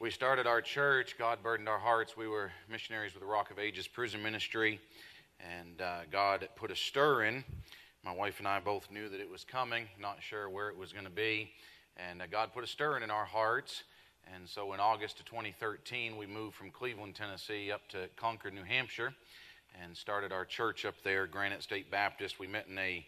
we 0.00 0.10
started 0.12 0.46
our 0.46 0.60
church, 0.60 1.16
God 1.18 1.42
burdened 1.42 1.68
our 1.68 1.78
hearts. 1.78 2.16
We 2.16 2.28
were 2.28 2.52
missionaries 2.70 3.14
with 3.14 3.22
the 3.22 3.28
Rock 3.28 3.50
of 3.50 3.58
Ages 3.58 3.88
prison 3.88 4.22
ministry, 4.22 4.78
and 5.40 5.80
uh, 5.80 6.00
God 6.12 6.48
put 6.54 6.70
a 6.70 6.76
stir 6.76 7.24
in. 7.24 7.42
My 8.04 8.12
wife 8.12 8.38
and 8.38 8.46
I 8.46 8.60
both 8.60 8.92
knew 8.92 9.08
that 9.08 9.18
it 9.18 9.28
was 9.28 9.42
coming, 9.42 9.88
not 10.00 10.18
sure 10.20 10.48
where 10.48 10.68
it 10.68 10.76
was 10.76 10.92
going 10.92 11.06
to 11.06 11.10
be. 11.10 11.50
And 11.96 12.22
uh, 12.22 12.28
God 12.30 12.52
put 12.52 12.62
a 12.62 12.66
stir 12.68 12.98
in 12.98 13.10
our 13.10 13.24
hearts. 13.24 13.82
And 14.32 14.48
so 14.48 14.72
in 14.72 14.78
August 14.78 15.18
of 15.18 15.26
2013, 15.26 16.16
we 16.16 16.26
moved 16.26 16.54
from 16.54 16.70
Cleveland, 16.70 17.16
Tennessee, 17.16 17.72
up 17.72 17.88
to 17.88 18.08
Concord, 18.14 18.54
New 18.54 18.62
Hampshire, 18.62 19.12
and 19.82 19.96
started 19.96 20.30
our 20.30 20.44
church 20.44 20.84
up 20.84 20.94
there, 21.02 21.26
Granite 21.26 21.64
State 21.64 21.90
Baptist. 21.90 22.38
We 22.38 22.46
met 22.46 22.68
in 22.70 22.78
a, 22.78 23.04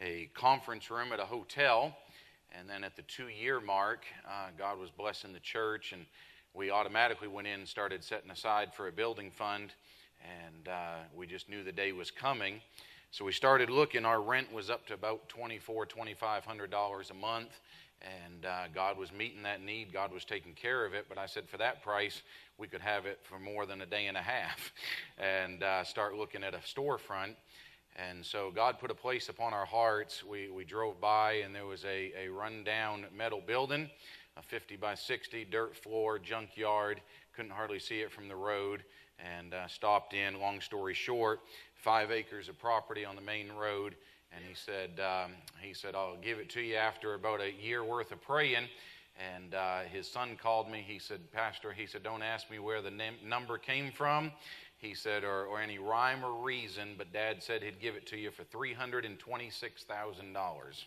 a 0.00 0.30
conference 0.32 0.90
room 0.90 1.12
at 1.12 1.20
a 1.20 1.26
hotel. 1.26 1.94
And 2.58 2.68
then 2.68 2.82
at 2.82 2.96
the 2.96 3.02
two 3.02 3.28
year 3.28 3.60
mark, 3.60 4.06
uh, 4.26 4.48
God 4.58 4.78
was 4.78 4.90
blessing 4.90 5.32
the 5.32 5.38
church, 5.38 5.92
and 5.92 6.04
we 6.54 6.70
automatically 6.70 7.28
went 7.28 7.46
in 7.46 7.60
and 7.60 7.68
started 7.68 8.02
setting 8.02 8.30
aside 8.30 8.74
for 8.74 8.88
a 8.88 8.92
building 8.92 9.30
fund. 9.30 9.72
And 10.22 10.68
uh, 10.68 10.96
we 11.14 11.26
just 11.26 11.48
knew 11.48 11.62
the 11.64 11.72
day 11.72 11.92
was 11.92 12.10
coming. 12.10 12.60
So 13.10 13.24
we 13.24 13.32
started 13.32 13.70
looking. 13.70 14.04
Our 14.04 14.20
rent 14.20 14.52
was 14.52 14.70
up 14.70 14.86
to 14.86 14.94
about 14.94 15.28
$2,400, 15.28 15.88
$2,500 15.88 17.10
a 17.10 17.14
month. 17.14 17.60
And 18.02 18.46
uh, 18.46 18.62
God 18.74 18.98
was 18.98 19.12
meeting 19.12 19.42
that 19.42 19.62
need. 19.62 19.92
God 19.92 20.12
was 20.12 20.24
taking 20.24 20.54
care 20.54 20.86
of 20.86 20.94
it. 20.94 21.06
But 21.08 21.18
I 21.18 21.26
said, 21.26 21.48
for 21.48 21.58
that 21.58 21.82
price, 21.82 22.22
we 22.58 22.66
could 22.66 22.80
have 22.80 23.06
it 23.06 23.20
for 23.22 23.38
more 23.38 23.66
than 23.66 23.82
a 23.82 23.86
day 23.86 24.06
and 24.06 24.16
a 24.16 24.22
half 24.22 24.72
and 25.18 25.62
uh, 25.62 25.84
start 25.84 26.14
looking 26.14 26.42
at 26.42 26.54
a 26.54 26.58
storefront. 26.58 27.34
And 27.96 28.24
so 28.24 28.50
God 28.54 28.78
put 28.78 28.90
a 28.90 28.94
place 28.94 29.28
upon 29.28 29.52
our 29.52 29.66
hearts. 29.66 30.24
We, 30.24 30.48
we 30.48 30.64
drove 30.64 31.00
by, 31.00 31.32
and 31.44 31.54
there 31.54 31.66
was 31.66 31.84
a, 31.84 32.12
a 32.18 32.28
rundown 32.28 33.06
metal 33.14 33.42
building, 33.44 33.90
a 34.40 34.42
50 34.42 34.76
by 34.76 34.94
60 34.94 35.46
dirt 35.50 35.76
floor, 35.76 36.18
junkyard. 36.18 37.00
Couldn't 37.36 37.52
hardly 37.52 37.78
see 37.78 38.00
it 38.00 38.10
from 38.10 38.26
the 38.26 38.36
road. 38.36 38.82
And 39.18 39.52
uh, 39.52 39.68
stopped 39.68 40.14
in, 40.14 40.40
long 40.40 40.62
story 40.62 40.94
short, 40.94 41.40
five 41.74 42.10
acres 42.10 42.48
of 42.48 42.58
property 42.58 43.04
on 43.04 43.16
the 43.16 43.22
main 43.22 43.52
road. 43.52 43.96
And 44.32 44.42
he 44.42 44.54
said, 44.54 44.98
um, 44.98 45.32
he 45.60 45.74
said, 45.74 45.94
I'll 45.94 46.16
give 46.16 46.38
it 46.38 46.48
to 46.50 46.62
you 46.62 46.76
after 46.76 47.14
about 47.14 47.42
a 47.42 47.52
year 47.52 47.84
worth 47.84 48.12
of 48.12 48.22
praying. 48.22 48.66
And 49.34 49.54
uh, 49.54 49.80
his 49.92 50.08
son 50.08 50.38
called 50.40 50.70
me. 50.70 50.82
He 50.86 50.98
said, 50.98 51.20
Pastor, 51.32 51.72
he 51.72 51.84
said, 51.84 52.02
don't 52.02 52.22
ask 52.22 52.50
me 52.50 52.58
where 52.58 52.80
the 52.80 52.90
name, 52.90 53.16
number 53.22 53.58
came 53.58 53.92
from 53.92 54.32
he 54.80 54.94
said, 54.94 55.24
or, 55.24 55.44
or 55.44 55.60
any 55.60 55.78
rhyme 55.78 56.24
or 56.24 56.42
reason, 56.42 56.94
but 56.96 57.12
dad 57.12 57.42
said 57.42 57.62
he'd 57.62 57.80
give 57.80 57.96
it 57.96 58.06
to 58.06 58.16
you 58.16 58.30
for 58.30 58.44
$326,000. 58.44 60.84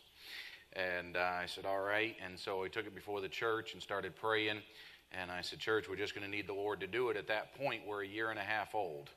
And 0.73 1.15
uh, 1.17 1.19
I 1.19 1.45
said, 1.45 1.65
all 1.65 1.81
right. 1.81 2.15
And 2.25 2.37
so 2.37 2.63
he 2.63 2.69
took 2.69 2.87
it 2.87 2.95
before 2.95 3.21
the 3.21 3.29
church 3.29 3.73
and 3.73 3.81
started 3.81 4.15
praying. 4.15 4.61
And 5.19 5.29
I 5.29 5.41
said, 5.41 5.59
Church, 5.59 5.87
we're 5.87 5.95
just 5.95 6.15
going 6.15 6.25
to 6.25 6.31
need 6.31 6.47
the 6.47 6.53
Lord 6.53 6.79
to 6.79 6.87
do 6.87 7.09
it. 7.09 7.17
At 7.17 7.27
that 7.27 7.55
point, 7.55 7.83
we're 7.87 8.03
a 8.03 8.07
year 8.07 8.31
and 8.31 8.39
a 8.39 8.43
half 8.43 8.73
old. 8.73 9.11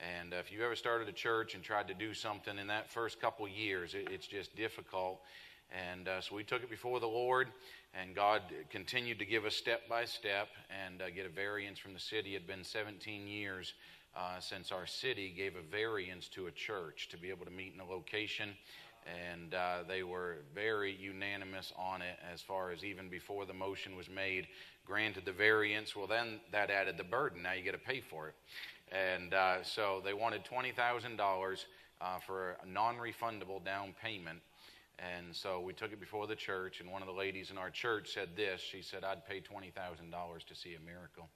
And 0.00 0.34
uh, 0.34 0.38
if 0.38 0.50
you've 0.50 0.62
ever 0.62 0.74
started 0.74 1.08
a 1.08 1.12
church 1.12 1.54
and 1.54 1.62
tried 1.62 1.88
to 1.88 1.94
do 1.94 2.12
something 2.14 2.58
in 2.58 2.66
that 2.66 2.90
first 2.90 3.20
couple 3.20 3.46
years, 3.46 3.94
it, 3.94 4.08
it's 4.10 4.26
just 4.26 4.56
difficult. 4.56 5.20
And 5.70 6.08
uh, 6.08 6.20
so 6.20 6.34
we 6.34 6.44
took 6.44 6.62
it 6.62 6.70
before 6.70 7.00
the 7.00 7.06
Lord, 7.06 7.48
and 7.94 8.14
God 8.14 8.42
continued 8.70 9.18
to 9.20 9.24
give 9.24 9.44
us 9.44 9.54
step 9.54 9.88
by 9.88 10.04
step 10.04 10.48
and 10.70 11.00
uh, 11.00 11.10
get 11.10 11.26
a 11.26 11.28
variance 11.28 11.78
from 11.78 11.92
the 11.92 12.00
city. 12.00 12.30
It 12.30 12.42
had 12.42 12.46
been 12.46 12.64
17 12.64 13.26
years 13.26 13.74
uh, 14.16 14.40
since 14.40 14.72
our 14.72 14.86
city 14.86 15.32
gave 15.36 15.54
a 15.56 15.62
variance 15.62 16.28
to 16.28 16.46
a 16.46 16.50
church 16.50 17.08
to 17.10 17.16
be 17.16 17.30
able 17.30 17.44
to 17.44 17.50
meet 17.50 17.72
in 17.74 17.80
a 17.80 17.84
location. 17.84 18.50
And 19.06 19.54
uh, 19.54 19.78
they 19.86 20.02
were 20.02 20.38
very 20.54 20.92
unanimous 20.92 21.72
on 21.76 22.02
it 22.02 22.18
as 22.32 22.40
far 22.40 22.72
as 22.72 22.84
even 22.84 23.08
before 23.08 23.46
the 23.46 23.54
motion 23.54 23.96
was 23.96 24.08
made, 24.10 24.48
granted 24.84 25.24
the 25.24 25.32
variance. 25.32 25.94
Well, 25.94 26.08
then 26.08 26.40
that 26.50 26.70
added 26.70 26.96
the 26.96 27.04
burden. 27.04 27.42
Now 27.42 27.52
you 27.52 27.64
got 27.64 27.72
to 27.72 27.78
pay 27.78 28.00
for 28.00 28.28
it. 28.28 28.34
And 28.90 29.32
uh, 29.34 29.62
so 29.62 30.02
they 30.04 30.14
wanted 30.14 30.44
$20,000 30.44 31.64
uh, 32.00 32.18
for 32.26 32.56
a 32.62 32.68
non 32.68 32.96
refundable 32.96 33.64
down 33.64 33.94
payment. 34.02 34.40
And 34.98 35.34
so 35.34 35.60
we 35.60 35.72
took 35.72 35.92
it 35.92 36.00
before 36.00 36.26
the 36.26 36.36
church, 36.36 36.80
and 36.80 36.90
one 36.90 37.02
of 37.02 37.06
the 37.06 37.14
ladies 37.14 37.50
in 37.50 37.58
our 37.58 37.70
church 37.70 38.14
said 38.14 38.30
this. 38.34 38.60
She 38.60 38.80
said, 38.80 39.04
I'd 39.04 39.26
pay 39.26 39.40
$20,000 39.40 39.72
to 40.46 40.54
see 40.54 40.74
a 40.74 40.80
miracle. 40.80 41.28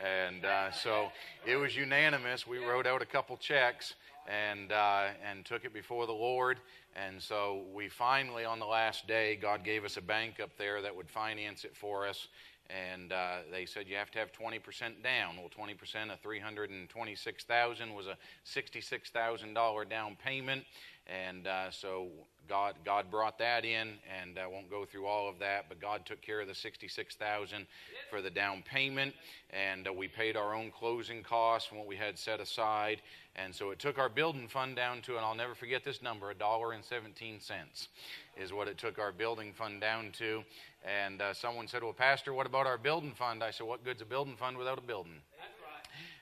And 0.00 0.44
uh, 0.44 0.70
so 0.70 1.10
it 1.46 1.56
was 1.56 1.76
unanimous. 1.76 2.46
We 2.46 2.58
wrote 2.58 2.86
out 2.86 3.02
a 3.02 3.06
couple 3.06 3.36
checks 3.36 3.94
and, 4.28 4.72
uh, 4.72 5.08
and 5.28 5.44
took 5.44 5.64
it 5.64 5.72
before 5.72 6.06
the 6.06 6.12
Lord. 6.12 6.60
And 6.94 7.20
so 7.20 7.62
we 7.74 7.88
finally, 7.88 8.44
on 8.44 8.58
the 8.58 8.66
last 8.66 9.06
day, 9.06 9.36
God 9.40 9.64
gave 9.64 9.84
us 9.84 9.96
a 9.96 10.02
bank 10.02 10.40
up 10.40 10.50
there 10.58 10.82
that 10.82 10.94
would 10.94 11.08
finance 11.08 11.64
it 11.64 11.76
for 11.76 12.06
us. 12.06 12.28
And 12.70 13.12
uh, 13.12 13.38
they 13.50 13.66
said 13.66 13.86
you 13.88 13.96
have 13.96 14.10
to 14.12 14.18
have 14.18 14.32
20% 14.32 15.02
down. 15.02 15.36
Well, 15.36 15.50
20% 15.50 16.12
of 16.12 16.20
326,000 16.20 17.94
was 17.94 18.06
a 18.06 18.16
$66,000 18.46 19.90
down 19.90 20.16
payment. 20.22 20.64
And 21.06 21.46
uh, 21.46 21.70
so 21.70 22.08
God, 22.48 22.74
God 22.84 23.10
brought 23.10 23.38
that 23.38 23.64
in, 23.64 23.94
and 24.20 24.38
I 24.38 24.46
won't 24.46 24.70
go 24.70 24.84
through 24.84 25.06
all 25.06 25.28
of 25.28 25.38
that, 25.38 25.66
but 25.68 25.80
God 25.80 26.04
took 26.04 26.20
care 26.20 26.40
of 26.40 26.48
the 26.48 26.54
66000 26.54 27.66
for 28.10 28.20
the 28.20 28.30
down 28.30 28.62
payment, 28.62 29.14
and 29.50 29.88
uh, 29.88 29.92
we 29.92 30.08
paid 30.08 30.36
our 30.36 30.54
own 30.54 30.70
closing 30.70 31.22
costs 31.22 31.68
from 31.68 31.78
what 31.78 31.86
we 31.86 31.96
had 31.96 32.18
set 32.18 32.40
aside. 32.40 33.00
And 33.36 33.54
so 33.54 33.70
it 33.70 33.78
took 33.78 33.98
our 33.98 34.08
building 34.08 34.48
fund 34.48 34.76
down 34.76 35.00
to, 35.02 35.16
and 35.16 35.24
I'll 35.24 35.34
never 35.34 35.54
forget 35.54 35.84
this 35.84 36.02
number, 36.02 36.30
a 36.30 36.34
dollar 36.34 36.72
and 36.72 36.84
17 36.84 37.40
cents 37.40 37.88
is 38.36 38.52
what 38.52 38.68
it 38.68 38.78
took 38.78 38.98
our 38.98 39.12
building 39.12 39.52
fund 39.52 39.80
down 39.80 40.10
to. 40.18 40.42
And 40.84 41.22
uh, 41.22 41.32
someone 41.32 41.68
said, 41.68 41.82
Well, 41.82 41.92
Pastor, 41.92 42.34
what 42.34 42.46
about 42.46 42.66
our 42.66 42.78
building 42.78 43.12
fund? 43.12 43.42
I 43.42 43.50
said, 43.50 43.66
What 43.66 43.84
good's 43.84 44.02
a 44.02 44.06
building 44.06 44.36
fund 44.36 44.56
without 44.56 44.78
a 44.78 44.82
building? 44.82 45.20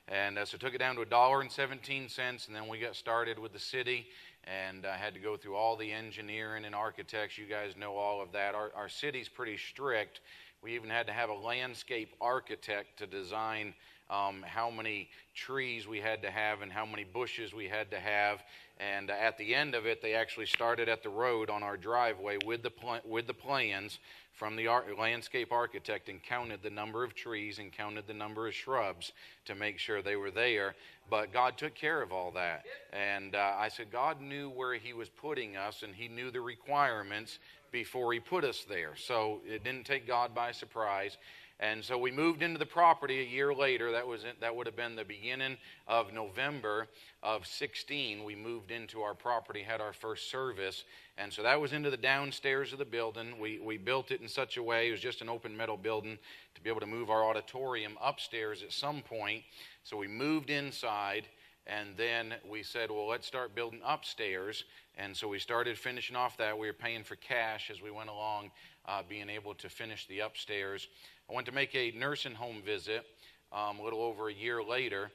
And 0.09 0.39
uh, 0.39 0.45
so 0.45 0.59
took 0.59 0.75
it 0.75 0.79
down 0.79 0.97
to 0.97 1.03
a 1.03 1.07
dollar 1.07 1.41
and 1.41 1.51
17 1.51 2.09
cents, 2.09 2.49
and 2.49 2.57
then 2.57 2.67
we 2.67 2.81
got 2.81 2.97
started 2.97 3.39
with 3.39 3.53
the 3.53 3.61
city 3.61 4.07
and 4.45 4.87
I 4.87 4.97
had 4.97 5.15
to 5.15 5.21
go 5.21 5.37
through 5.37 5.57
all 5.57 5.77
the 5.77 5.93
engineering 5.93 6.65
and 6.65 6.75
architects. 6.75 7.39
You 7.39 7.47
guys 7.47 7.77
know 7.77 7.97
all 7.97 8.23
of 8.23 8.33
that. 8.33 8.55
Our, 8.55 8.71
our 8.75 8.89
city's 8.89 9.29
pretty 9.29 9.57
strict. 9.57 10.21
We 10.63 10.75
even 10.75 10.91
had 10.91 11.07
to 11.07 11.13
have 11.13 11.31
a 11.31 11.35
landscape 11.35 12.15
architect 12.21 12.99
to 12.99 13.07
design 13.07 13.75
um, 14.11 14.45
how 14.47 14.71
many 14.71 15.09
trees 15.35 15.87
we 15.87 16.01
had 16.01 16.23
to 16.23 16.31
have 16.31 16.63
and 16.63 16.73
how 16.73 16.85
many 16.85 17.05
bushes 17.05 17.55
we 17.55 17.69
had 17.69 17.91
to 17.93 18.01
have. 18.01 18.43
And 18.79 19.11
at 19.11 19.39
the 19.39 19.55
end 19.55 19.75
of 19.75 19.87
it, 19.87 20.03
they 20.03 20.15
actually 20.15 20.47
started 20.47 20.89
at 20.89 21.03
the 21.03 21.11
road 21.11 21.49
on 21.49 21.63
our 21.63 21.77
driveway 21.77 22.39
with 22.45 22.63
the, 22.63 22.71
pl- 22.71 23.01
with 23.07 23.27
the 23.27 23.35
plans 23.35 23.99
from 24.41 24.57
the 24.57 24.67
ar- 24.67 24.87
landscape 24.99 25.53
architect 25.53 26.09
and 26.09 26.23
counted 26.23 26.63
the 26.63 26.71
number 26.71 27.05
of 27.05 27.15
trees 27.15 27.59
and 27.59 27.71
counted 27.71 28.07
the 28.07 28.15
number 28.15 28.49
of 28.49 28.55
shrubs 28.55 29.13
to 29.45 29.55
make 29.55 29.79
sure 29.79 30.01
they 30.01 30.17
were 30.17 30.31
there. 30.31 30.75
But 31.11 31.31
God 31.31 31.59
took 31.59 31.75
care 31.75 32.01
of 32.01 32.11
all 32.11 32.31
that. 32.31 32.65
And 32.91 33.35
uh, 33.35 33.53
I 33.59 33.69
said, 33.69 33.93
God 33.93 34.19
knew 34.23 34.49
where 34.49 34.73
He 34.77 34.95
was 34.95 35.11
putting 35.11 35.59
us 35.59 35.83
and 35.83 35.95
He 35.95 36.09
knew 36.09 36.31
the 36.31 36.41
requirements 36.41 37.39
before 37.71 38.15
He 38.15 38.19
put 38.19 38.43
us 38.45 38.65
there. 38.67 38.97
So 38.97 39.41
it 39.47 39.63
didn't 39.63 39.85
take 39.85 40.07
God 40.07 40.35
by 40.35 40.53
surprise. 40.53 41.19
And 41.61 41.85
so 41.85 41.99
we 41.99 42.11
moved 42.11 42.43
into 42.43 42.59
the 42.59 42.65
property 42.65 43.21
a 43.21 43.25
year 43.25 43.53
later. 43.53 43.93
That 43.93 44.07
was 44.07 44.25
that 44.41 44.57
would 44.57 44.67
have 44.67 44.77
been 44.77 44.97
the 44.97 45.05
beginning 45.05 45.59
of 45.87 46.11
November 46.11 46.89
of 47.23 47.47
16. 47.47 48.25
We 48.25 48.35
moved 48.35 48.71
into 48.71 49.03
our 49.03 49.13
property, 49.13 49.61
had 49.61 49.79
our 49.79 49.93
first 49.93 50.31
service, 50.31 50.85
and 51.19 51.31
so 51.31 51.43
that 51.43 51.61
was 51.61 51.75
into 51.75 51.91
the 51.91 51.99
downstairs 51.99 52.73
of 52.73 52.79
the 52.79 52.87
building. 52.87 53.39
We 53.39 53.59
we 53.59 53.77
built 53.77 54.11
it 54.11 54.23
in 54.23 54.29
such 54.29 54.57
a 54.57 54.63
way 54.63 54.89
it 54.89 54.93
was 54.93 55.01
just 55.01 55.21
an 55.21 55.29
open 55.29 55.55
metal 55.55 55.77
building 55.77 56.17
to 56.55 56.61
be 56.63 56.71
able 56.71 56.81
to 56.81 56.87
move 56.87 57.11
our 57.11 57.25
auditorium 57.25 57.99
upstairs 58.03 58.63
at 58.63 58.73
some 58.73 59.03
point. 59.03 59.43
So 59.85 59.99
we 59.99 60.09
moved 60.09 60.49
inside. 60.49 61.27
And 61.67 61.97
then 61.97 62.35
we 62.49 62.63
said, 62.65 62.91
well, 62.91 63.07
let's 63.07 63.27
start 63.27 63.55
building 63.55 63.81
upstairs. 63.85 64.65
And 64.97 65.17
so 65.17 65.29
we 65.29 65.39
started 65.39 65.79
finishing 65.79 66.17
off 66.17 66.37
that. 66.39 66.59
We 66.59 66.67
were 66.67 66.73
paying 66.73 67.05
for 67.05 67.17
cash 67.17 67.71
as 67.71 67.81
we 67.81 67.91
went 67.91 68.09
along, 68.11 68.51
uh, 68.87 69.03
being 69.09 69.29
able 69.29 69.55
to 69.55 69.69
finish 69.69 70.07
the 70.07 70.21
upstairs. 70.21 70.89
I 71.31 71.33
went 71.33 71.47
to 71.47 71.53
make 71.53 71.77
a 71.77 71.93
nursing 71.93 72.35
home 72.35 72.61
visit 72.61 73.07
um, 73.53 73.79
a 73.79 73.85
little 73.85 74.03
over 74.03 74.29
a 74.29 74.35
year 74.35 74.65
later, 74.65 75.13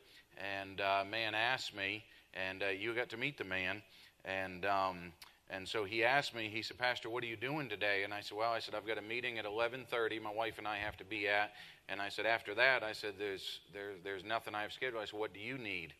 and 0.62 0.79
a 0.79 1.01
uh, 1.01 1.03
man 1.03 1.35
asked 1.35 1.75
me, 1.75 2.06
and 2.33 2.63
uh, 2.63 2.67
you 2.67 2.95
got 2.95 3.09
to 3.09 3.17
meet 3.17 3.38
the 3.38 3.44
man, 3.44 3.81
and 4.23 4.65
um, 4.65 5.12
and 5.50 5.67
so 5.67 5.83
he 5.83 6.06
asked 6.06 6.33
me. 6.33 6.47
He 6.47 6.62
said, 6.62 6.77
"Pastor, 6.77 7.09
what 7.09 7.21
are 7.25 7.27
you 7.27 7.35
doing 7.35 7.67
today?" 7.67 8.03
And 8.03 8.13
I 8.13 8.21
said, 8.21 8.38
"Well, 8.38 8.53
I 8.53 8.59
said 8.59 8.75
I've 8.75 8.88
got 8.88 8.97
a 8.97 9.01
meeting 9.01 9.39
at 9.39 9.45
11:30. 9.45 10.21
My 10.21 10.31
wife 10.31 10.57
and 10.57 10.65
I 10.65 10.77
have 10.77 10.95
to 10.97 11.03
be 11.03 11.27
at." 11.27 11.51
And 11.89 12.01
I 12.01 12.07
said, 12.07 12.25
"After 12.25 12.56
that, 12.56 12.81
I 12.81 12.94
said 12.94 13.15
there's 13.19 13.59
there, 13.73 13.91
there's 14.01 14.23
nothing 14.23 14.56
I 14.56 14.62
have 14.62 14.71
scheduled." 14.71 15.03
I 15.03 15.06
said, 15.06 15.19
"What 15.19 15.33
do 15.33 15.41
you 15.41 15.57
need?" 15.57 15.94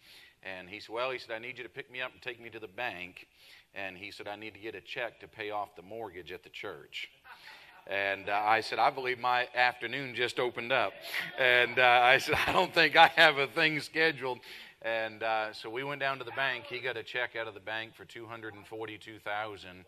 And 0.44 0.69
he 0.69 0.79
said, 0.79 0.94
Well, 0.94 1.09
he 1.12 1.17
said, 1.17 1.31
I 1.35 1.39
need 1.39 1.57
you 1.57 1.63
to 1.63 1.69
pick 1.69 1.91
me 1.91 2.01
up 2.01 2.13
and 2.13 2.21
take 2.21 2.39
me 2.39 2.51
to 2.51 2.59
the 2.59 2.67
bank. 2.67 3.27
And 3.73 3.97
he 3.97 4.12
said, 4.12 4.27
I 4.27 4.35
need 4.35 4.53
to 4.53 4.59
get 4.59 4.75
a 4.75 4.81
check 4.81 5.19
to 5.21 5.27
pay 5.27 5.50
off 5.50 5.75
the 5.75 5.81
mortgage 5.81 6.31
at 6.31 6.44
the 6.44 6.50
church. 6.50 7.09
And 7.88 8.30
uh, 8.30 8.42
I 8.44 8.62
said, 8.62 8.80
I 8.80 8.90
believe 8.90 9.20
my 9.20 9.48
afternoon 9.54 10.16
just 10.16 10.40
opened 10.40 10.72
up. 10.72 10.94
And 11.38 11.78
uh, 11.78 11.84
I 12.04 12.18
said, 12.18 12.36
I 12.48 12.52
don't 12.52 12.74
think 12.74 12.96
I 12.96 13.08
have 13.16 13.38
a 13.38 13.48
thing 13.48 13.80
scheduled. 13.80 14.40
And 14.82 15.22
uh, 15.22 15.54
so 15.54 15.70
we 15.70 15.84
went 15.84 16.00
down 16.02 16.18
to 16.18 16.24
the 16.24 16.32
bank. 16.32 16.66
He 16.68 16.80
got 16.80 16.98
a 16.98 17.04
check 17.04 17.36
out 17.36 17.48
of 17.48 17.54
the 17.54 17.60
bank 17.60 17.96
for 17.96 18.06
242000 18.06 19.86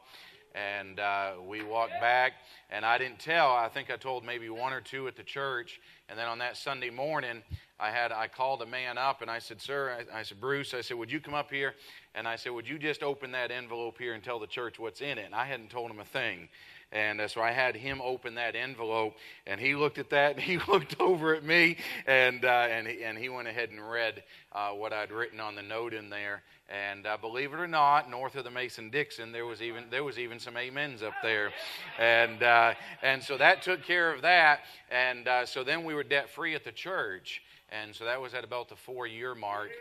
And 0.55 0.99
uh, 0.99 1.31
we 1.47 1.63
walked 1.63 1.99
back, 1.99 2.33
and 2.69 2.85
I 2.85 2.97
didn't 2.97 3.19
tell. 3.19 3.51
I 3.51 3.67
think 3.67 3.91
I 3.91 3.95
told 3.95 4.23
maybe 4.23 4.49
one 4.49 4.73
or 4.73 4.81
two 4.81 5.07
at 5.07 5.15
the 5.15 5.23
church. 5.23 5.79
And 6.09 6.17
then 6.17 6.27
on 6.27 6.39
that 6.39 6.55
Sunday 6.55 6.89
morning, 6.89 7.43
I 7.79 7.91
had 7.91 8.11
I 8.11 8.27
called 8.27 8.61
a 8.61 8.65
man 8.65 8.97
up 8.97 9.21
and 9.21 9.29
I 9.29 9.39
said, 9.39 9.61
"Sir," 9.61 10.05
I, 10.13 10.19
I, 10.19 10.23
said, 10.23 10.39
"Bruce," 10.39 10.73
I 10.73 10.81
said, 10.81 10.97
"Would 10.97 11.11
you 11.11 11.19
come 11.19 11.33
up 11.33 11.51
here?" 11.51 11.75
And 12.15 12.27
I 12.27 12.37
said, 12.37 12.53
"Would 12.53 12.67
you 12.67 12.79
just 12.79 13.03
open 13.03 13.33
that 13.33 13.51
envelope 13.51 13.97
here 13.97 14.13
and 14.13 14.23
tell 14.23 14.39
the 14.39 14.47
church 14.47 14.79
what's 14.79 15.01
in 15.01 15.17
it?" 15.17 15.25
And 15.25 15.35
I 15.35 15.45
hadn't 15.45 15.69
told 15.69 15.91
him 15.91 15.99
a 15.99 16.05
thing. 16.05 16.47
And 16.91 17.19
uh, 17.19 17.27
so 17.27 17.41
I 17.41 17.51
had 17.51 17.75
him 17.75 18.01
open 18.01 18.35
that 18.35 18.55
envelope, 18.55 19.15
and 19.45 19.59
he 19.59 19.75
looked 19.75 19.97
at 19.97 20.11
that, 20.11 20.35
and 20.35 20.41
he 20.43 20.57
looked 20.67 20.99
over 21.01 21.35
at 21.35 21.43
me, 21.43 21.77
and 22.05 22.45
uh, 22.45 22.67
and 22.69 22.87
he, 22.87 23.03
and 23.03 23.17
he 23.17 23.27
went 23.27 23.47
ahead 23.47 23.69
and 23.71 23.91
read 23.91 24.23
uh, 24.53 24.69
what 24.69 24.93
I'd 24.93 25.11
written 25.11 25.39
on 25.39 25.55
the 25.55 25.61
note 25.61 25.93
in 25.93 26.09
there. 26.09 26.43
And 26.69 27.05
uh, 27.05 27.15
believe 27.15 27.53
it 27.53 27.59
or 27.59 27.67
not, 27.67 28.09
north 28.09 28.35
of 28.35 28.43
the 28.43 28.51
Mason 28.51 28.89
Dixon, 28.89 29.31
there 29.31 29.45
was 29.45 29.61
even 29.61 29.85
there 29.89 30.03
was 30.03 30.19
even 30.19 30.37
some 30.39 30.57
amens 30.57 31.01
up 31.01 31.13
there, 31.23 31.51
and 31.97 32.43
uh, 32.43 32.73
and 33.01 33.23
so 33.23 33.37
that 33.37 33.61
took 33.61 33.83
care 33.83 34.13
of 34.13 34.21
that. 34.23 34.61
And 34.89 35.27
uh, 35.27 35.45
so 35.45 35.63
then 35.63 35.83
we 35.85 35.93
were 35.97 36.03
debt 36.03 36.29
free 36.29 36.53
at 36.53 36.63
the 36.63 36.71
church, 36.71 37.41
and 37.71 37.93
so 37.93 38.05
that 38.05 38.21
was 38.21 38.35
at 38.35 38.43
about 38.43 38.69
the 38.69 38.75
four 38.75 39.07
year 39.07 39.33
mark. 39.33 39.71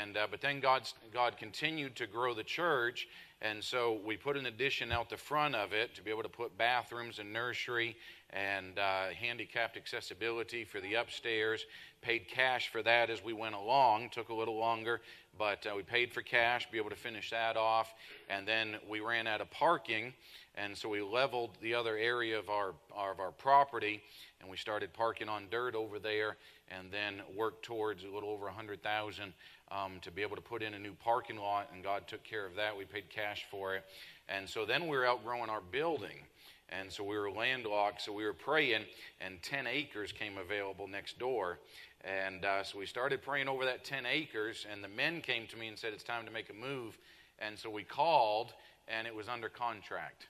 And 0.00 0.16
uh, 0.16 0.26
but 0.30 0.40
then 0.40 0.58
God 0.58 0.88
God 1.12 1.36
continued 1.36 1.96
to 1.96 2.06
grow 2.06 2.32
the 2.32 2.42
church, 2.42 3.06
and 3.42 3.62
so 3.62 4.00
we 4.04 4.16
put 4.16 4.38
an 4.38 4.46
addition 4.46 4.90
out 4.90 5.10
the 5.10 5.18
front 5.18 5.54
of 5.54 5.74
it 5.74 5.94
to 5.94 6.02
be 6.02 6.10
able 6.10 6.22
to 6.22 6.30
put 6.30 6.56
bathrooms 6.56 7.18
and 7.18 7.30
nursery 7.30 7.94
and 8.30 8.78
uh, 8.78 9.08
handicapped 9.08 9.76
accessibility 9.76 10.64
for 10.64 10.80
the 10.80 10.94
upstairs. 10.94 11.66
Paid 12.00 12.28
cash 12.28 12.70
for 12.70 12.82
that 12.82 13.10
as 13.10 13.22
we 13.22 13.34
went 13.34 13.54
along. 13.54 14.08
Took 14.10 14.30
a 14.30 14.34
little 14.34 14.56
longer, 14.56 15.02
but 15.40 15.66
uh, 15.66 15.74
we 15.74 15.82
paid 15.82 16.12
for 16.12 16.20
cash, 16.20 16.70
be 16.70 16.76
able 16.76 16.90
to 16.90 16.96
finish 16.96 17.30
that 17.30 17.56
off. 17.56 17.94
And 18.28 18.46
then 18.46 18.76
we 18.86 19.00
ran 19.00 19.26
out 19.26 19.40
of 19.40 19.50
parking, 19.50 20.12
and 20.54 20.76
so 20.76 20.86
we 20.86 21.00
leveled 21.00 21.52
the 21.62 21.74
other 21.74 21.96
area 21.96 22.38
of 22.38 22.50
our, 22.50 22.74
of 22.94 23.18
our 23.18 23.30
property, 23.30 24.02
and 24.42 24.50
we 24.50 24.58
started 24.58 24.92
parking 24.92 25.30
on 25.30 25.46
dirt 25.50 25.74
over 25.74 25.98
there, 25.98 26.36
and 26.70 26.92
then 26.92 27.22
worked 27.34 27.64
towards 27.64 28.04
a 28.04 28.08
little 28.08 28.28
over 28.28 28.44
100000 28.44 29.32
um, 29.70 29.92
to 30.02 30.10
be 30.10 30.20
able 30.20 30.36
to 30.36 30.42
put 30.42 30.62
in 30.62 30.74
a 30.74 30.78
new 30.78 30.92
parking 31.02 31.38
lot, 31.38 31.70
and 31.72 31.82
God 31.82 32.06
took 32.06 32.22
care 32.22 32.44
of 32.44 32.54
that. 32.56 32.76
We 32.76 32.84
paid 32.84 33.08
cash 33.08 33.46
for 33.50 33.74
it. 33.74 33.84
And 34.28 34.46
so 34.46 34.66
then 34.66 34.88
we 34.88 34.96
were 34.98 35.06
outgrowing 35.06 35.48
our 35.48 35.62
building. 35.62 36.18
And 36.68 36.92
so 36.92 37.02
we 37.02 37.18
were 37.18 37.30
landlocked, 37.30 38.02
so 38.02 38.12
we 38.12 38.24
were 38.24 38.32
praying, 38.34 38.82
and 39.20 39.42
10 39.42 39.66
acres 39.66 40.12
came 40.12 40.38
available 40.38 40.86
next 40.86 41.18
door. 41.18 41.58
And 42.04 42.44
uh, 42.44 42.62
so 42.62 42.78
we 42.78 42.86
started 42.86 43.20
praying 43.22 43.48
over 43.48 43.64
that 43.66 43.84
10 43.84 44.06
acres, 44.06 44.66
and 44.70 44.82
the 44.82 44.88
men 44.88 45.20
came 45.20 45.46
to 45.48 45.56
me 45.56 45.68
and 45.68 45.78
said, 45.78 45.92
It's 45.92 46.02
time 46.02 46.24
to 46.24 46.32
make 46.32 46.48
a 46.50 46.54
move. 46.54 46.98
And 47.38 47.58
so 47.58 47.68
we 47.70 47.84
called, 47.84 48.54
and 48.88 49.06
it 49.06 49.14
was 49.14 49.28
under 49.28 49.48
contract. 49.48 50.28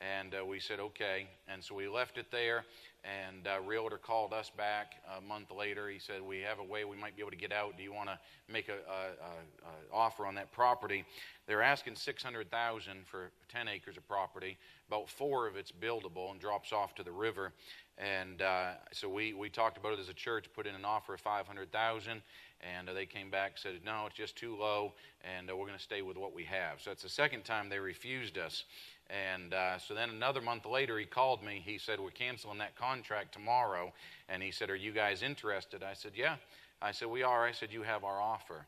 And 0.00 0.34
uh, 0.34 0.44
we 0.44 0.60
said, 0.60 0.80
Okay. 0.80 1.28
And 1.52 1.62
so 1.62 1.74
we 1.74 1.88
left 1.88 2.16
it 2.16 2.30
there, 2.30 2.64
and 3.02 3.46
uh, 3.46 3.60
realtor 3.66 3.98
called 3.98 4.32
us 4.32 4.50
back 4.56 4.94
a 5.18 5.20
month 5.20 5.50
later. 5.50 5.88
He 5.88 5.98
said, 5.98 6.22
"We 6.22 6.38
have 6.40 6.60
a 6.60 6.64
way 6.64 6.84
we 6.84 6.96
might 6.96 7.16
be 7.16 7.22
able 7.22 7.32
to 7.32 7.36
get 7.36 7.52
out. 7.52 7.76
Do 7.76 7.82
you 7.82 7.92
want 7.92 8.08
to 8.08 8.18
make 8.48 8.68
a, 8.68 8.74
a, 8.74 9.94
a, 9.94 9.94
offer 9.94 10.26
on 10.26 10.36
that 10.36 10.52
property?" 10.52 11.04
They're 11.46 11.62
asking 11.62 11.96
six 11.96 12.22
hundred 12.22 12.50
thousand 12.50 13.06
for 13.06 13.32
ten 13.48 13.66
acres 13.66 13.96
of 13.96 14.06
property. 14.06 14.58
About 14.86 15.08
four 15.08 15.48
of 15.48 15.56
it's 15.56 15.72
buildable 15.72 16.30
and 16.30 16.40
drops 16.40 16.72
off 16.72 16.94
to 16.96 17.02
the 17.02 17.12
river. 17.12 17.52
And 17.98 18.42
uh, 18.42 18.72
so 18.92 19.08
we 19.08 19.34
we 19.34 19.50
talked 19.50 19.76
about 19.76 19.92
it 19.92 19.98
as 19.98 20.08
a 20.08 20.14
church, 20.14 20.46
put 20.54 20.66
in 20.66 20.74
an 20.74 20.84
offer 20.84 21.14
of 21.14 21.20
five 21.20 21.46
hundred 21.48 21.72
thousand, 21.72 22.22
and 22.60 22.88
uh, 22.88 22.92
they 22.92 23.06
came 23.06 23.30
back 23.30 23.58
said, 23.58 23.72
"No, 23.84 24.04
it's 24.06 24.16
just 24.16 24.36
too 24.36 24.56
low, 24.56 24.92
and 25.24 25.50
uh, 25.50 25.56
we're 25.56 25.66
going 25.66 25.78
to 25.78 25.82
stay 25.82 26.02
with 26.02 26.16
what 26.16 26.32
we 26.32 26.44
have." 26.44 26.80
So 26.80 26.92
it's 26.92 27.02
the 27.02 27.08
second 27.08 27.44
time 27.44 27.68
they 27.68 27.80
refused 27.80 28.38
us. 28.38 28.64
And 29.08 29.54
uh, 29.54 29.78
so 29.78 29.94
then 29.94 30.10
another 30.10 30.40
month 30.40 30.66
later, 30.66 30.98
he 30.98 31.04
called 31.04 31.42
me. 31.42 31.62
He 31.64 31.78
said, 31.78 31.98
We're 31.98 32.10
canceling 32.10 32.58
that 32.58 32.76
contract 32.76 33.32
tomorrow. 33.32 33.92
And 34.28 34.42
he 34.42 34.50
said, 34.50 34.70
Are 34.70 34.76
you 34.76 34.92
guys 34.92 35.22
interested? 35.22 35.82
I 35.82 35.94
said, 35.94 36.12
Yeah. 36.14 36.36
I 36.80 36.92
said, 36.92 37.08
We 37.08 37.22
are. 37.22 37.44
I 37.44 37.52
said, 37.52 37.72
You 37.72 37.82
have 37.82 38.04
our 38.04 38.20
offer. 38.20 38.66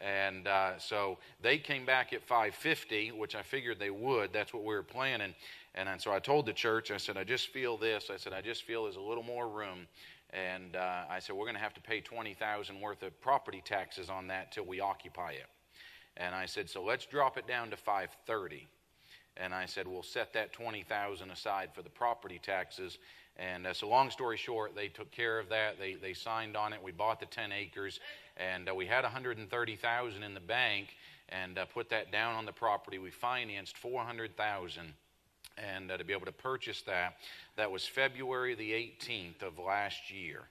And 0.00 0.46
uh, 0.46 0.78
so 0.78 1.18
they 1.42 1.58
came 1.58 1.84
back 1.84 2.12
at 2.12 2.22
550, 2.22 3.12
which 3.12 3.34
I 3.34 3.42
figured 3.42 3.78
they 3.78 3.90
would. 3.90 4.32
That's 4.32 4.54
what 4.54 4.62
we 4.62 4.74
were 4.74 4.82
planning. 4.82 5.34
And, 5.74 5.88
and 5.88 6.00
so 6.00 6.12
I 6.12 6.20
told 6.20 6.46
the 6.46 6.52
church, 6.52 6.90
I 6.90 6.96
said, 6.96 7.16
I 7.16 7.24
just 7.24 7.48
feel 7.48 7.76
this. 7.76 8.08
I 8.12 8.16
said, 8.16 8.32
I 8.32 8.40
just 8.40 8.62
feel 8.62 8.84
there's 8.84 8.96
a 8.96 9.00
little 9.00 9.24
more 9.24 9.48
room. 9.48 9.86
And 10.30 10.76
uh, 10.76 11.02
I 11.10 11.18
said, 11.18 11.36
we're 11.36 11.44
going 11.44 11.56
to 11.56 11.60
have 11.60 11.74
to 11.74 11.80
pay 11.80 12.00
20000 12.00 12.80
worth 12.80 13.02
of 13.02 13.20
property 13.20 13.62
taxes 13.64 14.08
on 14.08 14.28
that 14.28 14.52
till 14.52 14.64
we 14.64 14.80
occupy 14.80 15.32
it. 15.32 15.48
And 16.16 16.34
I 16.34 16.46
said, 16.46 16.70
so 16.70 16.82
let's 16.82 17.04
drop 17.04 17.36
it 17.36 17.46
down 17.46 17.70
to 17.70 17.76
530 17.76 18.68
and 19.40 19.54
I 19.54 19.66
said, 19.66 19.88
"We'll 19.88 20.02
set 20.02 20.32
that 20.34 20.52
twenty 20.52 20.82
thousand 20.82 21.30
aside 21.30 21.70
for 21.74 21.82
the 21.82 21.90
property 21.90 22.40
taxes." 22.42 22.98
And 23.36 23.66
uh, 23.66 23.72
so, 23.72 23.88
long 23.88 24.10
story 24.10 24.36
short, 24.36 24.74
they 24.74 24.88
took 24.88 25.10
care 25.10 25.38
of 25.38 25.48
that. 25.48 25.78
They 25.78 25.94
they 25.94 26.12
signed 26.12 26.56
on 26.56 26.72
it. 26.72 26.82
We 26.82 26.92
bought 26.92 27.20
the 27.20 27.26
ten 27.26 27.52
acres, 27.52 28.00
and 28.36 28.68
uh, 28.68 28.74
we 28.74 28.86
had 28.86 29.02
one 29.02 29.12
hundred 29.12 29.38
and 29.38 29.50
thirty 29.50 29.76
thousand 29.76 30.22
in 30.22 30.34
the 30.34 30.40
bank, 30.40 30.88
and 31.28 31.58
uh, 31.58 31.64
put 31.64 31.88
that 31.90 32.12
down 32.12 32.34
on 32.34 32.44
the 32.44 32.52
property. 32.52 32.98
We 32.98 33.10
financed 33.10 33.76
four 33.78 34.02
hundred 34.02 34.36
thousand, 34.36 34.92
and 35.56 35.90
uh, 35.90 35.96
to 35.96 36.04
be 36.04 36.12
able 36.12 36.26
to 36.26 36.32
purchase 36.32 36.82
that, 36.82 37.16
that 37.56 37.70
was 37.70 37.86
February 37.86 38.54
the 38.54 38.72
eighteenth 38.72 39.42
of 39.42 39.58
last 39.58 40.10
year 40.10 40.42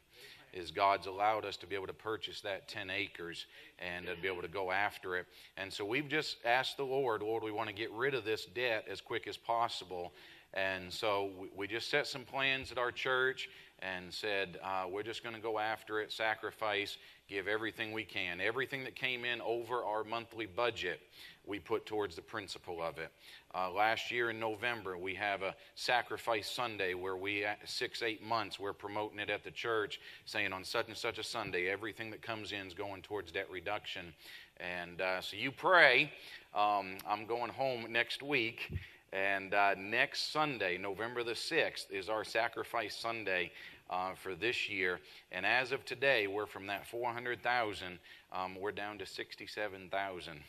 is 0.54 0.72
God's 0.72 1.08
allowed 1.08 1.46
us 1.46 1.58
to 1.58 1.68
be 1.68 1.76
able 1.76 1.88
to 1.88 1.94
purchase 1.94 2.42
that 2.42 2.68
10 2.68 2.90
acres 2.90 3.46
and 3.80 4.06
to 4.08 4.16
be 4.22 4.28
able 4.28 4.42
to 4.42 4.48
go 4.48 4.72
after 4.72 5.16
it. 5.16 5.26
And 5.58 5.72
so 5.72 5.86
we've 5.86 6.08
just 6.08 6.38
asked 6.46 6.78
the 6.78 6.84
Lord, 6.84 7.22
Lord, 7.22 7.44
we 7.44 7.52
want 7.52 7.70
to 7.70 7.76
get 7.76 7.92
rid 7.92 8.14
of 8.14 8.26
this 8.26 8.46
debt 8.46 8.86
as 8.90 9.02
quick 9.02 9.28
as 9.28 9.38
possible. 9.38 10.14
And 10.54 10.92
so 10.92 11.30
we 11.56 11.68
just 11.68 11.90
set 11.90 12.08
some 12.08 12.24
plans 12.24 12.72
at 12.72 12.78
our 12.78 12.92
church 12.92 13.50
and 13.82 14.14
said, 14.14 14.60
uh, 14.64 14.86
we're 14.90 15.04
just 15.04 15.24
going 15.24 15.36
to 15.36 15.42
go 15.42 15.60
after 15.60 16.02
it, 16.02 16.12
sacrifice, 16.12 16.98
give 17.30 17.48
everything 17.48 17.92
we 17.92 18.04
can. 18.04 18.42
Everything 18.42 18.84
that 18.84 18.96
came 18.96 19.24
in 19.24 19.40
over 19.42 19.84
our 19.84 20.04
monthly 20.04 20.48
budget, 20.48 21.00
we 21.46 21.60
put 21.60 21.86
towards 21.86 22.16
the 22.16 22.22
principal 22.22 22.82
of 22.82 22.98
it. 22.98 23.12
Uh, 23.54 23.72
last 23.72 24.12
year 24.12 24.32
in 24.32 24.40
November, 24.40 24.98
we 24.98 25.14
have 25.14 25.44
a 25.44 25.56
sacrifice 25.76 26.50
Sunday 26.50 26.96
where 26.96 27.16
we, 27.16 27.46
six, 27.66 28.02
eight 28.02 28.24
months, 28.24 28.60
we're 28.60 28.74
promoting 28.74 29.20
it 29.20 29.30
at 29.30 29.44
the 29.44 29.52
church, 29.52 30.00
saying 30.26 30.52
on 30.52 30.64
such 30.64 30.88
and 30.88 30.98
such 30.98 31.20
a 31.20 31.24
Sunday, 31.24 31.70
everything 31.70 32.10
that 32.10 32.22
comes 32.22 32.52
in 32.52 32.66
is 32.66 32.74
going 32.74 33.04
towards 33.04 33.32
debt 33.32 33.48
reduction. 33.52 34.14
And 34.58 35.00
uh, 35.00 35.22
so 35.22 35.38
you 35.38 35.52
pray. 35.52 36.12
Um, 36.56 36.98
I'm 37.08 37.26
going 37.28 37.52
home 37.52 37.86
next 37.92 38.24
week. 38.24 38.74
And 39.12 39.56
uh, 39.56 39.74
next 39.76 40.32
Sunday, 40.32 40.78
November 40.78 41.24
the 41.24 41.32
6th, 41.32 41.92
is 41.92 42.10
our 42.10 42.24
sacrifice 42.24 42.96
Sunday 42.96 43.52
uh, 43.90 44.14
for 44.16 44.36
this 44.36 44.70
year. 44.70 45.00
And 45.32 45.46
as 45.46 45.72
of 45.72 45.84
today, 45.86 46.28
we're 46.28 46.46
from 46.46 46.68
that 46.68 46.88
400,000, 46.88 48.00
um, 48.32 48.56
we're 48.60 48.72
down 48.72 48.98
to 49.00 49.06
67,000 49.06 50.40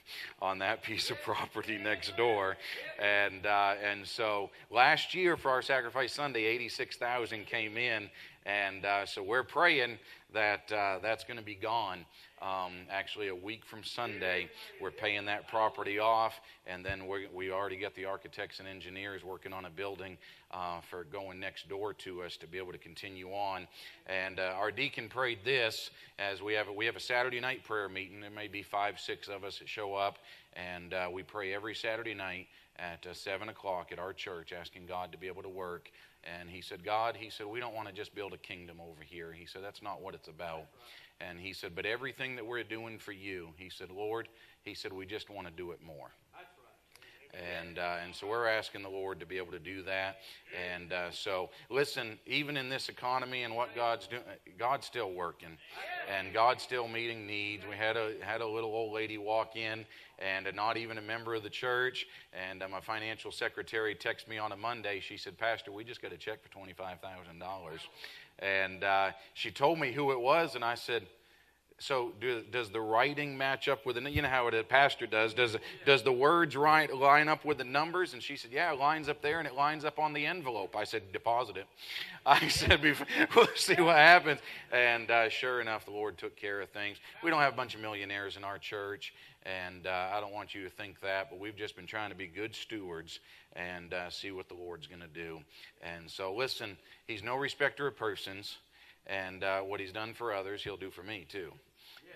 on 0.43 0.59
that 0.59 0.83
piece 0.85 1.11
of 1.11 1.21
property 1.23 1.79
next 1.79 2.17
door. 2.17 2.57
And, 2.99 3.47
uh, 3.47 3.75
and 3.83 4.07
so 4.07 4.51
last 4.71 5.15
year 5.15 5.37
for 5.37 5.51
our 5.51 5.63
Sacrifice 5.63 6.13
Sunday, 6.13 6.45
86,000 6.45 7.47
came 7.47 7.77
in. 7.77 8.11
And 8.47 8.85
uh, 8.87 9.05
so 9.05 9.23
we're 9.23 9.45
praying 9.45 9.99
that 10.33 10.73
uh, 10.73 10.99
that's 11.03 11.25
going 11.25 11.39
to 11.39 11.45
be 11.45 11.55
gone. 11.55 12.07
Um, 12.41 12.73
actually, 12.91 13.29
a 13.29 13.35
week 13.35 13.67
from 13.67 13.85
Sunday, 13.85 14.49
we're 14.81 14.91
paying 14.91 15.27
that 15.27 15.47
property 15.49 15.99
off, 15.99 16.41
and 16.67 16.83
then 16.83 17.07
we 17.07 17.27
we 17.35 17.51
already 17.51 17.77
got 17.77 17.95
the 17.95 18.07
architects 18.07 18.59
and 18.59 18.67
engineers 18.67 19.23
working 19.23 19.53
on 19.53 19.67
a 19.67 19.71
building 19.71 20.17
uh, 20.51 20.81
for 20.89 21.05
going 21.05 21.39
next 21.39 21.69
door 21.69 21.93
to 21.95 22.23
us 22.23 22.39
to 22.39 22.47
be 22.47 22.57
able 22.57 22.73
to 22.73 22.79
continue 22.79 23.29
on. 23.29 23.67
And 24.07 24.41
uh, 24.41 24.55
our 24.57 24.71
deacon 24.71 25.11
prayed 25.11 25.41
this 25.45 25.91
as 26.19 26.41
we 26.41 26.55
have 26.55 26.69
a, 26.69 26.73
we 26.73 26.87
have 26.87 26.97
a 26.97 27.01
Saturday 27.01 27.41
night 27.41 27.63
prayer 27.65 27.91
meeting. 27.91 28.23
There 28.23 28.31
may 28.31 28.49
be 28.49 28.63
five, 28.63 28.99
six 28.99 29.29
of 29.29 29.45
us 29.45 29.59
that 29.59 29.69
show 29.69 29.95
up, 29.95 30.19
and 30.55 30.95
uh, 30.95 31.09
we 31.13 31.23
pray 31.23 31.53
every 31.53 31.75
Saturday 31.75 32.15
night 32.15 32.47
at 32.79 33.07
uh, 33.07 33.13
seven 33.13 33.51
o'clock 33.51 33.93
at 33.93 33.99
our 33.99 34.15
church, 34.15 34.55
asking 34.59 34.87
God 34.87 35.13
to 35.13 35.19
be 35.19 35.27
able 35.27 35.43
to 35.43 35.49
work. 35.49 35.91
And 36.25 36.51
he 36.51 36.61
said, 36.61 36.85
God, 36.85 37.17
he 37.17 37.31
said, 37.31 37.47
we 37.47 37.61
don't 37.61 37.75
want 37.75 37.89
to 37.89 37.95
just 37.95 38.15
build 38.15 38.33
a 38.35 38.39
kingdom 38.39 38.79
over 38.81 39.03
here. 39.03 39.33
He 39.33 39.47
said, 39.47 39.63
that's 39.63 39.83
not 39.83 40.03
what 40.03 40.15
it's 40.15 40.29
about. 40.29 40.67
And 41.21 41.39
he 41.39 41.53
said, 41.53 41.75
But 41.75 41.87
everything 41.87 42.37
that 42.37 42.47
we're 42.47 42.63
doing 42.63 42.99
for 42.99 43.13
you, 43.13 43.51
he 43.57 43.69
said, 43.69 43.91
Lord, 43.91 44.29
he 44.63 44.75
said, 44.75 44.93
we 44.93 45.07
just 45.07 45.31
want 45.31 45.47
to 45.47 45.53
do 45.53 45.71
it 45.73 45.81
more. 45.83 46.11
And, 47.33 47.79
uh, 47.79 47.97
and 48.05 48.15
so 48.15 48.27
we're 48.27 48.49
asking 48.49 48.83
the 48.83 48.89
Lord 48.89 49.21
to 49.21 49.27
be 49.27 49.37
able 49.37 49.53
to 49.53 49.61
do 49.61 49.83
that. 49.85 50.19
And 50.73 50.93
uh, 50.93 51.11
so, 51.13 51.51
listen, 51.69 52.19
even 52.27 52.57
in 52.57 52.69
this 52.69 52.89
economy 52.89 53.45
and 53.45 53.55
what 53.55 53.75
God's 53.75 54.09
doing, 54.09 54.23
God's 54.59 54.87
still 54.87 55.13
working, 55.13 55.57
and 56.13 56.33
God's 56.33 56.63
still 56.63 56.89
meeting 56.89 57.27
needs. 57.27 57.65
We 57.69 57.77
had 57.77 57.97
a 57.97 58.15
had 58.21 58.41
a 58.41 58.47
little 58.47 58.71
old 58.71 58.93
lady 58.93 59.17
walk 59.17 59.55
in, 59.55 59.85
and 60.19 60.49
not 60.57 60.77
even 60.77 60.99
a 60.99 61.03
member 61.03 61.35
of 61.35 61.45
the 61.45 61.51
church. 61.51 62.07
And 62.33 62.63
uh, 62.63 62.69
my 62.69 62.81
financial 62.81 63.31
secretary 63.31 63.95
texted 63.95 64.29
me 64.29 64.39
on 64.39 64.51
a 64.51 64.57
Monday. 64.57 64.99
She 65.01 65.17
said, 65.17 65.39
"Pastor, 65.39 65.71
we 65.71 65.85
just 65.85 66.03
got 66.03 66.13
a 66.13 66.19
check 66.19 66.43
for 66.43 66.51
twenty 66.51 66.73
five 66.73 66.99
thousand 67.01 67.39
dollars." 67.39 67.81
And 68.41 68.83
uh, 68.83 69.11
she 69.35 69.51
told 69.51 69.79
me 69.79 69.93
who 69.93 70.13
it 70.13 70.21
was, 70.21 70.55
and 70.55 70.65
I 70.65 70.75
said, 70.75 71.07
so 71.81 72.13
do, 72.21 72.43
does 72.53 72.69
the 72.69 72.81
writing 72.81 73.39
match 73.39 73.67
up 73.67 73.87
with 73.87 73.97
the 73.97 74.11
you 74.11 74.21
know 74.21 74.29
how 74.29 74.47
a 74.49 74.63
pastor 74.63 75.07
does. 75.07 75.33
Does 75.33 75.57
does 75.87 76.03
the 76.03 76.13
words 76.13 76.55
right 76.55 76.95
line 76.95 77.27
up 77.27 77.43
with 77.43 77.57
the 77.57 77.65
numbers? 77.65 78.13
And 78.13 78.23
she 78.23 78.37
said 78.37 78.51
yeah 78.53 78.73
it 78.73 78.79
lines 78.79 79.09
up 79.09 79.23
there 79.23 79.39
and 79.39 79.49
it 79.49 79.55
lines 79.55 79.87
up 79.87 79.99
on 79.99 80.13
the 80.13 80.27
envelope. 80.27 80.77
I 80.77 80.85
said 80.85 81.11
deposit 81.11 81.57
it. 81.57 81.67
I 82.27 82.49
said 82.49 82.83
we'll 83.35 83.49
see 83.55 83.81
what 83.81 83.97
happens. 83.97 84.41
And 84.71 85.11
uh, 85.11 85.31
sure 85.31 85.63
enough 85.63 85.87
the 85.87 85.91
lord 85.91 86.19
took 86.19 86.37
care 86.37 86.61
of 86.61 86.69
things. 86.69 86.99
We 87.25 87.31
don't 87.31 87.41
have 87.41 87.55
a 87.55 87.57
bunch 87.57 87.75
of 87.75 87.81
millionaires 87.81 88.37
in 88.37 88.45
our 88.45 88.59
church 88.59 89.15
and 89.45 89.87
uh, 89.87 90.11
i 90.13 90.21
don't 90.21 90.35
want 90.35 90.55
you 90.55 90.63
to 90.65 90.69
think 90.69 91.01
that 91.01 91.31
but 91.31 91.41
we've 91.41 91.57
just 91.57 91.75
been 91.75 91.87
trying 91.87 92.11
to 92.11 92.15
be 92.15 92.27
good 92.27 92.55
stewards 92.55 93.21
and 93.55 93.95
uh, 93.95 94.11
see 94.11 94.31
what 94.31 94.49
the 94.49 94.55
lord's 94.55 94.87
going 94.87 95.01
to 95.01 95.09
do. 95.09 95.41
And 95.81 96.11
so 96.11 96.35
listen 96.35 96.77
he's 97.07 97.23
no 97.23 97.37
respecter 97.37 97.87
of 97.87 97.97
persons 97.97 98.59
and 99.07 99.43
uh, 99.43 99.61
what 99.61 99.81
he's 99.81 99.93
done 99.93 100.13
for 100.13 100.35
others 100.35 100.63
he'll 100.63 100.77
do 100.77 100.91
for 100.91 101.03
me 101.03 101.27
too 101.27 101.53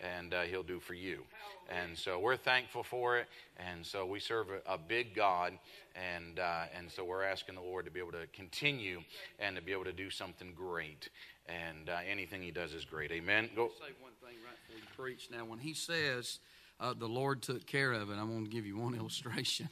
and 0.02 0.34
uh, 0.34 0.42
He'll 0.42 0.62
do 0.62 0.80
for 0.80 0.94
you. 0.94 1.22
And 1.70 1.96
so 1.96 2.18
we're 2.18 2.36
thankful 2.36 2.82
for 2.82 3.18
it. 3.18 3.26
And 3.56 3.84
so 3.84 4.04
we 4.04 4.20
serve 4.20 4.48
a, 4.50 4.74
a 4.74 4.78
big 4.78 5.14
God, 5.14 5.54
and 5.94 6.38
uh, 6.38 6.64
and 6.76 6.90
so 6.90 7.04
we're 7.04 7.24
asking 7.24 7.54
the 7.54 7.62
Lord 7.62 7.84
to 7.86 7.90
be 7.90 8.00
able 8.00 8.12
to 8.12 8.26
continue 8.32 9.00
and 9.38 9.56
to 9.56 9.62
be 9.62 9.72
able 9.72 9.84
to 9.84 9.92
do 9.92 10.10
something 10.10 10.52
great. 10.54 11.08
And 11.46 11.88
uh, 11.88 11.98
anything 12.08 12.42
He 12.42 12.50
does 12.50 12.74
is 12.74 12.84
great. 12.84 13.12
Amen. 13.12 13.48
Go. 13.54 13.68
Say 13.68 13.92
one 14.00 14.12
thing 14.20 14.38
right 14.44 14.56
before 14.66 14.78
you 14.78 14.96
preach. 14.96 15.28
Now, 15.30 15.44
when 15.44 15.58
He 15.58 15.74
says 15.74 16.38
uh, 16.80 16.94
the 16.94 17.08
Lord 17.08 17.42
took 17.42 17.66
care 17.66 17.92
of 17.92 18.10
it, 18.10 18.14
I'm 18.14 18.30
going 18.30 18.44
to 18.44 18.50
give 18.50 18.66
you 18.66 18.78
one 18.78 18.94
illustration 18.98 19.68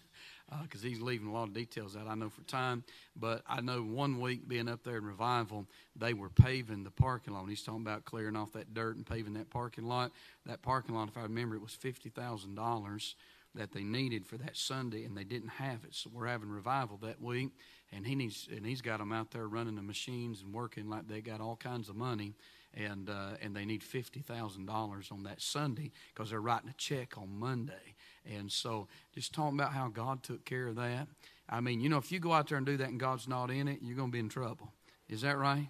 because 0.62 0.84
uh, 0.84 0.88
he's 0.88 1.00
leaving 1.00 1.28
a 1.28 1.32
lot 1.32 1.44
of 1.44 1.54
details 1.54 1.96
out. 1.96 2.06
I 2.06 2.14
know 2.14 2.28
for 2.28 2.42
time, 2.42 2.84
but 3.16 3.42
I 3.48 3.60
know 3.60 3.82
one 3.82 4.20
week 4.20 4.48
being 4.48 4.68
up 4.68 4.82
there 4.84 4.96
in 4.96 5.04
revival, 5.04 5.66
they 5.96 6.14
were 6.14 6.28
paving 6.28 6.84
the 6.84 6.90
parking 6.90 7.34
lot. 7.34 7.48
He's 7.48 7.62
talking 7.62 7.82
about 7.82 8.04
clearing 8.04 8.36
off 8.36 8.52
that 8.52 8.74
dirt 8.74 8.96
and 8.96 9.06
paving 9.06 9.34
that 9.34 9.50
parking 9.50 9.84
lot. 9.84 10.12
That 10.46 10.62
parking 10.62 10.94
lot, 10.94 11.08
if 11.08 11.16
I 11.16 11.22
remember, 11.22 11.54
it 11.56 11.62
was 11.62 11.74
fifty 11.74 12.08
thousand 12.08 12.54
dollars 12.54 13.14
that 13.54 13.72
they 13.72 13.82
needed 13.82 14.26
for 14.26 14.38
that 14.38 14.56
Sunday, 14.56 15.04
and 15.04 15.16
they 15.16 15.24
didn't 15.24 15.50
have 15.50 15.84
it. 15.84 15.94
So 15.94 16.10
we're 16.12 16.26
having 16.26 16.48
revival 16.48 16.98
that 17.02 17.20
week, 17.20 17.50
and 17.92 18.06
he 18.06 18.14
needs 18.14 18.48
and 18.50 18.64
he's 18.64 18.80
got 18.80 18.98
them 18.98 19.12
out 19.12 19.30
there 19.30 19.46
running 19.46 19.76
the 19.76 19.82
machines 19.82 20.42
and 20.42 20.54
working 20.54 20.88
like 20.88 21.08
they 21.08 21.20
got 21.20 21.40
all 21.40 21.56
kinds 21.56 21.88
of 21.88 21.96
money. 21.96 22.34
And 22.74 23.10
uh, 23.10 23.32
and 23.42 23.54
they 23.54 23.66
need 23.66 23.82
fifty 23.82 24.20
thousand 24.20 24.64
dollars 24.64 25.08
on 25.12 25.24
that 25.24 25.42
Sunday 25.42 25.92
because 26.14 26.30
they're 26.30 26.40
writing 26.40 26.70
a 26.70 26.74
check 26.78 27.18
on 27.18 27.28
Monday 27.38 27.94
and 28.26 28.50
so 28.50 28.88
just 29.14 29.32
talking 29.32 29.58
about 29.58 29.72
how 29.72 29.88
God 29.88 30.22
took 30.22 30.44
care 30.44 30.68
of 30.68 30.76
that. 30.76 31.08
I 31.48 31.60
mean, 31.60 31.80
you 31.80 31.88
know, 31.88 31.98
if 31.98 32.12
you 32.12 32.20
go 32.20 32.32
out 32.32 32.48
there 32.48 32.58
and 32.58 32.66
do 32.66 32.76
that 32.76 32.88
and 32.88 33.00
God's 33.00 33.28
not 33.28 33.50
in 33.50 33.68
it, 33.68 33.80
you're 33.82 33.96
going 33.96 34.08
to 34.08 34.12
be 34.12 34.20
in 34.20 34.28
trouble. 34.28 34.72
Is 35.08 35.22
that 35.22 35.36
right? 35.36 35.68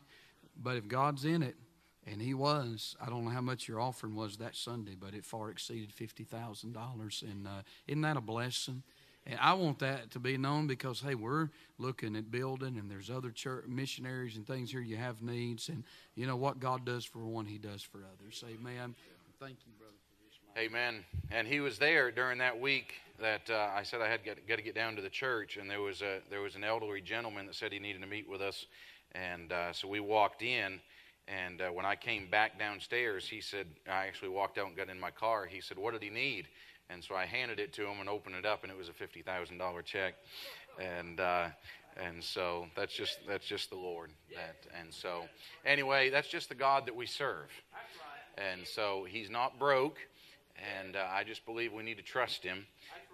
But 0.61 0.77
if 0.77 0.87
God's 0.87 1.25
in 1.25 1.43
it, 1.43 1.57
and 2.07 2.21
He 2.21 2.35
was, 2.35 2.97
I 3.01 3.09
don't 3.09 3.25
know 3.25 3.31
how 3.31 3.41
much 3.41 3.69
your 3.69 3.81
offering 3.81 4.15
was 4.15 4.37
that 4.39 4.57
Sunday, 4.57 4.97
but 4.99 5.15
it 5.15 5.25
far 5.25 5.51
exceeded 5.51 5.95
$50,000. 5.95 7.23
And 7.23 7.47
uh, 7.47 7.63
isn't 7.87 8.03
that 8.03 8.17
a 8.17 8.21
blessing? 8.21 8.83
And 9.25 9.39
I 9.41 9.55
want 9.55 9.79
that 9.79 10.11
to 10.13 10.19
be 10.19 10.37
known 10.37 10.67
because, 10.67 11.01
hey, 11.01 11.15
we're 11.15 11.51
looking 11.79 12.17
at 12.17 12.31
building, 12.31 12.77
and 12.77 12.91
there's 12.91 13.09
other 13.09 13.31
church 13.31 13.67
missionaries 13.69 14.37
and 14.37 14.45
things 14.45 14.73
here. 14.73 14.81
You 14.81 14.97
have 14.97 15.23
needs, 15.23 15.69
and 15.69 15.85
you 16.17 16.27
know 16.27 16.37
what 16.37 16.59
God 16.59 16.85
does 16.85 17.05
for 17.05 17.21
one, 17.21 17.47
He 17.47 17.59
does 17.59 17.83
for 17.83 17.99
others. 17.99 18.43
Amen. 18.45 18.97
Thank 19.39 19.59
you, 19.65 19.73
brother. 19.79 20.12
Amen. 20.59 21.03
And 21.31 21.49
he 21.49 21.61
was 21.61 21.79
there 21.79 22.11
during 22.11 22.37
that 22.39 22.61
week 22.61 22.93
that 23.19 23.49
uh, 23.49 23.71
I 23.75 23.85
said 23.85 24.03
I 24.03 24.09
had 24.09 24.23
got, 24.23 24.37
got, 24.47 24.57
to 24.57 24.63
get 24.63 24.75
down 24.75 24.97
to 24.97 25.03
the 25.03 25.09
church, 25.09 25.57
and 25.57 25.71
there 25.71 25.81
was 25.81 26.03
a 26.03 26.19
there 26.29 26.43
was 26.43 26.57
an 26.57 26.63
elderly 26.65 27.01
gentleman 27.01 27.47
that 27.47 27.55
said 27.55 27.73
he 27.73 27.79
needed 27.79 28.03
to 28.03 28.07
meet 28.07 28.29
with 28.29 28.43
us, 28.43 28.67
and 29.13 29.51
uh, 29.51 29.73
so 29.73 29.89
we 29.89 29.99
walked 29.99 30.43
in. 30.43 30.79
And 31.27 31.63
uh, 31.63 31.69
when 31.69 31.87
I 31.87 31.97
came 31.97 32.29
back 32.29 32.59
downstairs, 32.59 33.27
he 33.27 33.41
said 33.41 33.67
I 33.89 34.07
actually 34.07 34.29
walked 34.29 34.59
out 34.59 34.67
and 34.67 34.77
got 34.77 34.91
in 34.91 35.01
my 35.01 35.11
car. 35.11 35.47
He 35.47 35.63
said, 35.63 35.79
"What 35.79 35.95
did 35.95 36.03
he 36.03 36.11
need?" 36.11 36.49
And 36.91 37.03
so 37.03 37.15
I 37.15 37.25
handed 37.25 37.59
it 37.59 37.73
to 37.75 37.87
him 37.87 38.01
and 38.01 38.09
opened 38.09 38.35
it 38.35 38.45
up, 38.45 38.63
and 38.63 38.71
it 38.71 38.77
was 38.77 38.91
a 38.91 38.93
fifty 38.93 39.23
thousand 39.23 39.57
dollar 39.57 39.81
check, 39.81 40.17
and 40.79 41.19
uh, 41.19 41.47
and 41.97 42.23
so 42.23 42.67
that's 42.77 42.95
just 42.95 43.21
that's 43.27 43.47
just 43.47 43.71
the 43.71 43.77
Lord. 43.77 44.11
That 44.35 44.57
and 44.79 44.93
so 44.93 45.23
anyway, 45.65 46.11
that's 46.11 46.29
just 46.29 46.51
the 46.51 46.55
God 46.55 46.85
that 46.85 46.95
we 46.95 47.07
serve, 47.07 47.49
and 48.37 48.67
so 48.67 49.07
He's 49.09 49.31
not 49.31 49.59
broke 49.59 49.97
and 50.63 50.97
uh, 50.97 51.07
I 51.11 51.25
just 51.25 51.45
believe 51.45 51.73
we 51.73 51.83
need 51.83 51.97
to 51.97 52.03
trust 52.03 52.43
Him. 52.43 52.67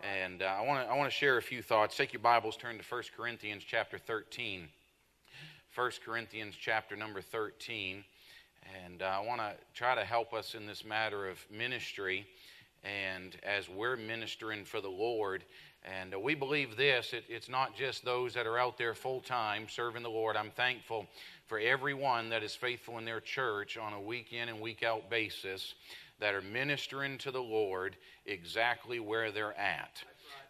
And 0.03 0.43
uh, 0.43 0.47
I 0.47 0.67
want 0.67 0.85
to 0.85 0.93
I 0.93 0.97
want 0.97 1.11
to 1.11 1.17
share 1.17 1.39
a 1.39 1.43
few 1.43 1.63
thoughts. 1.63 1.97
Take 1.97 2.13
your 2.13 2.21
Bibles, 2.21 2.57
turn 2.57 2.79
to 2.79 2.85
1 2.85 3.03
Corinthians 3.17 3.65
chapter 3.65 3.99
13. 3.99 4.69
1 5.75 5.91
Corinthians 6.05 6.55
chapter 6.61 6.97
number 6.97 7.21
13, 7.21 8.03
and 8.85 9.03
uh, 9.03 9.05
I 9.05 9.25
want 9.25 9.41
to 9.41 9.53
try 9.75 9.95
to 9.95 10.05
help 10.05 10.35
us 10.35 10.55
in 10.55 10.67
this 10.67 10.85
matter 10.85 11.29
of 11.29 11.39
ministry. 11.51 12.27
And 12.83 13.37
as 13.45 13.69
we're 13.69 13.97
ministering 13.97 14.65
for 14.65 14.81
the 14.81 14.89
Lord, 14.89 15.45
and 15.85 16.15
uh, 16.15 16.19
we 16.19 16.35
believe 16.35 16.77
this, 16.77 17.13
it, 17.13 17.25
it's 17.29 17.49
not 17.49 17.77
just 17.77 18.05
those 18.05 18.35
that 18.35 18.47
are 18.47 18.59
out 18.59 18.77
there 18.77 18.95
full 18.95 19.21
time 19.21 19.67
serving 19.69 20.03
the 20.03 20.11
Lord. 20.11 20.37
I'm 20.37 20.51
thankful 20.51 21.07
for 21.47 21.59
everyone 21.59 22.31
that 22.31 22.43
is 22.43 22.55
faithful 22.55 22.99
in 22.99 23.05
their 23.05 23.21
church 23.21 23.77
on 23.77 23.93
a 23.93 24.01
week 24.01 24.33
in 24.33 24.49
and 24.49 24.61
week 24.61 24.83
out 24.83 25.09
basis 25.09 25.75
that 26.21 26.35
are 26.35 26.43
ministering 26.43 27.19
to 27.19 27.31
the 27.31 27.43
Lord 27.43 27.97
exactly 28.27 29.01
where 29.01 29.31
they're 29.31 29.59
at. 29.59 30.03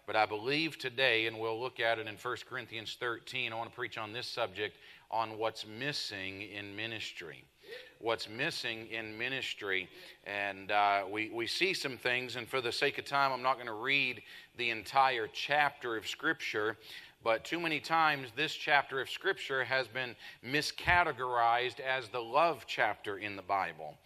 But 0.07 0.17
I 0.17 0.25
believe 0.25 0.79
today, 0.79 1.27
and 1.27 1.39
we'll 1.39 1.61
look 1.61 1.81
at 1.81 1.99
it 1.99 2.07
in 2.07 2.15
1 2.15 2.37
Corinthians 2.49 2.97
13, 2.99 3.53
I 3.53 3.57
want 3.57 3.69
to 3.69 3.77
preach 3.77 3.99
on 3.99 4.13
this 4.13 4.27
subject 4.27 4.79
on 5.11 5.37
what's 5.37 5.67
missing 5.67 6.43
in 6.43 6.75
ministry. 6.75 7.45
What's 7.99 8.27
missing 8.27 8.87
in 8.87 9.19
ministry. 9.19 9.89
And 10.25 10.71
uh, 10.71 11.03
we, 11.11 11.29
we 11.29 11.47
see 11.47 11.75
some 11.75 11.99
things, 11.99 12.37
and 12.37 12.49
for 12.49 12.63
the 12.63 12.73
sake 12.73 12.97
of 12.99 13.05
time, 13.05 13.33
I'm 13.33 13.43
not 13.43 13.57
going 13.57 13.67
to 13.67 13.75
read 13.75 14.23
the 14.57 14.71
entire 14.71 15.29
chapter 15.31 15.97
of 15.97 16.07
Scripture. 16.07 16.79
But 17.23 17.45
too 17.45 17.59
many 17.59 17.81
times, 17.81 18.29
this 18.37 18.55
chapter 18.55 19.01
of 19.01 19.11
Scripture 19.11 19.65
has 19.65 19.89
been 19.89 20.15
miscategorized 20.47 21.81
as 21.81 22.09
the 22.09 22.21
love 22.21 22.65
chapter 22.67 23.19
in 23.19 23.37
the 23.37 23.43
Bible. 23.43 23.99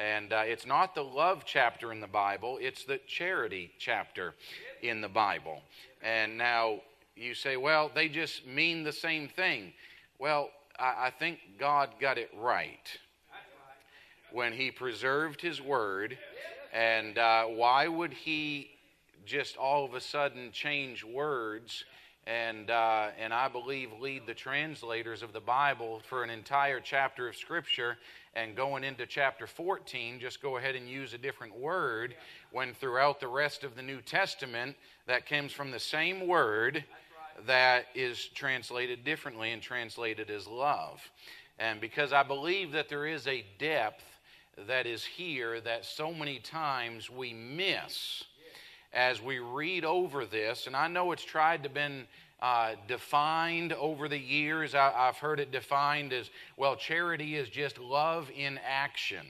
And 0.00 0.32
uh, 0.32 0.44
it's 0.46 0.64
not 0.64 0.94
the 0.94 1.04
love 1.04 1.44
chapter 1.44 1.92
in 1.92 2.00
the 2.00 2.06
Bible, 2.06 2.58
it's 2.58 2.84
the 2.84 2.98
charity 3.06 3.70
chapter 3.78 4.34
in 4.80 5.02
the 5.02 5.08
Bible. 5.08 5.60
And 6.02 6.38
now 6.38 6.80
you 7.16 7.34
say, 7.34 7.58
well, 7.58 7.90
they 7.94 8.08
just 8.08 8.46
mean 8.46 8.82
the 8.82 8.92
same 8.92 9.28
thing. 9.28 9.74
Well, 10.18 10.48
I, 10.78 11.08
I 11.08 11.10
think 11.10 11.40
God 11.58 11.90
got 12.00 12.16
it 12.16 12.30
right 12.34 12.88
when 14.32 14.54
He 14.54 14.70
preserved 14.70 15.42
His 15.42 15.60
Word. 15.60 16.16
And 16.72 17.18
uh, 17.18 17.44
why 17.44 17.86
would 17.86 18.14
He 18.14 18.70
just 19.26 19.58
all 19.58 19.84
of 19.84 19.92
a 19.92 20.00
sudden 20.00 20.50
change 20.50 21.04
words? 21.04 21.84
And 22.26 22.70
uh, 22.70 23.08
and 23.18 23.32
I 23.32 23.48
believe 23.48 23.90
lead 24.00 24.26
the 24.26 24.34
translators 24.34 25.22
of 25.22 25.32
the 25.32 25.40
Bible 25.40 26.02
for 26.08 26.22
an 26.22 26.30
entire 26.30 26.80
chapter 26.80 27.28
of 27.28 27.36
Scripture 27.36 27.96
and 28.34 28.54
going 28.54 28.84
into 28.84 29.06
chapter 29.06 29.46
14, 29.46 30.20
just 30.20 30.40
go 30.40 30.56
ahead 30.56 30.76
and 30.76 30.88
use 30.88 31.14
a 31.14 31.18
different 31.18 31.58
word 31.58 32.14
when 32.52 32.74
throughout 32.74 33.18
the 33.18 33.26
rest 33.26 33.64
of 33.64 33.74
the 33.74 33.82
New 33.82 34.00
Testament, 34.00 34.76
that 35.06 35.26
comes 35.26 35.52
from 35.52 35.72
the 35.72 35.80
same 35.80 36.28
word 36.28 36.84
that 37.46 37.86
is 37.94 38.28
translated 38.28 39.04
differently 39.04 39.50
and 39.50 39.60
translated 39.60 40.30
as 40.30 40.46
love. 40.46 41.00
And 41.58 41.80
because 41.80 42.12
I 42.12 42.22
believe 42.22 42.72
that 42.72 42.88
there 42.88 43.06
is 43.06 43.26
a 43.26 43.44
depth 43.58 44.04
that 44.66 44.86
is 44.86 45.04
here 45.04 45.60
that 45.60 45.84
so 45.84 46.12
many 46.12 46.38
times 46.38 47.10
we 47.10 47.32
miss 47.32 48.24
as 48.92 49.22
we 49.22 49.38
read 49.38 49.84
over 49.84 50.24
this, 50.24 50.66
and 50.66 50.76
I 50.76 50.88
know 50.88 51.12
it's 51.12 51.24
tried 51.24 51.62
to 51.62 51.68
been 51.68 52.06
uh, 52.40 52.74
defined 52.88 53.72
over 53.74 54.08
the 54.08 54.18
years. 54.18 54.74
I, 54.74 54.90
have 54.90 55.18
heard 55.18 55.40
it 55.40 55.52
defined 55.52 56.12
as 56.12 56.30
well, 56.56 56.76
charity 56.76 57.36
is 57.36 57.48
just 57.48 57.78
love 57.78 58.30
in 58.34 58.58
action. 58.66 59.26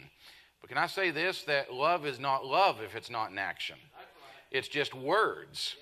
But 0.60 0.68
can 0.68 0.78
I 0.78 0.86
say 0.86 1.10
this 1.10 1.42
that 1.44 1.72
love 1.72 2.06
is 2.06 2.18
not 2.20 2.44
love 2.44 2.80
if 2.82 2.94
it's 2.94 3.10
not 3.10 3.30
in 3.30 3.38
action? 3.38 3.76
It's 4.50 4.68
just 4.68 4.94
words. 4.94 5.76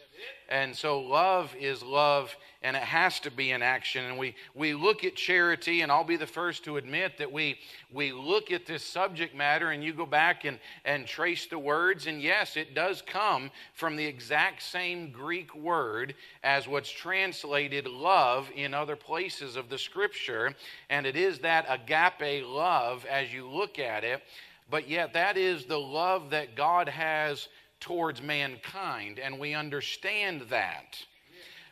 And 0.49 0.75
so 0.75 1.01
love 1.01 1.55
is 1.61 1.83
love, 1.83 2.35
and 2.63 2.75
it 2.75 2.83
has 2.83 3.21
to 3.21 3.31
be 3.31 3.51
in 3.51 3.63
action. 3.63 4.05
And 4.07 4.19
we, 4.19 4.35
we 4.55 4.73
look 4.73 5.05
at 5.05 5.15
charity, 5.15 5.83
and 5.83 5.93
I'll 5.93 6.05
be 6.05 6.17
the 6.17 6.27
first 6.27 6.65
to 6.65 6.79
admit 6.79 7.19
that 7.19 7.31
we, 7.31 7.59
we 7.93 8.13
look 8.13 8.51
at 8.51 8.65
this 8.65 8.83
subject 8.83 9.35
matter, 9.35 9.71
and 9.71 9.85
you 9.85 9.93
go 9.93 10.07
back 10.07 10.47
and, 10.47 10.59
and 10.87 11.07
trace 11.07 11.47
the 11.47 11.59
words, 11.59 12.07
and 12.07 12.23
yes, 12.23 12.57
it 12.57 12.75
does 12.75 13.03
come 13.03 13.51
from 13.75 13.95
the 13.95 14.07
exact 14.07 14.63
same 14.63 15.11
Greek 15.11 15.55
word 15.55 16.15
as 16.43 16.67
what's 16.67 16.91
translated 16.91 17.87
love 17.87 18.51
in 18.57 18.73
other 18.73 18.97
places 18.97 19.55
of 19.55 19.69
the 19.69 19.79
scripture. 19.79 20.55
And 20.89 21.07
it 21.07 21.17
is 21.17 21.41
that 21.41 21.67
agape 21.69 22.45
love 22.47 23.05
as 23.05 23.33
you 23.33 23.47
look 23.47 23.79
at 23.79 24.03
it, 24.03 24.23
but 24.71 24.89
yet 24.89 25.13
that 25.13 25.37
is 25.37 25.67
the 25.67 25.79
love 25.79 26.31
that 26.31 26.57
God 26.57 26.89
has 26.89 27.49
towards 27.81 28.23
mankind, 28.23 29.19
and 29.19 29.39
we 29.39 29.55
understand 29.55 30.43
that. 30.51 30.99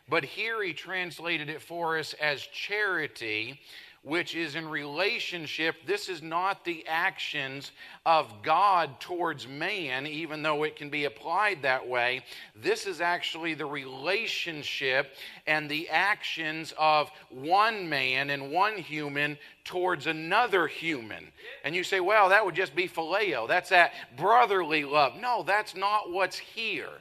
But 0.09 0.23
here 0.23 0.63
he 0.63 0.73
translated 0.73 1.49
it 1.49 1.61
for 1.61 1.97
us 1.97 2.13
as 2.13 2.41
charity, 2.41 3.59
which 4.07 4.35
is 4.35 4.55
in 4.55 4.69
relationship. 4.69 5.75
This 5.85 6.07
is 6.07 6.21
not 6.21 6.63
the 6.63 6.85
actions 6.87 7.73
of 8.05 8.41
God 8.41 9.01
towards 9.01 9.49
man, 9.49 10.07
even 10.07 10.41
though 10.41 10.63
it 10.63 10.77
can 10.77 10.89
be 10.89 11.03
applied 11.03 11.61
that 11.61 11.85
way. 11.85 12.23
This 12.55 12.87
is 12.87 13.01
actually 13.01 13.53
the 13.53 13.65
relationship 13.65 15.13
and 15.45 15.69
the 15.69 15.89
actions 15.89 16.73
of 16.77 17.11
one 17.29 17.89
man 17.89 18.29
and 18.29 18.49
one 18.49 18.77
human 18.77 19.37
towards 19.65 20.07
another 20.07 20.67
human. 20.67 21.27
And 21.65 21.75
you 21.75 21.83
say, 21.83 21.99
well, 21.99 22.29
that 22.29 22.45
would 22.45 22.55
just 22.55 22.73
be 22.73 22.87
phileo. 22.87 23.45
That's 23.45 23.69
that 23.71 23.91
brotherly 24.15 24.85
love. 24.85 25.17
No, 25.19 25.43
that's 25.43 25.75
not 25.75 26.11
what's 26.13 26.37
here. 26.37 26.91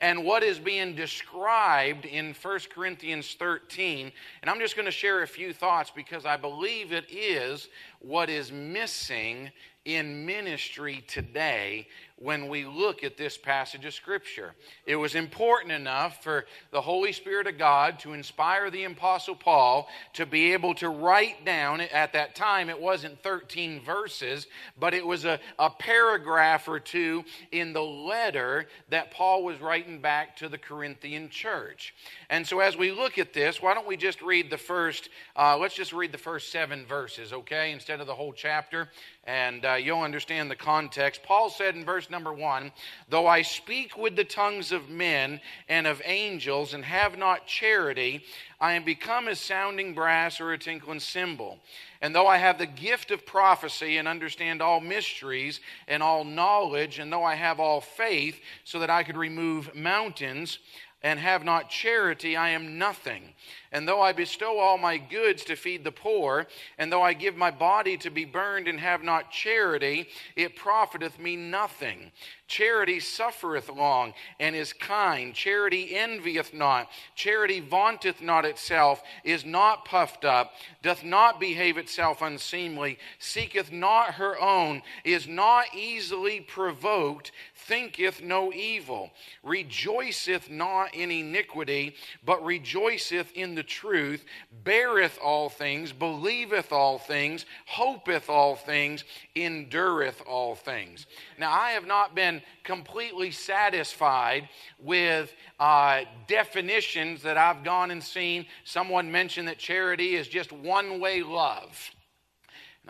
And 0.00 0.24
what 0.24 0.42
is 0.42 0.58
being 0.58 0.94
described 0.94 2.06
in 2.06 2.34
1 2.40 2.58
Corinthians 2.74 3.36
13, 3.38 4.10
and 4.40 4.50
I'm 4.50 4.58
just 4.58 4.74
going 4.74 4.86
to 4.86 4.92
share 4.92 5.22
a 5.22 5.26
few 5.26 5.52
thoughts 5.52 5.92
because 5.94 6.24
I 6.24 6.38
believe 6.38 6.92
it 6.92 7.04
is 7.10 7.68
what 8.00 8.30
is 8.30 8.50
missing 8.50 9.50
in 9.84 10.24
ministry 10.24 11.04
today 11.06 11.86
when 12.20 12.48
we 12.48 12.66
look 12.66 13.02
at 13.02 13.16
this 13.16 13.38
passage 13.38 13.86
of 13.86 13.94
Scripture. 13.94 14.54
It 14.84 14.96
was 14.96 15.14
important 15.14 15.72
enough 15.72 16.22
for 16.22 16.44
the 16.70 16.80
Holy 16.80 17.12
Spirit 17.12 17.46
of 17.46 17.56
God 17.56 17.98
to 18.00 18.12
inspire 18.12 18.70
the 18.70 18.84
Apostle 18.84 19.34
Paul 19.34 19.88
to 20.12 20.26
be 20.26 20.52
able 20.52 20.74
to 20.74 20.90
write 20.90 21.46
down, 21.46 21.80
at 21.80 22.12
that 22.12 22.34
time, 22.34 22.68
it 22.68 22.78
wasn't 22.78 23.22
13 23.22 23.80
verses, 23.80 24.46
but 24.78 24.92
it 24.92 25.04
was 25.04 25.24
a, 25.24 25.40
a 25.58 25.70
paragraph 25.70 26.68
or 26.68 26.78
two 26.78 27.24
in 27.52 27.72
the 27.72 27.82
letter 27.82 28.66
that 28.90 29.10
Paul 29.12 29.42
was 29.42 29.58
writing 29.58 30.00
back 30.00 30.36
to 30.36 30.48
the 30.50 30.58
Corinthian 30.58 31.30
church. 31.30 31.94
And 32.28 32.46
so, 32.46 32.60
as 32.60 32.76
we 32.76 32.92
look 32.92 33.18
at 33.18 33.32
this, 33.32 33.62
why 33.62 33.72
don't 33.72 33.86
we 33.86 33.96
just 33.96 34.20
read 34.20 34.50
the 34.50 34.58
first, 34.58 35.08
uh, 35.36 35.56
let's 35.56 35.74
just 35.74 35.94
read 35.94 36.12
the 36.12 36.18
first 36.18 36.52
seven 36.52 36.84
verses, 36.84 37.32
okay, 37.32 37.72
instead 37.72 38.00
of 38.00 38.06
the 38.06 38.14
whole 38.14 38.34
chapter, 38.34 38.90
and 39.30 39.64
uh, 39.64 39.74
you'll 39.74 40.00
understand 40.00 40.50
the 40.50 40.56
context. 40.56 41.22
Paul 41.22 41.50
said 41.50 41.76
in 41.76 41.84
verse 41.84 42.10
number 42.10 42.32
one, 42.32 42.72
Though 43.08 43.28
I 43.28 43.42
speak 43.42 43.96
with 43.96 44.16
the 44.16 44.24
tongues 44.24 44.72
of 44.72 44.90
men 44.90 45.40
and 45.68 45.86
of 45.86 46.02
angels 46.04 46.74
and 46.74 46.84
have 46.84 47.16
not 47.16 47.46
charity, 47.46 48.24
I 48.60 48.72
am 48.72 48.82
become 48.82 49.28
as 49.28 49.38
sounding 49.38 49.94
brass 49.94 50.40
or 50.40 50.52
a 50.52 50.58
tinkling 50.58 50.98
cymbal. 50.98 51.60
And 52.00 52.12
though 52.12 52.26
I 52.26 52.38
have 52.38 52.58
the 52.58 52.66
gift 52.66 53.12
of 53.12 53.24
prophecy 53.24 53.98
and 53.98 54.08
understand 54.08 54.60
all 54.60 54.80
mysteries 54.80 55.60
and 55.86 56.02
all 56.02 56.24
knowledge, 56.24 56.98
and 56.98 57.12
though 57.12 57.22
I 57.22 57.36
have 57.36 57.60
all 57.60 57.80
faith 57.80 58.40
so 58.64 58.80
that 58.80 58.90
I 58.90 59.04
could 59.04 59.16
remove 59.16 59.76
mountains, 59.76 60.58
and 61.02 61.18
have 61.18 61.44
not 61.44 61.70
charity, 61.70 62.36
I 62.36 62.50
am 62.50 62.78
nothing. 62.78 63.34
And 63.72 63.86
though 63.86 64.02
I 64.02 64.12
bestow 64.12 64.58
all 64.58 64.78
my 64.78 64.98
goods 64.98 65.44
to 65.44 65.56
feed 65.56 65.84
the 65.84 65.92
poor, 65.92 66.46
and 66.76 66.92
though 66.92 67.02
I 67.02 67.12
give 67.12 67.36
my 67.36 67.50
body 67.50 67.96
to 67.98 68.10
be 68.10 68.24
burned 68.24 68.66
and 68.68 68.80
have 68.80 69.02
not 69.02 69.30
charity, 69.30 70.08
it 70.36 70.56
profiteth 70.56 71.18
me 71.18 71.36
nothing. 71.36 72.10
Charity 72.48 72.98
suffereth 72.98 73.68
long 73.68 74.12
and 74.40 74.56
is 74.56 74.72
kind. 74.72 75.32
Charity 75.32 75.96
envieth 75.96 76.52
not. 76.52 76.88
Charity 77.14 77.60
vaunteth 77.60 78.20
not 78.20 78.44
itself, 78.44 79.02
is 79.22 79.44
not 79.44 79.84
puffed 79.84 80.24
up, 80.24 80.52
doth 80.82 81.04
not 81.04 81.38
behave 81.38 81.78
itself 81.78 82.22
unseemly, 82.22 82.98
seeketh 83.20 83.70
not 83.70 84.14
her 84.14 84.38
own, 84.40 84.82
is 85.04 85.28
not 85.28 85.66
easily 85.74 86.40
provoked, 86.40 87.30
thinketh 87.66 88.22
no 88.22 88.52
evil, 88.52 89.10
rejoiceth 89.42 90.50
not 90.50 90.94
in 90.94 91.10
iniquity, 91.10 91.94
but 92.24 92.44
rejoiceth 92.44 93.32
in 93.32 93.54
the 93.54 93.62
truth, 93.62 94.24
beareth 94.64 95.18
all 95.22 95.48
things, 95.48 95.92
believeth 95.92 96.72
all 96.72 96.98
things, 96.98 97.46
hopeth 97.66 98.28
all 98.28 98.56
things, 98.56 99.04
endureth 99.36 100.22
all 100.26 100.54
things. 100.54 101.06
Now, 101.38 101.52
I 101.52 101.70
have 101.70 101.86
not 101.86 102.14
been 102.14 102.42
completely 102.64 103.30
satisfied 103.30 104.48
with 104.78 105.32
uh, 105.58 106.02
definitions 106.26 107.22
that 107.22 107.36
I've 107.36 107.64
gone 107.64 107.90
and 107.90 108.02
seen. 108.02 108.46
Someone 108.64 109.10
mentioned 109.10 109.48
that 109.48 109.58
charity 109.58 110.16
is 110.16 110.28
just 110.28 110.52
one 110.52 111.00
way 111.00 111.22
love. 111.22 111.90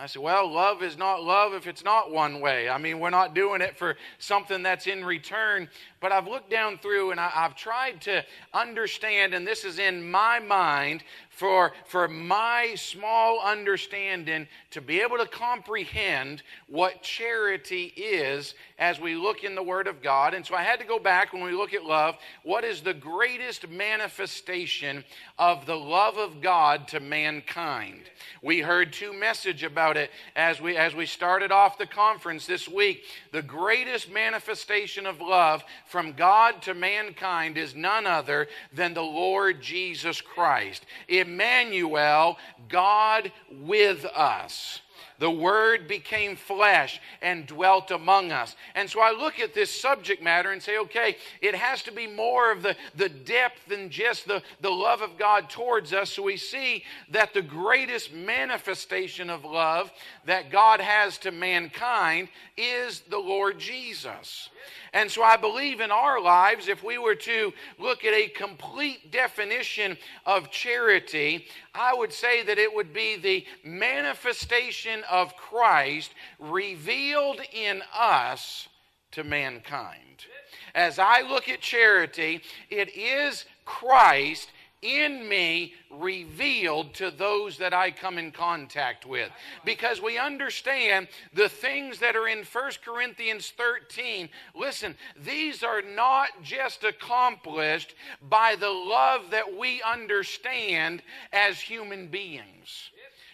I 0.00 0.06
said, 0.06 0.22
well, 0.22 0.50
love 0.50 0.82
is 0.82 0.96
not 0.96 1.22
love 1.22 1.52
if 1.52 1.66
it's 1.66 1.84
not 1.84 2.10
one 2.10 2.40
way. 2.40 2.70
I 2.70 2.78
mean, 2.78 3.00
we're 3.00 3.10
not 3.10 3.34
doing 3.34 3.60
it 3.60 3.76
for 3.76 3.96
something 4.18 4.62
that's 4.62 4.86
in 4.86 5.04
return. 5.04 5.68
But 6.00 6.10
I've 6.10 6.26
looked 6.26 6.50
down 6.50 6.78
through 6.78 7.10
and 7.10 7.20
I, 7.20 7.28
have 7.28 7.54
tried 7.54 8.00
to 8.02 8.24
understand, 8.54 9.34
and 9.34 9.46
this 9.46 9.62
is 9.62 9.78
in 9.78 10.10
my 10.10 10.38
mind 10.38 11.04
for, 11.40 11.72
for 11.86 12.06
my 12.06 12.74
small 12.76 13.40
understanding 13.40 14.46
to 14.70 14.82
be 14.82 15.00
able 15.00 15.16
to 15.16 15.26
comprehend 15.26 16.42
what 16.68 17.02
charity 17.02 17.84
is 17.96 18.54
as 18.78 19.00
we 19.00 19.14
look 19.14 19.42
in 19.42 19.54
the 19.54 19.62
Word 19.62 19.86
of 19.86 20.02
God. 20.02 20.34
And 20.34 20.44
so 20.44 20.54
I 20.54 20.62
had 20.62 20.80
to 20.80 20.86
go 20.86 20.98
back 20.98 21.32
when 21.32 21.42
we 21.42 21.52
look 21.52 21.72
at 21.72 21.82
love. 21.82 22.16
What 22.42 22.62
is 22.62 22.82
the 22.82 22.92
greatest 22.92 23.70
manifestation 23.70 25.02
of 25.38 25.64
the 25.64 25.76
love 25.76 26.18
of 26.18 26.42
God 26.42 26.86
to 26.88 27.00
mankind? 27.00 28.02
We 28.42 28.60
heard 28.60 28.92
two 28.92 29.14
message 29.14 29.64
about 29.64 29.96
it 29.96 30.10
as 30.36 30.60
we 30.60 30.76
as 30.76 30.94
we 30.94 31.06
started 31.06 31.52
off 31.52 31.78
the 31.78 31.86
conference 31.86 32.46
this 32.46 32.68
week. 32.68 33.04
The 33.32 33.42
greatest 33.42 34.10
manifestation 34.10 35.06
of 35.06 35.20
love 35.20 35.64
from 35.86 36.12
God 36.12 36.60
to 36.62 36.74
mankind 36.74 37.56
is 37.56 37.74
none 37.74 38.06
other 38.06 38.48
than 38.74 38.92
the 38.92 39.02
Lord 39.02 39.62
Jesus 39.62 40.20
Christ. 40.20 40.84
Emmanuel, 41.30 42.38
God 42.68 43.30
with 43.50 44.04
us. 44.04 44.80
The 45.20 45.30
Word 45.30 45.86
became 45.86 46.34
flesh 46.34 46.98
and 47.20 47.46
dwelt 47.46 47.90
among 47.90 48.32
us. 48.32 48.56
And 48.74 48.88
so 48.88 49.00
I 49.00 49.12
look 49.12 49.38
at 49.38 49.52
this 49.52 49.70
subject 49.70 50.22
matter 50.22 50.50
and 50.50 50.62
say, 50.62 50.78
okay, 50.78 51.16
it 51.42 51.54
has 51.54 51.82
to 51.84 51.92
be 51.92 52.06
more 52.06 52.50
of 52.50 52.62
the, 52.62 52.74
the 52.96 53.10
depth 53.10 53.66
than 53.68 53.90
just 53.90 54.26
the, 54.26 54.42
the 54.62 54.70
love 54.70 55.02
of 55.02 55.18
God 55.18 55.50
towards 55.50 55.92
us. 55.92 56.10
So 56.10 56.22
we 56.22 56.38
see 56.38 56.84
that 57.10 57.34
the 57.34 57.42
greatest 57.42 58.14
manifestation 58.14 59.28
of 59.28 59.44
love 59.44 59.92
that 60.24 60.50
God 60.50 60.80
has 60.80 61.18
to 61.18 61.30
mankind 61.30 62.28
is 62.56 63.00
the 63.10 63.18
Lord 63.18 63.58
Jesus. 63.58 64.48
And 64.92 65.10
so 65.10 65.22
I 65.22 65.36
believe 65.36 65.80
in 65.80 65.90
our 65.90 66.20
lives, 66.20 66.66
if 66.66 66.82
we 66.82 66.98
were 66.98 67.14
to 67.14 67.52
look 67.78 68.04
at 68.04 68.14
a 68.14 68.28
complete 68.28 69.12
definition 69.12 69.96
of 70.26 70.50
charity, 70.50 71.46
I 71.74 71.94
would 71.94 72.12
say 72.12 72.42
that 72.42 72.58
it 72.58 72.74
would 72.74 72.92
be 72.92 73.16
the 73.16 73.44
manifestation 73.62 75.02
of 75.10 75.36
Christ 75.36 76.12
revealed 76.38 77.40
in 77.52 77.82
us 77.94 78.68
to 79.12 79.24
mankind. 79.24 80.26
As 80.74 80.98
I 80.98 81.22
look 81.22 81.48
at 81.48 81.60
charity, 81.60 82.42
it 82.70 82.94
is 82.96 83.44
Christ 83.64 84.50
in 84.82 85.28
me 85.28 85.74
revealed 85.90 86.94
to 86.94 87.10
those 87.10 87.58
that 87.58 87.74
I 87.74 87.90
come 87.90 88.16
in 88.16 88.32
contact 88.32 89.04
with. 89.04 89.30
Because 89.64 90.00
we 90.00 90.18
understand 90.18 91.08
the 91.34 91.48
things 91.48 91.98
that 91.98 92.16
are 92.16 92.28
in 92.28 92.44
1 92.44 92.70
Corinthians 92.84 93.52
13. 93.56 94.28
Listen, 94.54 94.96
these 95.22 95.62
are 95.62 95.82
not 95.82 96.28
just 96.42 96.84
accomplished 96.84 97.94
by 98.28 98.56
the 98.58 98.70
love 98.70 99.30
that 99.30 99.58
we 99.58 99.82
understand 99.82 101.02
as 101.32 101.60
human 101.60 102.06
beings. 102.06 102.90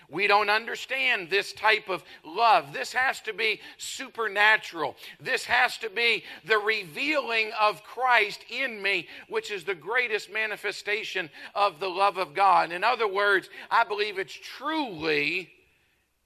We 0.09 0.27
don't 0.27 0.51
understand 0.51 1.31
this 1.31 1.53
type 1.53 1.88
of 1.88 2.05
love. 2.25 2.73
This 2.73 2.92
has 2.92 3.21
to 3.23 3.33
be 3.33 3.61
supernatural. 3.77 4.97
This 5.21 5.45
has 5.45 5.79
to 5.79 5.90
be 5.90 6.25
the 6.45 6.59
revealing 6.59 7.51
of 7.59 7.83
Christ 7.83 8.45
in 8.51 8.81
me, 8.81 9.09
which 9.29 9.51
is 9.51 9.64
the 9.64 9.75
greatest 9.75 10.33
manifestation 10.33 11.31
of 11.55 11.81
the 11.81 11.88
love 11.88 12.19
of 12.19 12.35
God. 12.35 12.73
In 12.73 12.85
other 12.85 13.09
words, 13.09 13.49
I 13.71 13.85
believe 13.85 14.19
it's 14.19 14.33
truly 14.33 15.51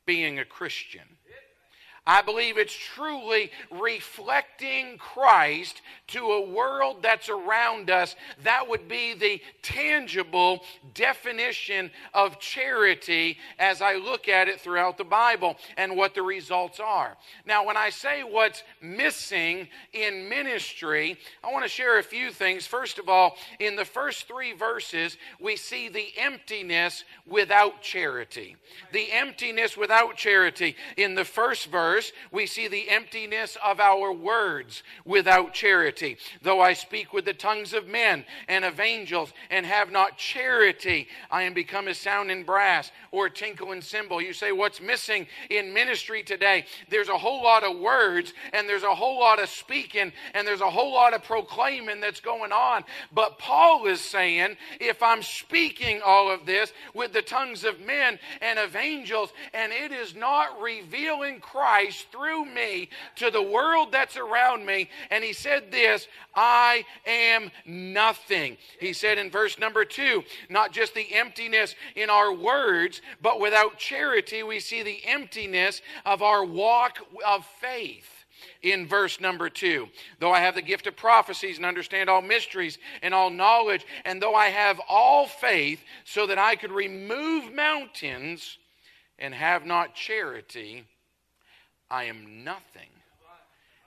being 0.06 0.38
a 0.38 0.44
Christian. 0.44 1.02
I 2.10 2.22
believe 2.22 2.58
it's 2.58 2.74
truly 2.74 3.52
reflecting 3.70 4.98
Christ 4.98 5.80
to 6.08 6.18
a 6.18 6.50
world 6.50 7.04
that's 7.04 7.28
around 7.28 7.88
us. 7.88 8.16
That 8.42 8.68
would 8.68 8.88
be 8.88 9.14
the 9.14 9.40
tangible 9.62 10.64
definition 10.92 11.88
of 12.12 12.40
charity 12.40 13.38
as 13.60 13.80
I 13.80 13.94
look 13.94 14.28
at 14.28 14.48
it 14.48 14.60
throughout 14.60 14.98
the 14.98 15.04
Bible 15.04 15.56
and 15.76 15.96
what 15.96 16.16
the 16.16 16.22
results 16.22 16.80
are. 16.80 17.16
Now, 17.46 17.64
when 17.64 17.76
I 17.76 17.90
say 17.90 18.24
what's 18.24 18.64
missing 18.82 19.68
in 19.92 20.28
ministry, 20.28 21.16
I 21.44 21.52
want 21.52 21.64
to 21.64 21.70
share 21.70 22.00
a 22.00 22.02
few 22.02 22.32
things. 22.32 22.66
First 22.66 22.98
of 22.98 23.08
all, 23.08 23.36
in 23.60 23.76
the 23.76 23.84
first 23.84 24.26
three 24.26 24.52
verses, 24.52 25.16
we 25.40 25.54
see 25.54 25.88
the 25.88 26.08
emptiness 26.18 27.04
without 27.24 27.82
charity. 27.82 28.56
The 28.92 29.12
emptiness 29.12 29.76
without 29.76 30.16
charity. 30.16 30.74
In 30.96 31.14
the 31.14 31.24
first 31.24 31.70
verse, 31.70 31.99
we 32.30 32.46
see 32.46 32.68
the 32.68 32.88
emptiness 32.88 33.56
of 33.64 33.80
our 33.80 34.12
words 34.12 34.82
without 35.04 35.52
charity. 35.52 36.16
Though 36.42 36.60
I 36.60 36.72
speak 36.72 37.12
with 37.12 37.24
the 37.24 37.34
tongues 37.34 37.72
of 37.72 37.88
men 37.88 38.24
and 38.48 38.64
of 38.64 38.80
angels 38.80 39.32
and 39.50 39.66
have 39.66 39.90
not 39.90 40.18
charity, 40.18 41.08
I 41.30 41.42
am 41.42 41.54
become 41.54 41.88
as 41.88 41.98
sound 41.98 42.30
in 42.30 42.44
brass 42.44 42.90
or 43.12 43.26
a 43.26 43.30
tinkle 43.30 43.72
in 43.72 43.82
cymbal. 43.82 44.20
You 44.20 44.32
say, 44.32 44.52
What's 44.52 44.80
missing 44.80 45.26
in 45.48 45.72
ministry 45.72 46.22
today? 46.22 46.66
There's 46.88 47.08
a 47.08 47.18
whole 47.18 47.42
lot 47.42 47.64
of 47.64 47.78
words 47.78 48.32
and 48.52 48.68
there's 48.68 48.82
a 48.82 48.94
whole 48.94 49.18
lot 49.18 49.42
of 49.42 49.48
speaking 49.48 50.12
and 50.34 50.46
there's 50.46 50.60
a 50.60 50.70
whole 50.70 50.92
lot 50.92 51.14
of 51.14 51.22
proclaiming 51.22 52.00
that's 52.00 52.20
going 52.20 52.52
on. 52.52 52.84
But 53.12 53.38
Paul 53.38 53.86
is 53.86 54.00
saying, 54.00 54.56
if 54.78 55.02
I'm 55.02 55.22
speaking 55.22 56.00
all 56.04 56.30
of 56.30 56.46
this 56.46 56.72
with 56.94 57.12
the 57.12 57.22
tongues 57.22 57.64
of 57.64 57.80
men 57.80 58.18
and 58.40 58.58
of 58.58 58.76
angels, 58.76 59.32
and 59.52 59.72
it 59.72 59.92
is 59.92 60.14
not 60.14 60.60
revealing 60.60 61.40
Christ 61.40 61.79
through 61.88 62.44
me 62.46 62.88
to 63.16 63.30
the 63.30 63.42
world 63.42 63.92
that's 63.92 64.16
around 64.16 64.64
me, 64.66 64.88
and 65.10 65.24
he 65.24 65.32
said 65.32 65.70
this, 65.70 66.06
I 66.34 66.84
am 67.06 67.50
nothing. 67.66 68.56
He 68.78 68.92
said 68.92 69.18
in 69.18 69.30
verse 69.30 69.58
number 69.58 69.84
two, 69.84 70.22
not 70.48 70.72
just 70.72 70.94
the 70.94 71.14
emptiness 71.14 71.74
in 71.96 72.10
our 72.10 72.32
words, 72.32 73.00
but 73.22 73.40
without 73.40 73.78
charity, 73.78 74.42
we 74.42 74.60
see 74.60 74.82
the 74.82 75.00
emptiness 75.06 75.82
of 76.04 76.22
our 76.22 76.44
walk 76.44 76.98
of 77.26 77.46
faith 77.60 78.20
in 78.62 78.86
verse 78.86 79.20
number 79.20 79.48
two. 79.48 79.88
Though 80.18 80.32
I 80.32 80.40
have 80.40 80.54
the 80.54 80.62
gift 80.62 80.86
of 80.86 80.96
prophecies 80.96 81.56
and 81.56 81.66
understand 81.66 82.08
all 82.08 82.22
mysteries 82.22 82.78
and 83.02 83.14
all 83.14 83.30
knowledge, 83.30 83.86
and 84.04 84.20
though 84.20 84.34
I 84.34 84.48
have 84.48 84.80
all 84.88 85.26
faith 85.26 85.82
so 86.04 86.26
that 86.26 86.38
I 86.38 86.56
could 86.56 86.72
remove 86.72 87.52
mountains 87.54 88.58
and 89.18 89.34
have 89.34 89.66
not 89.66 89.94
charity, 89.94 90.84
I 91.90 92.04
am 92.04 92.44
nothing. 92.44 92.88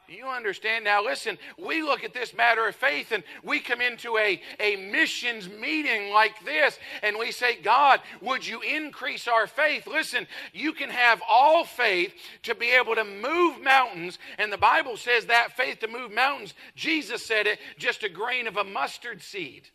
You 0.10 0.28
understand? 0.28 0.84
Now, 0.84 1.04
listen, 1.04 1.38
we 1.58 1.82
look 1.82 2.04
at 2.04 2.14
this 2.14 2.34
matter 2.34 2.68
of 2.68 2.76
faith 2.76 3.12
and 3.12 3.24
we 3.42 3.60
come 3.60 3.80
into 3.80 4.18
a, 4.18 4.40
a 4.60 4.76
missions 4.76 5.50
meeting 5.50 6.12
like 6.12 6.44
this 6.44 6.78
and 7.02 7.18
we 7.18 7.32
say, 7.32 7.56
God, 7.56 8.02
would 8.22 8.46
you 8.46 8.62
increase 8.62 9.28
our 9.28 9.48
faith? 9.48 9.88
Listen, 9.88 10.28
you 10.52 10.74
can 10.74 10.90
have 10.90 11.22
all 11.28 11.64
faith 11.64 12.14
to 12.44 12.54
be 12.54 12.72
able 12.72 12.96
to 12.96 13.06
move 13.06 13.62
mountains. 13.62 14.20
And 14.38 14.52
the 14.52 14.58
Bible 14.58 14.98
says 14.98 15.26
that 15.28 15.56
faith 15.56 15.80
to 15.80 15.88
move 15.88 16.12
mountains, 16.12 16.54
Jesus 16.76 17.26
said 17.26 17.48
it, 17.48 17.60
just 17.78 18.04
a 18.04 18.10
grain 18.10 18.46
of 18.48 18.58
a 18.58 18.64
mustard 18.64 19.22
seed. 19.22 19.70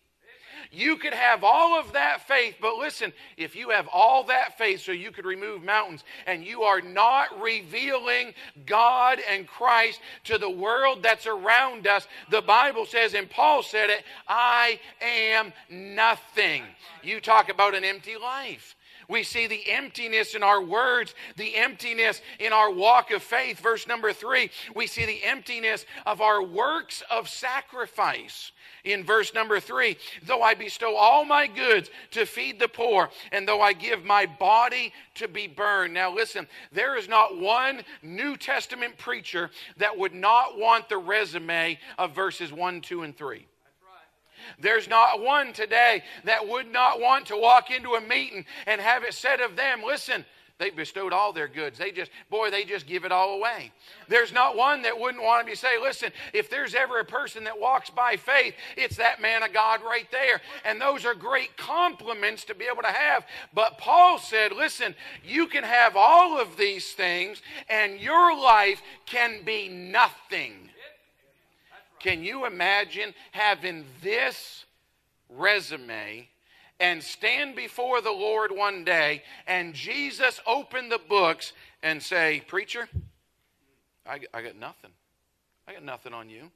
You 0.70 0.96
could 0.96 1.14
have 1.14 1.44
all 1.44 1.78
of 1.78 1.92
that 1.92 2.26
faith, 2.28 2.56
but 2.60 2.76
listen, 2.76 3.12
if 3.36 3.56
you 3.56 3.70
have 3.70 3.88
all 3.92 4.24
that 4.24 4.58
faith 4.58 4.80
so 4.80 4.92
you 4.92 5.10
could 5.10 5.24
remove 5.24 5.62
mountains 5.62 6.04
and 6.26 6.44
you 6.44 6.62
are 6.62 6.80
not 6.80 7.40
revealing 7.40 8.34
God 8.66 9.18
and 9.30 9.46
Christ 9.46 10.00
to 10.24 10.36
the 10.36 10.50
world 10.50 11.02
that's 11.02 11.26
around 11.26 11.86
us, 11.86 12.06
the 12.30 12.42
Bible 12.42 12.84
says, 12.84 13.14
and 13.14 13.30
Paul 13.30 13.62
said 13.62 13.88
it, 13.88 14.04
I 14.28 14.78
am 15.00 15.52
nothing. 15.70 16.64
You 17.02 17.20
talk 17.20 17.48
about 17.48 17.74
an 17.74 17.84
empty 17.84 18.16
life. 18.16 18.76
We 19.08 19.22
see 19.22 19.46
the 19.46 19.70
emptiness 19.70 20.34
in 20.34 20.42
our 20.42 20.62
words, 20.62 21.14
the 21.36 21.56
emptiness 21.56 22.20
in 22.38 22.52
our 22.52 22.70
walk 22.70 23.10
of 23.10 23.22
faith. 23.22 23.58
Verse 23.58 23.86
number 23.86 24.12
three, 24.12 24.50
we 24.74 24.86
see 24.86 25.06
the 25.06 25.24
emptiness 25.24 25.86
of 26.04 26.20
our 26.20 26.42
works 26.42 27.02
of 27.10 27.28
sacrifice 27.28 28.52
in 28.84 29.04
verse 29.04 29.34
number 29.34 29.60
three 29.60 29.96
though 30.24 30.42
I 30.42 30.54
bestow 30.54 30.96
all 30.96 31.24
my 31.24 31.46
goods 31.46 31.90
to 32.12 32.26
feed 32.26 32.58
the 32.58 32.68
poor, 32.68 33.10
and 33.32 33.46
though 33.46 33.60
I 33.60 33.72
give 33.72 34.04
my 34.04 34.26
body 34.26 34.92
to 35.14 35.28
be 35.28 35.46
burned. 35.46 35.94
Now, 35.94 36.14
listen, 36.14 36.46
there 36.72 36.96
is 36.96 37.08
not 37.08 37.38
one 37.38 37.82
New 38.02 38.36
Testament 38.36 38.98
preacher 38.98 39.50
that 39.78 39.96
would 39.96 40.14
not 40.14 40.58
want 40.58 40.88
the 40.88 40.98
resume 40.98 41.78
of 41.98 42.14
verses 42.14 42.52
one, 42.52 42.80
two, 42.80 43.02
and 43.02 43.16
three. 43.16 43.46
There's 44.58 44.88
not 44.88 45.20
one 45.20 45.52
today 45.52 46.02
that 46.24 46.46
would 46.46 46.70
not 46.72 47.00
want 47.00 47.26
to 47.26 47.36
walk 47.36 47.70
into 47.70 47.94
a 47.94 48.00
meeting 48.00 48.44
and 48.66 48.80
have 48.80 49.04
it 49.04 49.14
said 49.14 49.40
of 49.40 49.56
them, 49.56 49.82
listen, 49.84 50.24
they 50.58 50.70
bestowed 50.70 51.12
all 51.12 51.32
their 51.32 51.46
goods. 51.46 51.78
They 51.78 51.92
just, 51.92 52.10
boy, 52.30 52.50
they 52.50 52.64
just 52.64 52.86
give 52.86 53.04
it 53.04 53.12
all 53.12 53.36
away. 53.36 53.70
There's 54.08 54.32
not 54.32 54.56
one 54.56 54.82
that 54.82 54.98
wouldn't 54.98 55.22
want 55.22 55.46
to 55.46 55.50
be 55.50 55.54
say, 55.54 55.80
listen, 55.80 56.10
if 56.32 56.50
there's 56.50 56.74
ever 56.74 56.98
a 56.98 57.04
person 57.04 57.44
that 57.44 57.58
walks 57.58 57.90
by 57.90 58.16
faith, 58.16 58.54
it's 58.76 58.96
that 58.96 59.22
man 59.22 59.44
of 59.44 59.52
God 59.52 59.82
right 59.82 60.10
there. 60.10 60.40
And 60.64 60.80
those 60.80 61.04
are 61.04 61.14
great 61.14 61.56
compliments 61.56 62.44
to 62.46 62.56
be 62.56 62.64
able 62.64 62.82
to 62.82 62.88
have. 62.88 63.24
But 63.54 63.78
Paul 63.78 64.18
said, 64.18 64.50
listen, 64.50 64.96
you 65.24 65.46
can 65.46 65.62
have 65.62 65.94
all 65.94 66.40
of 66.40 66.56
these 66.56 66.92
things 66.92 67.40
and 67.68 68.00
your 68.00 68.36
life 68.36 68.82
can 69.06 69.44
be 69.44 69.68
nothing. 69.68 70.67
Can 72.00 72.22
you 72.22 72.46
imagine 72.46 73.14
having 73.32 73.84
this 74.02 74.64
resume 75.28 76.28
and 76.80 77.02
stand 77.02 77.56
before 77.56 78.00
the 78.00 78.12
Lord 78.12 78.52
one 78.52 78.84
day 78.84 79.22
and 79.46 79.74
Jesus 79.74 80.40
open 80.46 80.88
the 80.88 81.00
books 81.08 81.52
and 81.82 82.02
say, 82.02 82.42
Preacher, 82.46 82.88
I, 84.06 84.20
I 84.32 84.42
got 84.42 84.56
nothing. 84.56 84.90
I 85.66 85.72
got 85.72 85.84
nothing 85.84 86.14
on 86.14 86.30
you. 86.30 86.50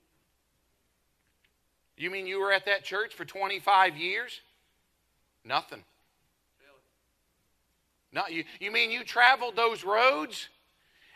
You 1.97 2.11
mean 2.11 2.27
you 2.27 2.41
were 2.41 2.53
at 2.53 2.67
that 2.67 2.85
church 2.85 3.15
for 3.15 3.25
25 3.25 3.97
years? 3.97 4.41
Nothing. 5.45 5.83
Not 8.13 8.33
you. 8.33 8.45
You 8.61 8.71
mean 8.71 8.91
you 8.91 9.05
traveled 9.05 9.57
those 9.57 9.85
roads? 9.85 10.49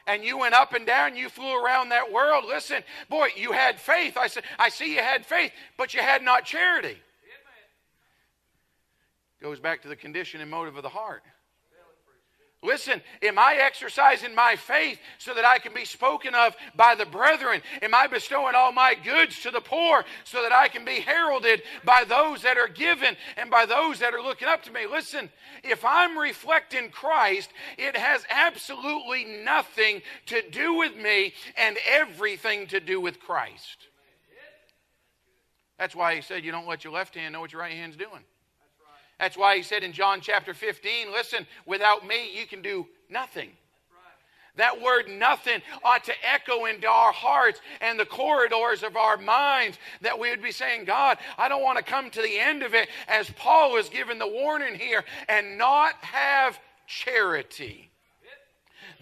And 0.07 0.23
you 0.23 0.39
went 0.39 0.55
up 0.55 0.73
and 0.73 0.87
down, 0.87 1.17
you 1.17 1.29
flew 1.29 1.63
around 1.63 1.89
that 1.91 2.13
world. 2.13 2.45
Listen, 2.47 2.83
boy, 3.09 3.29
you 3.37 3.53
had 3.53 3.81
faith. 3.81 4.17
I 4.17 4.29
said, 4.29 4.45
I 4.59 4.69
see 4.69 4.95
you 4.95 5.01
had 5.01 5.27
faith, 5.27 5.53
but 5.77 5.95
you 5.95 6.01
had 6.01 6.23
not 6.23 6.45
charity. 6.45 6.97
Goes 9.41 9.61
back 9.61 9.83
to 9.83 9.89
the 9.89 9.97
condition 9.97 10.41
and 10.41 10.51
motive 10.51 10.77
of 10.77 10.83
the 10.83 10.89
heart. 10.89 11.23
Listen, 12.63 13.03
am 13.23 13.39
I 13.39 13.59
exercising 13.61 14.35
my 14.35 14.57
faith 14.57 14.99
so 15.19 15.35
that 15.35 15.45
I 15.45 15.59
can 15.59 15.75
be 15.75 15.85
spoken 15.85 16.35
of 16.35 16.57
by 16.75 16.95
the 16.95 17.05
brethren? 17.05 17.61
Am 17.83 17.95
I 17.95 18.07
bestowing 18.07 18.55
all 18.55 18.73
my 18.73 18.95
goods 18.95 19.41
to 19.43 19.51
the 19.51 19.61
poor 19.61 20.05
so 20.25 20.43
that 20.43 20.53
I 20.53 20.69
can 20.69 20.85
be 20.85 21.01
heralded 21.01 21.63
by 21.85 22.05
those 22.09 22.43
that 22.43 22.57
are 22.57 22.69
given 22.69 23.17
and 23.37 23.51
by 23.51 23.67
those 23.67 23.99
that 23.99 24.15
are 24.15 24.23
looking 24.23 24.49
up 24.49 24.63
to 24.65 24.73
me? 24.73 24.87
Listen, 24.91 25.31
if 25.63 25.85
I'm 25.85 26.19
reflecting 26.19 26.91
Christ, 26.91 27.51
it 27.77 27.97
has 27.97 28.25
absolutely 28.31 29.25
nothing 29.45 30.01
to 30.27 30.43
do 30.51 30.75
with 30.75 30.97
me 30.97 31.35
and 31.57 31.77
everything 31.87 32.67
to 32.69 32.81
do 32.81 33.01
with 33.01 33.21
Christ. 33.21 33.89
That's 35.79 35.95
why 35.95 36.15
he 36.15 36.23
said, 36.23 36.43
You 36.43 36.53
don't 36.53 36.67
let 36.67 36.85
your 36.85 36.93
left 36.95 37.15
hand 37.15 37.35
know 37.35 37.41
what 37.41 37.53
your 37.53 37.61
right 37.61 37.73
hand's 37.73 37.97
doing. 37.97 38.25
That's 39.19 39.37
why 39.37 39.57
he 39.57 39.63
said 39.63 39.83
in 39.83 39.93
John 39.93 40.21
chapter 40.21 40.53
15, 40.53 41.13
listen, 41.13 41.47
without 41.65 42.07
me, 42.07 42.39
you 42.39 42.47
can 42.47 42.63
do 42.63 42.87
nothing. 43.09 43.51
That 44.57 44.81
word 44.81 45.09
nothing 45.09 45.61
ought 45.85 46.05
to 46.05 46.15
echo 46.27 46.65
into 46.65 46.89
our 46.89 47.13
hearts 47.13 47.61
and 47.81 47.99
the 47.99 48.07
corridors 48.07 48.83
of 48.83 48.97
our 48.97 49.19
minds 49.19 49.79
that 50.01 50.19
we 50.19 50.31
would 50.31 50.43
be 50.43 50.51
saying, 50.51 50.87
God, 50.87 51.19
I 51.37 51.49
don't 51.49 51.63
want 51.63 51.77
to 51.79 51.85
come 51.85 52.11
to 52.11 52.23
the 52.23 52.39
end 52.39 52.63
of 52.63 52.75
it 52.75 52.89
as 53.07 53.31
Paul 53.31 53.77
is 53.77 53.91
given 53.91 54.19
the 54.19 54.27
warning 54.27 54.75
here 54.75 55.05
and 55.29 55.59
not 55.59 55.95
have 55.97 56.59
charity 56.87 57.91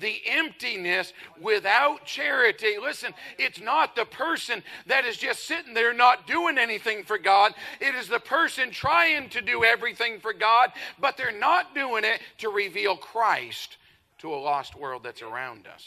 the 0.01 0.21
emptiness 0.27 1.13
without 1.41 2.05
charity. 2.05 2.77
Listen, 2.81 3.15
it's 3.39 3.61
not 3.61 3.97
the 3.97 4.05
person 4.05 4.63
that 4.87 5.05
is 5.05 5.17
just 5.17 5.45
sitting 5.45 5.75
there 5.75 5.93
not 5.93 6.27
doing 6.27 6.59
anything 6.59 7.05
for 7.05 7.19
God. 7.19 7.55
It 7.81 7.95
is 7.95 8.09
the 8.09 8.21
person 8.21 8.71
trying 8.71 9.29
to 9.31 9.41
do 9.41 9.65
everything 9.65 10.21
for 10.21 10.33
God, 10.33 10.73
but 11.01 11.17
they're 11.17 11.39
not 11.39 11.75
doing 11.75 12.05
it 12.05 12.21
to 12.39 12.49
reveal 12.49 12.97
Christ 12.97 13.77
to 14.19 14.33
a 14.33 14.37
lost 14.37 14.75
world 14.75 15.03
that's 15.03 15.23
around 15.23 15.67
us. 15.67 15.85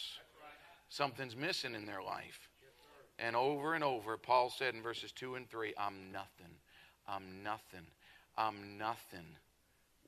Something's 0.89 1.35
missing 1.35 1.75
in 1.75 1.85
their 1.85 2.01
life. 2.01 2.49
And 3.19 3.35
over 3.35 3.73
and 3.73 3.83
over, 3.83 4.15
Paul 4.17 4.49
said 4.49 4.75
in 4.75 4.81
verses 4.81 5.11
2 5.11 5.35
and 5.35 5.49
3 5.49 5.73
I'm 5.77 6.11
nothing, 6.11 6.53
I'm 7.07 7.43
nothing, 7.43 7.87
I'm 8.37 8.77
nothing 8.77 9.25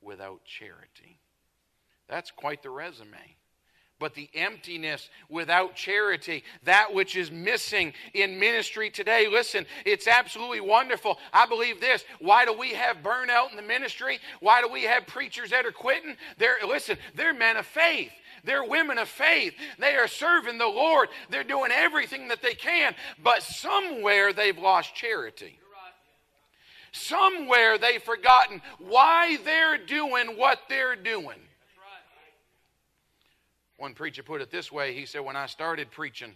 without 0.00 0.44
charity. 0.44 1.18
That's 2.08 2.30
quite 2.30 2.62
the 2.62 2.70
resume 2.70 3.36
but 4.00 4.14
the 4.14 4.28
emptiness 4.34 5.08
without 5.28 5.76
charity, 5.76 6.42
that 6.64 6.92
which 6.92 7.14
is 7.14 7.30
missing 7.30 7.92
in 8.14 8.40
ministry 8.40 8.90
today. 8.90 9.28
Listen, 9.28 9.66
it's 9.84 10.08
absolutely 10.08 10.60
wonderful. 10.60 11.18
I 11.32 11.46
believe 11.46 11.80
this. 11.80 12.04
Why 12.18 12.44
do 12.44 12.52
we 12.52 12.70
have 12.70 12.96
burnout 13.04 13.50
in 13.50 13.56
the 13.56 13.62
ministry? 13.62 14.18
Why 14.40 14.62
do 14.62 14.68
we 14.68 14.82
have 14.84 15.06
preachers 15.06 15.50
that 15.50 15.66
are 15.66 15.70
quitting? 15.70 16.16
They're 16.38 16.56
listen, 16.66 16.98
they're 17.14 17.34
men 17.34 17.56
of 17.56 17.66
faith. 17.66 18.10
They're 18.42 18.64
women 18.64 18.96
of 18.96 19.08
faith. 19.08 19.52
They 19.78 19.96
are 19.96 20.08
serving 20.08 20.56
the 20.56 20.66
Lord. 20.66 21.10
They're 21.28 21.44
doing 21.44 21.70
everything 21.72 22.28
that 22.28 22.40
they 22.40 22.54
can, 22.54 22.94
but 23.22 23.42
somewhere 23.42 24.32
they've 24.32 24.56
lost 24.56 24.94
charity. 24.94 25.58
Somewhere 26.92 27.76
they've 27.76 28.02
forgotten 28.02 28.62
why 28.78 29.36
they're 29.44 29.78
doing 29.78 30.38
what 30.38 30.58
they're 30.70 30.96
doing. 30.96 31.36
One 33.80 33.94
preacher 33.94 34.22
put 34.22 34.42
it 34.42 34.50
this 34.50 34.70
way 34.70 34.92
he 34.92 35.06
said, 35.06 35.22
When 35.22 35.36
I 35.36 35.46
started 35.46 35.90
preaching, 35.90 36.34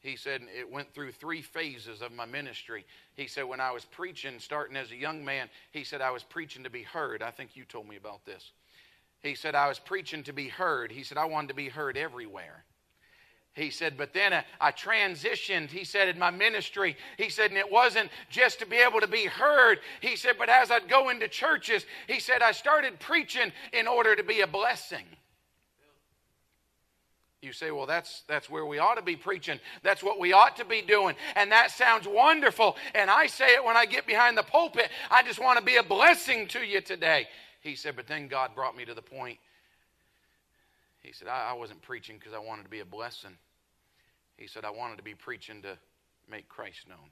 he 0.00 0.14
said 0.14 0.42
it 0.54 0.70
went 0.70 0.92
through 0.92 1.12
three 1.12 1.40
phases 1.40 2.02
of 2.02 2.12
my 2.12 2.26
ministry. 2.26 2.84
He 3.14 3.26
said, 3.26 3.44
when 3.44 3.60
I 3.60 3.72
was 3.72 3.86
preaching, 3.86 4.38
starting 4.38 4.76
as 4.76 4.90
a 4.92 4.96
young 4.96 5.24
man, 5.24 5.48
he 5.72 5.84
said, 5.84 6.02
I 6.02 6.10
was 6.10 6.22
preaching 6.22 6.62
to 6.64 6.70
be 6.70 6.82
heard. 6.82 7.22
I 7.22 7.30
think 7.30 7.56
you 7.56 7.64
told 7.64 7.88
me 7.88 7.96
about 7.96 8.26
this. 8.26 8.52
He 9.22 9.34
said, 9.34 9.54
I 9.54 9.68
was 9.68 9.78
preaching 9.78 10.22
to 10.24 10.34
be 10.34 10.48
heard. 10.48 10.92
He 10.92 11.02
said, 11.02 11.16
I 11.16 11.24
wanted 11.24 11.48
to 11.48 11.54
be 11.54 11.70
heard 11.70 11.96
everywhere. 11.96 12.64
He 13.54 13.70
said, 13.70 13.96
but 13.96 14.12
then 14.12 14.44
I, 14.60 14.70
transitioned, 14.72 15.70
he 15.70 15.82
said, 15.82 16.08
in 16.08 16.18
my 16.18 16.30
ministry. 16.30 16.94
He 17.16 17.30
said, 17.30 17.50
and 17.50 17.58
it 17.58 17.72
wasn't 17.72 18.10
just 18.28 18.58
to 18.58 18.66
be 18.66 18.76
able 18.76 19.00
to 19.00 19.08
be 19.08 19.24
heard. 19.24 19.78
He 20.02 20.14
said, 20.16 20.34
but 20.38 20.50
as 20.50 20.70
I'd 20.70 20.90
go 20.90 21.08
into 21.08 21.26
churches, 21.26 21.86
he 22.06 22.20
said, 22.20 22.42
I 22.42 22.52
started 22.52 23.00
preaching 23.00 23.50
in 23.72 23.88
order 23.88 24.14
to 24.14 24.22
be 24.22 24.42
a 24.42 24.46
blessing. 24.46 25.06
You 27.42 27.52
say, 27.52 27.70
well, 27.70 27.86
that's, 27.86 28.22
that's 28.26 28.48
where 28.48 28.64
we 28.64 28.78
ought 28.78 28.94
to 28.94 29.02
be 29.02 29.14
preaching. 29.14 29.60
That's 29.82 30.02
what 30.02 30.18
we 30.18 30.32
ought 30.32 30.56
to 30.56 30.64
be 30.64 30.82
doing. 30.82 31.14
And 31.36 31.52
that 31.52 31.70
sounds 31.70 32.08
wonderful. 32.08 32.76
And 32.94 33.10
I 33.10 33.26
say 33.26 33.54
it 33.54 33.64
when 33.64 33.76
I 33.76 33.86
get 33.86 34.06
behind 34.06 34.36
the 34.38 34.42
pulpit. 34.42 34.90
I 35.10 35.22
just 35.22 35.38
want 35.38 35.58
to 35.58 35.64
be 35.64 35.76
a 35.76 35.82
blessing 35.82 36.48
to 36.48 36.60
you 36.60 36.80
today. 36.80 37.28
He 37.60 37.76
said, 37.76 37.94
but 37.94 38.06
then 38.06 38.28
God 38.28 38.54
brought 38.54 38.76
me 38.76 38.84
to 38.84 38.94
the 38.94 39.02
point. 39.02 39.38
He 41.02 41.12
said, 41.12 41.28
I, 41.28 41.50
I 41.50 41.52
wasn't 41.52 41.82
preaching 41.82 42.16
because 42.18 42.32
I 42.32 42.38
wanted 42.38 42.64
to 42.64 42.68
be 42.68 42.80
a 42.80 42.84
blessing. 42.84 43.36
He 44.36 44.46
said, 44.46 44.64
I 44.64 44.70
wanted 44.70 44.96
to 44.96 45.04
be 45.04 45.14
preaching 45.14 45.62
to 45.62 45.78
make 46.28 46.48
Christ 46.48 46.88
known. 46.88 47.10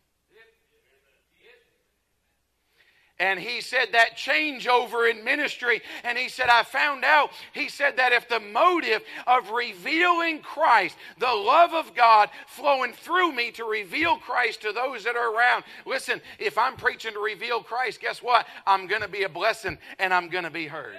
And 3.21 3.39
he 3.39 3.61
said 3.61 3.89
that 3.93 4.17
changeover 4.17 5.09
in 5.09 5.23
ministry. 5.23 5.81
And 6.03 6.19
he 6.19 6.29
said, 6.29 6.49
I 6.49 6.65
found 6.65 7.05
out, 7.05 7.31
he 7.53 7.69
said 7.69 7.97
that 7.97 8.13
if 8.13 8.29
the 8.29 8.41
motive 8.41 9.03
of 9.29 9.51
revealing 9.51 10.41
Christ, 10.41 10.97
the 11.19 11.27
love 11.27 11.73
of 11.75 11.95
God 11.95 12.31
flowing 12.49 12.93
through 12.93 13.31
me 13.33 13.53
to 13.53 13.65
reveal 13.65 14.17
Christ 14.17 14.63
to 14.63 14.73
those 14.73 15.05
that 15.05 15.15
are 15.15 15.33
around, 15.33 15.63
listen, 15.87 16.21
if 16.41 16.59
I'm 16.59 16.75
preaching 16.75 17.13
to 17.13 17.21
reveal 17.21 17.63
Christ, 17.63 18.01
guess 18.01 18.21
what? 18.21 18.47
I'm 18.67 18.89
going 18.89 19.03
to 19.03 19.09
be 19.09 19.23
a 19.23 19.29
blessing 19.29 19.79
and 20.01 20.13
I'm 20.13 20.29
going 20.29 20.45
to 20.45 20.51
be 20.51 20.67
heard. 20.67 20.97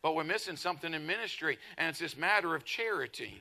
But 0.00 0.16
we're 0.16 0.24
missing 0.24 0.56
something 0.56 0.94
in 0.94 1.06
ministry, 1.06 1.58
and 1.78 1.90
it's 1.90 2.00
this 2.00 2.16
matter 2.16 2.56
of 2.56 2.64
charity 2.64 3.40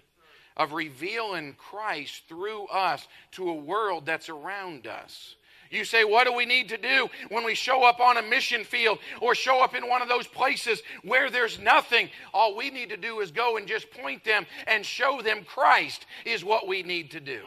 of 0.58 0.74
revealing 0.74 1.56
Christ 1.58 2.24
through 2.28 2.68
us 2.68 3.08
to 3.32 3.50
a 3.50 3.56
world 3.56 4.06
that's 4.06 4.30
around 4.30 4.86
us. 4.86 5.36
You 5.72 5.86
say, 5.86 6.04
what 6.04 6.28
do 6.28 6.34
we 6.34 6.46
need 6.46 6.68
to 6.70 6.78
do 6.78 7.10
when 7.30 7.46
we 7.46 7.56
show 7.56 7.84
up 7.84 8.02
on 8.02 8.18
a 8.18 8.22
mission 8.22 8.66
field 8.66 9.00
or 9.22 9.34
show 9.34 9.64
up 9.64 9.74
in 9.74 9.88
one 9.88 10.02
of 10.02 10.10
those 10.10 10.28
places 10.28 10.84
where 11.04 11.30
there's 11.30 11.60
nothing? 11.60 12.10
All 12.34 12.58
we 12.58 12.70
need 12.70 12.90
to 12.90 12.98
do 12.98 13.22
is 13.22 13.32
go 13.32 13.56
and 13.56 13.66
just 13.66 13.90
point 13.90 14.26
them 14.26 14.46
and 14.68 14.86
show 14.86 15.22
them 15.22 15.46
Christ 15.46 16.06
is 16.26 16.44
what 16.44 16.68
we 16.68 16.84
need 16.84 17.12
to 17.12 17.22
do. 17.22 17.42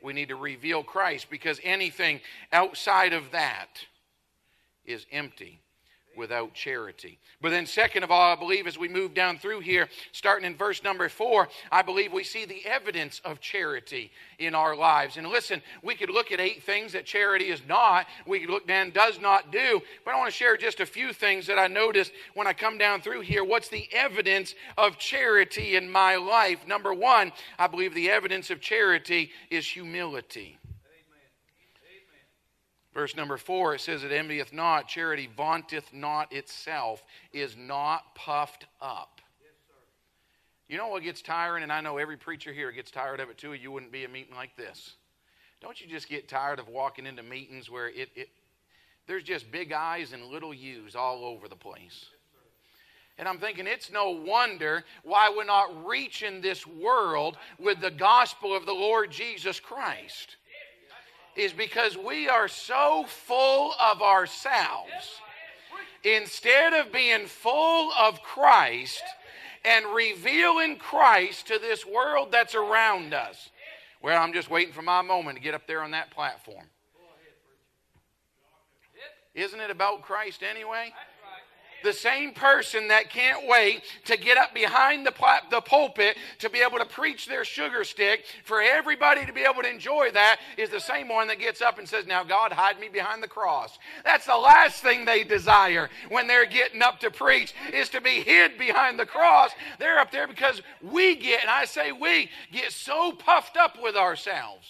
We 0.00 0.12
need 0.12 0.28
to 0.28 0.36
reveal 0.36 0.84
Christ 0.84 1.28
because 1.28 1.58
anything 1.64 2.20
outside 2.52 3.12
of 3.12 3.32
that 3.32 3.84
is 4.84 5.06
empty 5.10 5.63
without 6.16 6.54
charity. 6.54 7.18
But 7.40 7.50
then, 7.50 7.66
second 7.66 8.04
of 8.04 8.10
all, 8.10 8.32
I 8.32 8.36
believe 8.36 8.66
as 8.66 8.78
we 8.78 8.88
move 8.88 9.14
down 9.14 9.38
through 9.38 9.60
here, 9.60 9.88
starting 10.12 10.46
in 10.46 10.56
verse 10.56 10.82
number 10.82 11.08
four, 11.08 11.48
I 11.70 11.82
believe 11.82 12.12
we 12.12 12.24
see 12.24 12.44
the 12.44 12.64
evidence 12.64 13.20
of 13.24 13.40
charity 13.40 14.10
in 14.38 14.54
our 14.54 14.74
lives. 14.74 15.16
And 15.16 15.26
listen, 15.28 15.60
we 15.82 15.94
could 15.94 16.10
look 16.10 16.32
at 16.32 16.40
eight 16.40 16.62
things 16.62 16.92
that 16.92 17.04
charity 17.04 17.50
is 17.50 17.60
not, 17.68 18.06
we 18.26 18.40
could 18.40 18.50
look 18.50 18.66
down, 18.66 18.90
does 18.90 19.20
not 19.20 19.52
do, 19.52 19.80
but 20.04 20.14
I 20.14 20.18
want 20.18 20.30
to 20.30 20.36
share 20.36 20.56
just 20.56 20.80
a 20.80 20.86
few 20.86 21.12
things 21.12 21.46
that 21.46 21.58
I 21.58 21.66
noticed 21.66 22.12
when 22.34 22.46
I 22.46 22.52
come 22.52 22.78
down 22.78 23.00
through 23.00 23.20
here. 23.20 23.44
What's 23.44 23.68
the 23.68 23.88
evidence 23.92 24.54
of 24.78 24.98
charity 24.98 25.76
in 25.76 25.90
my 25.90 26.16
life? 26.16 26.66
Number 26.66 26.94
one, 26.94 27.32
I 27.58 27.66
believe 27.66 27.94
the 27.94 28.10
evidence 28.10 28.50
of 28.50 28.60
charity 28.60 29.30
is 29.50 29.66
humility. 29.66 30.58
Verse 32.94 33.16
number 33.16 33.36
four, 33.36 33.74
it 33.74 33.80
says, 33.80 34.04
It 34.04 34.12
envieth 34.12 34.52
not, 34.52 34.86
charity 34.86 35.28
vaunteth 35.36 35.92
not 35.92 36.32
itself, 36.32 37.02
is 37.32 37.56
not 37.56 38.14
puffed 38.14 38.66
up. 38.80 39.20
Yes, 39.42 39.50
you 40.68 40.78
know 40.78 40.86
what 40.86 41.02
gets 41.02 41.20
tiring, 41.20 41.64
and 41.64 41.72
I 41.72 41.80
know 41.80 41.98
every 41.98 42.16
preacher 42.16 42.52
here 42.52 42.70
gets 42.70 42.92
tired 42.92 43.18
of 43.18 43.28
it 43.30 43.36
too, 43.36 43.52
you 43.54 43.72
wouldn't 43.72 43.90
be 43.90 44.04
a 44.04 44.08
meeting 44.08 44.36
like 44.36 44.56
this. 44.56 44.94
Don't 45.60 45.80
you 45.80 45.88
just 45.88 46.08
get 46.08 46.28
tired 46.28 46.60
of 46.60 46.68
walking 46.68 47.04
into 47.04 47.24
meetings 47.24 47.68
where 47.68 47.88
it, 47.88 48.10
it 48.14 48.28
there's 49.08 49.24
just 49.24 49.50
big 49.50 49.72
eyes 49.72 50.12
and 50.12 50.26
little 50.26 50.54
U's 50.54 50.94
all 50.94 51.24
over 51.24 51.48
the 51.48 51.56
place? 51.56 52.06
And 53.18 53.28
I'm 53.28 53.38
thinking 53.38 53.66
it's 53.66 53.90
no 53.90 54.10
wonder 54.10 54.84
why 55.02 55.32
we're 55.34 55.44
not 55.44 55.86
reaching 55.86 56.40
this 56.40 56.66
world 56.66 57.38
with 57.58 57.80
the 57.80 57.90
gospel 57.90 58.56
of 58.56 58.66
the 58.66 58.72
Lord 58.72 59.10
Jesus 59.10 59.58
Christ 59.58 60.36
is 61.36 61.52
because 61.52 61.96
we 61.96 62.28
are 62.28 62.48
so 62.48 63.04
full 63.08 63.72
of 63.80 64.02
ourselves. 64.02 65.20
Instead 66.04 66.74
of 66.74 66.92
being 66.92 67.26
full 67.26 67.90
of 67.98 68.22
Christ 68.22 69.02
and 69.64 69.86
revealing 69.94 70.76
Christ 70.76 71.48
to 71.48 71.58
this 71.58 71.86
world 71.86 72.28
that's 72.30 72.54
around 72.54 73.14
us. 73.14 73.50
Well, 74.02 74.22
I'm 74.22 74.34
just 74.34 74.50
waiting 74.50 74.74
for 74.74 74.82
my 74.82 75.00
moment 75.00 75.38
to 75.38 75.42
get 75.42 75.54
up 75.54 75.66
there 75.66 75.82
on 75.82 75.92
that 75.92 76.10
platform. 76.10 76.66
Isn't 79.34 79.60
it 79.60 79.70
about 79.70 80.02
Christ 80.02 80.42
anyway? 80.42 80.92
The 81.84 81.92
same 81.92 82.32
person 82.32 82.88
that 82.88 83.10
can't 83.10 83.46
wait 83.46 83.82
to 84.06 84.16
get 84.16 84.36
up 84.36 84.52
behind 84.54 85.06
the, 85.06 85.12
plat- 85.12 85.50
the 85.50 85.60
pulpit 85.60 86.16
to 86.40 86.50
be 86.50 86.60
able 86.60 86.78
to 86.78 86.84
preach 86.84 87.26
their 87.26 87.44
sugar 87.44 87.84
stick 87.84 88.24
for 88.44 88.60
everybody 88.60 89.24
to 89.24 89.32
be 89.32 89.42
able 89.42 89.62
to 89.62 89.70
enjoy 89.70 90.10
that 90.12 90.40
is 90.56 90.70
the 90.70 90.80
same 90.80 91.08
one 91.08 91.28
that 91.28 91.38
gets 91.38 91.62
up 91.62 91.78
and 91.78 91.88
says, 91.88 92.06
Now, 92.06 92.24
God, 92.24 92.52
hide 92.52 92.80
me 92.80 92.88
behind 92.88 93.22
the 93.22 93.28
cross. 93.28 93.78
That's 94.04 94.26
the 94.26 94.36
last 94.36 94.82
thing 94.82 95.04
they 95.04 95.22
desire 95.22 95.90
when 96.08 96.26
they're 96.26 96.46
getting 96.46 96.82
up 96.82 96.98
to 97.00 97.10
preach 97.10 97.54
is 97.72 97.88
to 97.90 98.00
be 98.00 98.20
hid 98.20 98.58
behind 98.58 98.98
the 98.98 99.06
cross. 99.06 99.52
They're 99.78 99.98
up 99.98 100.10
there 100.10 100.26
because 100.26 100.62
we 100.82 101.14
get, 101.14 101.42
and 101.42 101.50
I 101.50 101.66
say 101.66 101.92
we, 101.92 102.30
get 102.50 102.72
so 102.72 103.12
puffed 103.12 103.56
up 103.56 103.76
with 103.80 103.96
ourselves 103.96 104.66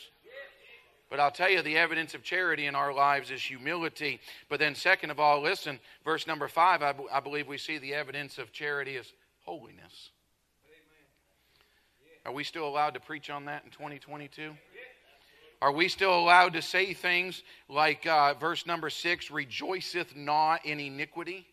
but 1.14 1.20
I'll 1.20 1.30
tell 1.30 1.48
you, 1.48 1.62
the 1.62 1.76
evidence 1.76 2.14
of 2.14 2.24
charity 2.24 2.66
in 2.66 2.74
our 2.74 2.92
lives 2.92 3.30
is 3.30 3.40
humility. 3.40 4.18
But 4.48 4.58
then, 4.58 4.74
second 4.74 5.10
of 5.10 5.20
all, 5.20 5.40
listen, 5.40 5.78
verse 6.04 6.26
number 6.26 6.48
five, 6.48 6.82
I, 6.82 6.90
b- 6.90 7.06
I 7.12 7.20
believe 7.20 7.46
we 7.46 7.56
see 7.56 7.78
the 7.78 7.94
evidence 7.94 8.36
of 8.36 8.50
charity 8.50 8.96
is 8.96 9.12
holiness. 9.44 10.10
Are 12.26 12.32
we 12.32 12.42
still 12.42 12.66
allowed 12.66 12.94
to 12.94 13.00
preach 13.00 13.30
on 13.30 13.44
that 13.44 13.62
in 13.64 13.70
2022? 13.70 14.56
Are 15.62 15.70
we 15.70 15.86
still 15.86 16.18
allowed 16.18 16.54
to 16.54 16.62
say 16.62 16.92
things 16.94 17.44
like 17.68 18.08
uh, 18.08 18.34
verse 18.34 18.66
number 18.66 18.90
six, 18.90 19.30
rejoiceth 19.30 20.16
not 20.16 20.66
in 20.66 20.80
iniquity, 20.80 21.46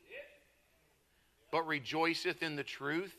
but 1.51 1.67
rejoiceth 1.67 2.41
in 2.41 2.55
the 2.55 2.63
truth? 2.63 3.13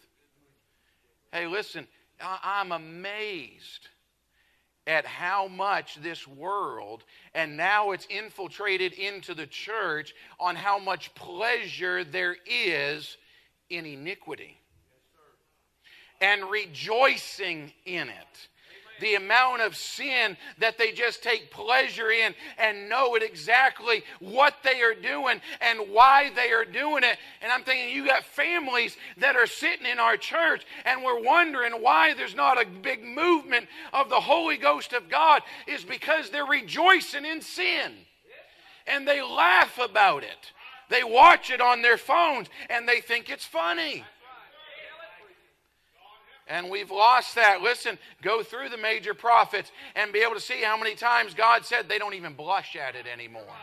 Hey, 1.33 1.46
listen, 1.46 1.87
I- 2.20 2.40
I'm 2.42 2.72
amazed 2.72 3.87
at 4.86 5.06
how 5.06 5.48
much 5.48 5.96
this 6.02 6.26
world, 6.26 7.04
and 7.34 7.56
now 7.56 7.92
it's 7.92 8.06
infiltrated 8.10 8.92
into 8.94 9.34
the 9.34 9.46
church, 9.46 10.14
on 10.40 10.56
how 10.56 10.78
much 10.78 11.14
pleasure 11.14 12.04
there 12.04 12.36
is 12.46 13.16
in 13.70 13.86
iniquity. 13.86 14.58
And 16.20 16.50
rejoicing 16.50 17.72
in 17.84 18.08
it 18.08 18.48
the 19.00 19.14
amount 19.14 19.62
of 19.62 19.76
sin 19.76 20.37
that 20.59 20.78
they 20.78 20.92
just 20.92 21.22
take 21.22 21.50
pleasure 21.50 22.11
in 22.11 22.35
and 22.59 22.88
know 22.88 23.14
it 23.14 23.22
exactly 23.22 24.05
what 24.20 24.55
they 24.62 24.81
are 24.81 24.94
doing 24.94 25.40
and 25.61 25.90
why 25.90 26.31
they 26.35 26.50
are 26.50 26.64
doing 26.64 27.02
it. 27.05 27.18
And 27.40 27.52
I'm 27.52 27.62
thinking, 27.62 27.94
you 27.94 28.07
got 28.07 28.24
families 28.24 28.96
that 29.16 29.37
are 29.37 29.46
sitting 29.46 29.87
in 29.87 29.98
our 29.98 30.16
church 30.16 30.64
and 30.85 31.02
we're 31.02 31.22
wondering 31.22 31.72
why 31.72 32.14
there's 32.14 32.35
not 32.35 32.61
a 32.61 32.66
big 32.66 33.02
movement 33.05 33.66
of 33.92 34.09
the 34.09 34.20
Holy 34.20 34.57
Ghost 34.57 34.92
of 34.92 35.09
God, 35.09 35.42
is 35.66 35.85
because 35.85 36.31
they're 36.31 36.44
rejoicing 36.44 37.24
in 37.24 37.40
sin 37.40 37.92
and 38.87 39.07
they 39.07 39.22
laugh 39.22 39.78
about 39.78 40.22
it. 40.22 40.52
They 40.88 41.05
watch 41.05 41.50
it 41.50 41.61
on 41.61 41.83
their 41.83 41.96
phones 41.96 42.48
and 42.68 42.88
they 42.88 43.00
think 43.00 43.31
it's 43.31 43.44
funny. 43.44 44.05
And 46.52 46.68
we've 46.68 46.90
lost 46.90 47.34
that. 47.36 47.62
Listen, 47.62 47.98
go 48.20 48.42
through 48.42 48.68
the 48.68 48.76
major 48.76 49.14
prophets 49.14 49.72
and 49.96 50.12
be 50.12 50.18
able 50.18 50.34
to 50.34 50.40
see 50.40 50.60
how 50.60 50.76
many 50.76 50.94
times 50.94 51.32
God 51.32 51.64
said 51.64 51.88
they 51.88 51.98
don't 51.98 52.12
even 52.12 52.34
blush 52.34 52.76
at 52.76 52.94
it 52.94 53.06
anymore. 53.06 53.56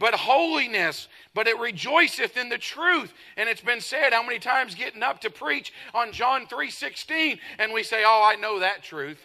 But 0.00 0.14
holiness, 0.14 1.06
but 1.32 1.46
it 1.46 1.56
rejoiceth 1.60 2.36
in 2.36 2.48
the 2.48 2.58
truth. 2.58 3.14
And 3.36 3.48
it's 3.48 3.60
been 3.60 3.80
said 3.80 4.12
how 4.12 4.24
many 4.24 4.40
times 4.40 4.74
getting 4.74 5.04
up 5.04 5.20
to 5.20 5.30
preach 5.30 5.72
on 5.94 6.10
John 6.10 6.48
3:16 6.48 7.38
and 7.60 7.72
we 7.72 7.84
say, 7.84 8.02
"Oh, 8.04 8.24
I 8.24 8.34
know 8.34 8.58
that 8.58 8.82
truth." 8.82 9.24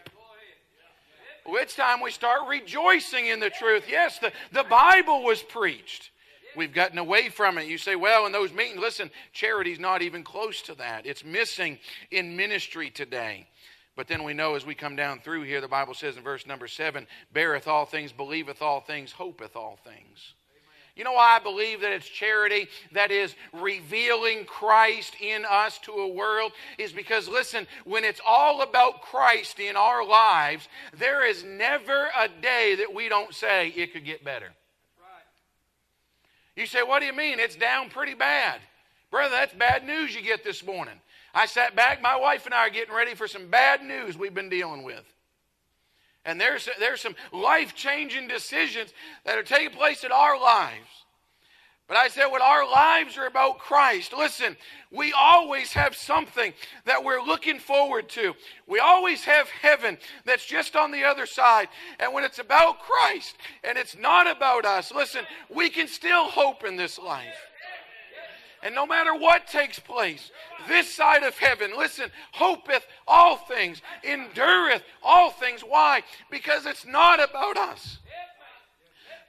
Well, 1.48 1.64
it's 1.64 1.74
time 1.74 2.00
we 2.00 2.12
start 2.12 2.48
rejoicing 2.48 3.26
in 3.26 3.40
the 3.40 3.50
truth. 3.50 3.86
Yes, 3.90 4.20
the, 4.20 4.32
the 4.52 4.66
Bible 4.66 5.24
was 5.24 5.42
preached. 5.42 6.12
We've 6.60 6.74
gotten 6.74 6.98
away 6.98 7.30
from 7.30 7.58
it. 7.58 7.68
You 7.68 7.78
say, 7.78 7.96
well, 7.96 8.26
in 8.26 8.34
those 8.34 8.52
meetings, 8.52 8.82
listen, 8.82 9.10
charity's 9.32 9.80
not 9.80 10.02
even 10.02 10.24
close 10.24 10.62
to 10.64 10.76
that. 10.76 11.06
It's 11.06 11.24
missing 11.24 11.80
in 12.12 12.36
ministry 12.36 12.90
today. 12.90 13.48
But 13.96 14.10
then 14.10 14.26
we 14.26 14.34
know 14.34 14.56
as 14.56 14.66
we 14.66 14.76
come 14.76 14.98
down 14.98 15.22
through 15.22 15.44
here, 15.44 15.62
the 15.62 15.70
Bible 15.70 15.94
says 15.94 16.18
in 16.18 16.24
verse 16.24 16.46
number 16.46 16.68
seven, 16.68 17.08
beareth 17.32 17.70
all 17.70 17.86
things, 17.86 18.12
believeth 18.12 18.62
all 18.62 18.82
things, 18.82 19.14
hopeth 19.14 19.56
all 19.56 19.80
things. 19.86 20.34
You 20.98 21.06
know 21.06 21.14
why 21.14 21.38
I 21.38 21.40
believe 21.40 21.80
that 21.80 21.94
it's 21.94 22.10
charity 22.10 22.68
that 22.92 23.10
is 23.10 23.34
revealing 23.54 24.44
Christ 24.44 25.16
in 25.22 25.46
us 25.50 25.78
to 25.84 25.94
a 25.94 26.10
world? 26.10 26.52
Is 26.78 26.92
because, 26.92 27.30
listen, 27.30 27.68
when 27.86 28.04
it's 28.04 28.20
all 28.28 28.64
about 28.64 29.02
Christ 29.02 29.62
in 29.62 29.78
our 29.78 30.06
lives, 30.06 30.68
there 30.98 31.26
is 31.26 31.46
never 31.46 32.10
a 32.20 32.28
day 32.42 32.76
that 32.80 32.94
we 32.94 33.08
don't 33.08 33.34
say 33.34 33.70
it 33.70 33.94
could 33.94 34.04
get 34.04 34.26
better. 34.26 34.50
You 36.60 36.66
say, 36.66 36.84
what 36.84 37.00
do 37.00 37.06
you 37.06 37.14
mean? 37.14 37.40
It's 37.40 37.56
down 37.56 37.90
pretty 37.90 38.14
bad. 38.14 38.60
Brother, 39.12 39.34
that's 39.34 39.54
bad 39.54 39.86
news 39.86 40.14
you 40.14 40.22
get 40.22 40.44
this 40.44 40.66
morning. 40.66 40.96
I 41.34 41.46
sat 41.46 41.74
back, 41.74 42.02
my 42.02 42.18
wife 42.18 42.46
and 42.46 42.54
I 42.54 42.68
are 42.68 42.70
getting 42.70 42.94
ready 42.94 43.16
for 43.16 43.30
some 43.30 43.48
bad 43.48 43.82
news 43.82 44.18
we've 44.18 44.34
been 44.34 44.50
dealing 44.50 44.84
with. 44.84 45.06
And 46.26 46.40
there's, 46.40 46.68
there's 46.78 47.00
some 47.00 47.16
life 47.32 47.76
changing 47.76 48.28
decisions 48.28 48.94
that 49.24 49.38
are 49.38 49.44
taking 49.44 49.70
place 49.70 50.04
in 50.04 50.12
our 50.12 50.38
lives. 50.38 51.06
But 51.90 51.98
I 51.98 52.08
said, 52.08 52.28
when 52.28 52.44
our 52.44 52.70
lives 52.70 53.18
are 53.18 53.26
about 53.26 53.58
Christ, 53.58 54.14
listen, 54.16 54.56
we 54.92 55.12
always 55.12 55.74
have 55.74 55.96
something 55.96 56.54
that 56.86 57.04
we're 57.04 57.20
looking 57.20 57.58
forward 57.58 58.08
to. 58.10 58.36
We 58.68 58.78
always 58.78 59.24
have 59.24 59.50
heaven 59.50 59.98
that's 60.24 60.46
just 60.46 60.76
on 60.76 60.92
the 60.92 61.04
other 61.04 61.26
side. 61.26 61.68
And 62.00 62.14
when 62.14 62.24
it's 62.24 62.38
about 62.38 62.80
Christ 62.80 63.38
and 63.64 63.76
it's 63.76 63.98
not 63.98 64.30
about 64.30 64.66
us, 64.66 64.92
listen, 64.94 65.26
we 65.50 65.72
can 65.72 65.88
still 65.88 66.26
hope 66.26 66.64
in 66.64 66.76
this 66.76 67.00
life. 67.00 67.36
And 68.62 68.76
no 68.76 68.86
matter 68.86 69.16
what 69.16 69.48
takes 69.48 69.80
place, 69.80 70.32
this 70.68 70.94
side 70.94 71.24
of 71.24 71.40
heaven, 71.40 71.72
listen, 71.76 72.12
hopeth 72.34 72.86
all 73.08 73.38
things, 73.38 73.82
endureth 74.04 74.84
all 75.02 75.32
things. 75.32 75.62
Why? 75.62 76.04
Because 76.30 76.68
it's 76.68 76.86
not 76.86 77.20
about 77.20 77.58
us. 77.58 77.98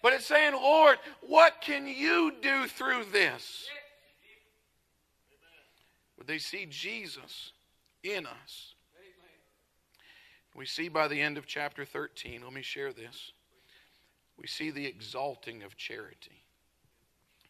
But 0.02 0.12
it's 0.14 0.26
saying, 0.26 0.54
Lord, 0.54 0.98
what 1.20 1.60
can 1.60 1.86
you 1.86 2.32
do 2.40 2.66
through 2.66 3.04
this? 3.12 3.68
Would 6.16 6.26
they 6.26 6.38
see 6.38 6.66
Jesus 6.68 7.52
in 8.02 8.26
us? 8.26 8.74
We 10.54 10.66
see 10.66 10.88
by 10.88 11.08
the 11.08 11.20
end 11.20 11.38
of 11.38 11.46
chapter 11.46 11.84
13, 11.84 12.42
let 12.42 12.52
me 12.52 12.62
share 12.62 12.92
this. 12.92 13.32
We 14.36 14.46
see 14.46 14.70
the 14.70 14.86
exalting 14.86 15.62
of 15.62 15.76
charity. 15.76 16.42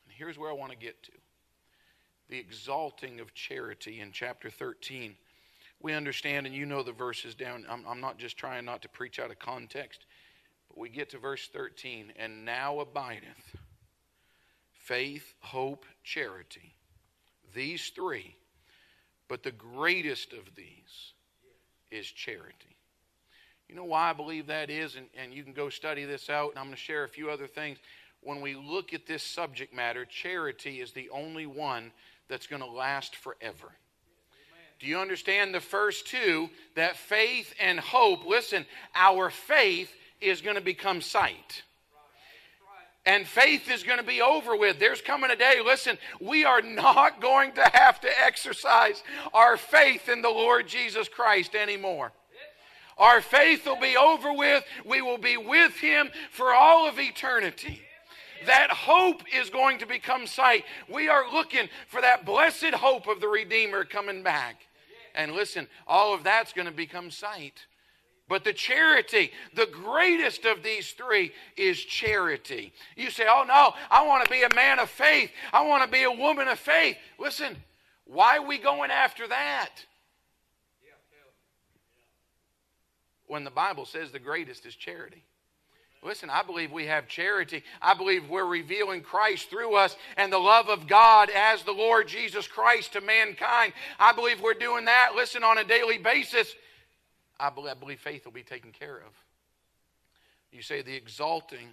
And 0.05 0.15
here's 0.17 0.39
where 0.39 0.51
I 0.51 0.55
want 0.55 0.73
to 0.73 0.79
get 0.79 1.03
to 1.05 1.13
the 2.31 2.39
exalting 2.39 3.21
of 3.21 3.35
charity 3.35 4.01
in 4.01 4.13
chapter 4.13 4.51
13. 4.51 5.17
We 5.83 5.93
understand, 5.93 6.47
and 6.47 6.55
you 6.55 6.65
know 6.65 6.83
the 6.83 6.93
verses 6.93 7.35
down. 7.35 7.67
I'm, 7.69 7.85
I'm 7.89 8.01
not 8.01 8.19
just 8.19 8.37
trying 8.37 8.65
not 8.65 8.83
to 8.83 8.89
preach 8.89 9.19
out 9.19 9.31
of 9.31 9.39
context, 9.39 10.07
but 10.71 10.79
we 10.79 10.89
get 10.89 11.11
to 11.11 11.19
verse 11.19 11.49
13. 11.53 12.13
And 12.17 12.45
now 12.45 12.81
abideth 12.81 13.57
faith, 14.73 15.35
hope, 15.41 15.85
charity. 16.03 16.75
These 17.55 17.91
three. 17.95 18.37
But 19.29 19.43
the 19.43 19.53
greatest 19.53 20.33
of 20.33 20.55
these 20.57 21.13
is 21.91 22.07
charity. 22.07 22.77
You 23.69 23.75
know 23.77 23.85
why 23.85 24.11
I 24.11 24.13
believe 24.13 24.47
that 24.47 24.71
is? 24.71 24.97
And, 24.97 25.07
and 25.17 25.33
you 25.33 25.45
can 25.45 25.53
go 25.53 25.69
study 25.69 26.05
this 26.05 26.29
out, 26.29 26.51
and 26.51 26.59
I'm 26.59 26.67
going 26.67 26.75
to 26.75 26.81
share 26.81 27.05
a 27.05 27.09
few 27.09 27.31
other 27.31 27.47
things. 27.47 27.79
When 28.21 28.41
we 28.41 28.55
look 28.55 28.93
at 28.93 29.07
this 29.07 29.23
subject 29.23 29.75
matter, 29.75 30.05
charity 30.05 30.81
is 30.81 30.93
the 30.93 31.09
only 31.11 31.47
one 31.47 31.93
that's 32.29 32.47
going 32.47 32.63
to 32.63 32.69
last 32.69 33.17
forever. 33.17 33.73
Do 34.81 34.87
you 34.87 34.99
understand 34.99 35.55
the 35.55 35.61
first 35.61 36.07
two? 36.07 36.49
That 36.75 36.97
faith 36.97 37.55
and 37.61 37.79
hope, 37.79 38.27
listen, 38.27 38.67
our 38.95 39.31
faith 39.31 39.93
is 40.21 40.41
going 40.41 40.57
to 40.57 40.63
become 40.63 41.01
sight. 41.01 41.63
And 43.07 43.27
faith 43.27 43.71
is 43.71 43.83
going 43.83 43.99
to 43.99 44.05
be 44.05 44.21
over 44.21 44.55
with. 44.55 44.79
There's 44.79 45.01
coming 45.01 45.31
a 45.31 45.37
day, 45.37 45.61
listen, 45.65 45.97
we 46.21 46.45
are 46.45 46.61
not 46.61 47.21
going 47.21 47.53
to 47.53 47.71
have 47.73 48.01
to 48.03 48.09
exercise 48.25 49.03
our 49.33 49.57
faith 49.57 50.09
in 50.09 50.21
the 50.21 50.29
Lord 50.29 50.69
Jesus 50.69 51.09
Christ 51.09 51.55
anymore. 51.55 52.13
Our 52.99 53.23
faith 53.23 53.65
will 53.65 53.81
be 53.81 53.97
over 53.97 54.33
with. 54.33 54.63
We 54.85 55.01
will 55.01 55.17
be 55.17 55.39
with 55.39 55.75
Him 55.77 56.11
for 56.31 56.53
all 56.53 56.87
of 56.87 57.01
eternity. 57.01 57.81
That 58.47 58.71
hope 58.71 59.23
is 59.35 59.49
going 59.49 59.79
to 59.79 59.87
become 59.87 60.27
sight. 60.27 60.65
We 60.89 61.09
are 61.09 61.31
looking 61.33 61.69
for 61.89 62.03
that 62.03 62.27
blessed 62.27 62.75
hope 62.75 63.07
of 63.07 63.21
the 63.21 63.29
Redeemer 63.29 63.85
coming 63.85 64.23
back. 64.23 64.67
And 65.15 65.33
listen, 65.33 65.67
all 65.87 66.15
of 66.15 66.23
that's 66.23 66.53
going 66.53 66.67
to 66.67 66.73
become 66.73 67.11
sight. 67.11 67.67
But 68.31 68.45
the 68.45 68.53
charity, 68.53 69.33
the 69.55 69.67
greatest 69.67 70.45
of 70.45 70.63
these 70.63 70.93
three 70.93 71.33
is 71.57 71.81
charity. 71.81 72.73
You 72.97 73.11
say, 73.11 73.25
oh 73.29 73.45
no, 73.47 73.73
I 73.91 74.07
want 74.07 74.25
to 74.25 74.31
be 74.31 74.45
a 74.45 74.55
man 74.55 74.79
of 74.79 74.89
faith. 74.89 75.33
I 75.53 75.67
want 75.67 75.83
to 75.83 75.91
be 75.91 76.05
a 76.05 76.13
woman 76.13 76.47
of 76.47 76.57
faith. 76.57 76.97
Listen, 77.19 77.57
why 78.07 78.37
are 78.37 78.47
we 78.47 78.59
going 78.59 78.93
after 78.93 79.27
that? 79.27 79.71
When 83.27 83.43
the 83.43 83.51
Bible 83.51 83.85
says 83.85 84.13
the 84.13 84.21
greatest 84.21 84.65
is 84.65 84.77
charity. 84.77 85.25
Listen, 86.05 86.31
I 86.31 86.45
believe 86.45 86.71
we 86.71 86.87
have 86.87 87.09
charity. 87.09 87.65
I 87.83 87.95
believe 87.95 88.29
we're 88.29 88.47
revealing 88.47 89.03
Christ 89.03 89.51
through 89.51 89.75
us 89.75 89.97
and 90.17 90.33
the 90.33 90.39
love 90.39 90.69
of 90.69 90.87
God 90.87 91.31
as 91.31 91.65
the 91.65 91.73
Lord 91.73 92.07
Jesus 92.07 92.47
Christ 92.47 92.93
to 92.93 93.01
mankind. 93.01 93.73
I 93.99 94.13
believe 94.13 94.41
we're 94.41 94.55
doing 94.55 94.85
that, 94.85 95.15
listen, 95.17 95.43
on 95.43 95.59
a 95.59 95.65
daily 95.65 95.99
basis. 95.99 96.55
I 97.41 97.51
believe, 97.51 97.71
I 97.71 97.75
believe 97.75 98.01
faith 98.01 98.25
will 98.25 98.33
be 98.33 98.43
taken 98.43 98.71
care 98.71 98.97
of. 98.97 99.13
You 100.53 100.63
say 100.63 100.83
the 100.83 100.95
exalting 100.95 101.69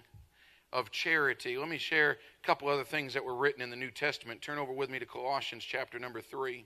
of 0.72 0.90
charity. 0.90 1.56
Let 1.58 1.68
me 1.68 1.78
share 1.78 2.12
a 2.12 2.46
couple 2.46 2.68
other 2.68 2.84
things 2.84 3.14
that 3.14 3.24
were 3.24 3.34
written 3.34 3.62
in 3.62 3.70
the 3.70 3.76
New 3.76 3.90
Testament. 3.90 4.40
Turn 4.40 4.58
over 4.58 4.72
with 4.72 4.90
me 4.90 4.98
to 4.98 5.06
Colossians 5.06 5.64
chapter 5.64 5.98
number 5.98 6.20
3. 6.20 6.52
Amen. 6.52 6.64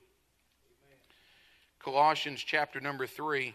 Colossians 1.78 2.42
chapter 2.42 2.80
number 2.80 3.06
3. 3.06 3.54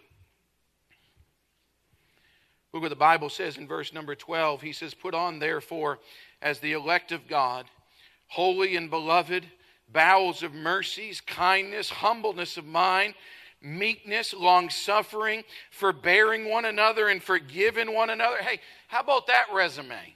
Look 2.74 2.82
what 2.82 2.90
the 2.90 2.96
Bible 2.96 3.30
says 3.30 3.58
in 3.58 3.68
verse 3.68 3.94
number 3.94 4.16
12. 4.16 4.62
He 4.62 4.74
says, 4.74 4.94
Put 4.94 5.14
on, 5.14 5.40
therefore, 5.40 6.00
as 6.42 6.60
the 6.60 6.74
elect 6.74 7.12
of 7.12 7.28
God, 7.28 7.66
holy 8.28 8.76
and 8.76 8.90
beloved, 8.90 9.46
bowels 9.92 10.44
of 10.44 10.54
mercies, 10.54 11.22
kindness, 11.22 11.90
humbleness 11.90 12.58
of 12.58 12.66
mind, 12.66 13.16
meekness, 13.62 14.34
long 14.34 14.70
suffering, 14.70 15.44
forbearing 15.72 16.50
one 16.50 16.66
another, 16.66 17.08
and 17.08 17.22
forgiving 17.22 17.94
one 17.94 18.10
another. 18.10 18.38
Hey, 18.38 18.60
how 18.88 19.02
about 19.02 19.28
that 19.28 19.46
resume? 19.54 20.16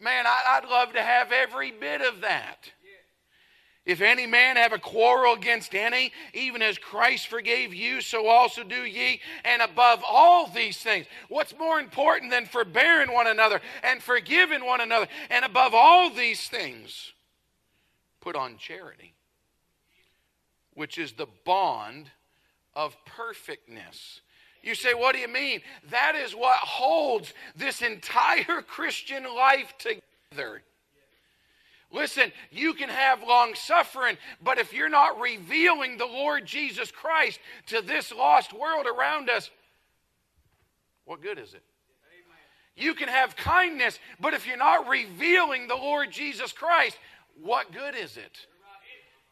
Man, 0.00 0.24
I'd 0.26 0.68
love 0.68 0.92
to 0.92 1.02
have 1.02 1.32
every 1.32 1.70
bit 1.70 2.02
of 2.02 2.20
that. 2.22 2.70
If 3.86 4.00
any 4.00 4.26
man 4.26 4.56
have 4.56 4.72
a 4.72 4.78
quarrel 4.78 5.34
against 5.34 5.74
any, 5.74 6.10
even 6.32 6.62
as 6.62 6.78
Christ 6.78 7.28
forgave 7.28 7.74
you, 7.74 8.00
so 8.00 8.26
also 8.28 8.64
do 8.64 8.82
ye. 8.84 9.20
And 9.44 9.60
above 9.60 10.02
all 10.08 10.46
these 10.46 10.78
things, 10.78 11.06
what's 11.28 11.56
more 11.58 11.78
important 11.78 12.30
than 12.30 12.46
forbearing 12.46 13.12
one 13.12 13.26
another 13.26 13.60
and 13.82 14.02
forgiving 14.02 14.64
one 14.64 14.80
another? 14.80 15.06
And 15.28 15.44
above 15.44 15.74
all 15.74 16.08
these 16.08 16.48
things, 16.48 17.12
put 18.20 18.36
on 18.36 18.56
charity, 18.56 19.12
which 20.74 20.98
is 20.98 21.12
the 21.12 21.28
bond 21.44 22.10
of 22.74 22.96
perfectness. 23.04 24.20
You 24.62 24.74
say, 24.74 24.94
what 24.94 25.14
do 25.14 25.20
you 25.20 25.28
mean? 25.28 25.60
That 25.90 26.14
is 26.14 26.34
what 26.34 26.56
holds 26.56 27.34
this 27.54 27.82
entire 27.82 28.62
Christian 28.66 29.24
life 29.24 29.74
together. 29.78 30.62
Listen, 31.92 32.32
you 32.50 32.74
can 32.74 32.88
have 32.88 33.22
long 33.22 33.54
suffering, 33.54 34.16
but 34.42 34.58
if 34.58 34.72
you're 34.72 34.88
not 34.88 35.20
revealing 35.20 35.96
the 35.96 36.06
Lord 36.06 36.44
Jesus 36.44 36.90
Christ 36.90 37.38
to 37.66 37.82
this 37.82 38.12
lost 38.12 38.52
world 38.52 38.86
around 38.86 39.30
us, 39.30 39.50
what 41.04 41.22
good 41.22 41.38
is 41.38 41.54
it? 41.54 41.62
You 42.76 42.94
can 42.94 43.08
have 43.08 43.36
kindness, 43.36 44.00
but 44.18 44.34
if 44.34 44.46
you're 44.46 44.56
not 44.56 44.88
revealing 44.88 45.68
the 45.68 45.76
Lord 45.76 46.10
Jesus 46.10 46.52
Christ, 46.52 46.98
what 47.40 47.72
good 47.72 47.94
is 47.94 48.16
it? 48.16 48.46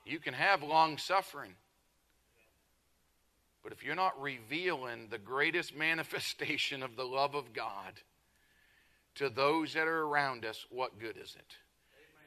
You 0.05 0.19
can 0.19 0.35
have 0.35 0.63
long 0.63 0.99
suffering. 0.99 1.55
But 3.63 3.73
if 3.73 3.85
you're 3.85 3.95
not 3.95 4.21
revealing 4.21 5.09
the 5.09 5.19
greatest 5.19 5.77
manifestation 5.77 6.83
of 6.83 6.97
the 6.97 7.05
love 7.05 7.35
of 7.35 7.53
God 7.53 8.01
to 9.17 9.29
those 9.29 9.75
that 9.75 9.87
are 9.87 10.03
around 10.03 10.45
us, 10.45 10.67
what 10.71 10.99
good 10.99 11.17
is 11.17 11.37
it? 11.39 11.57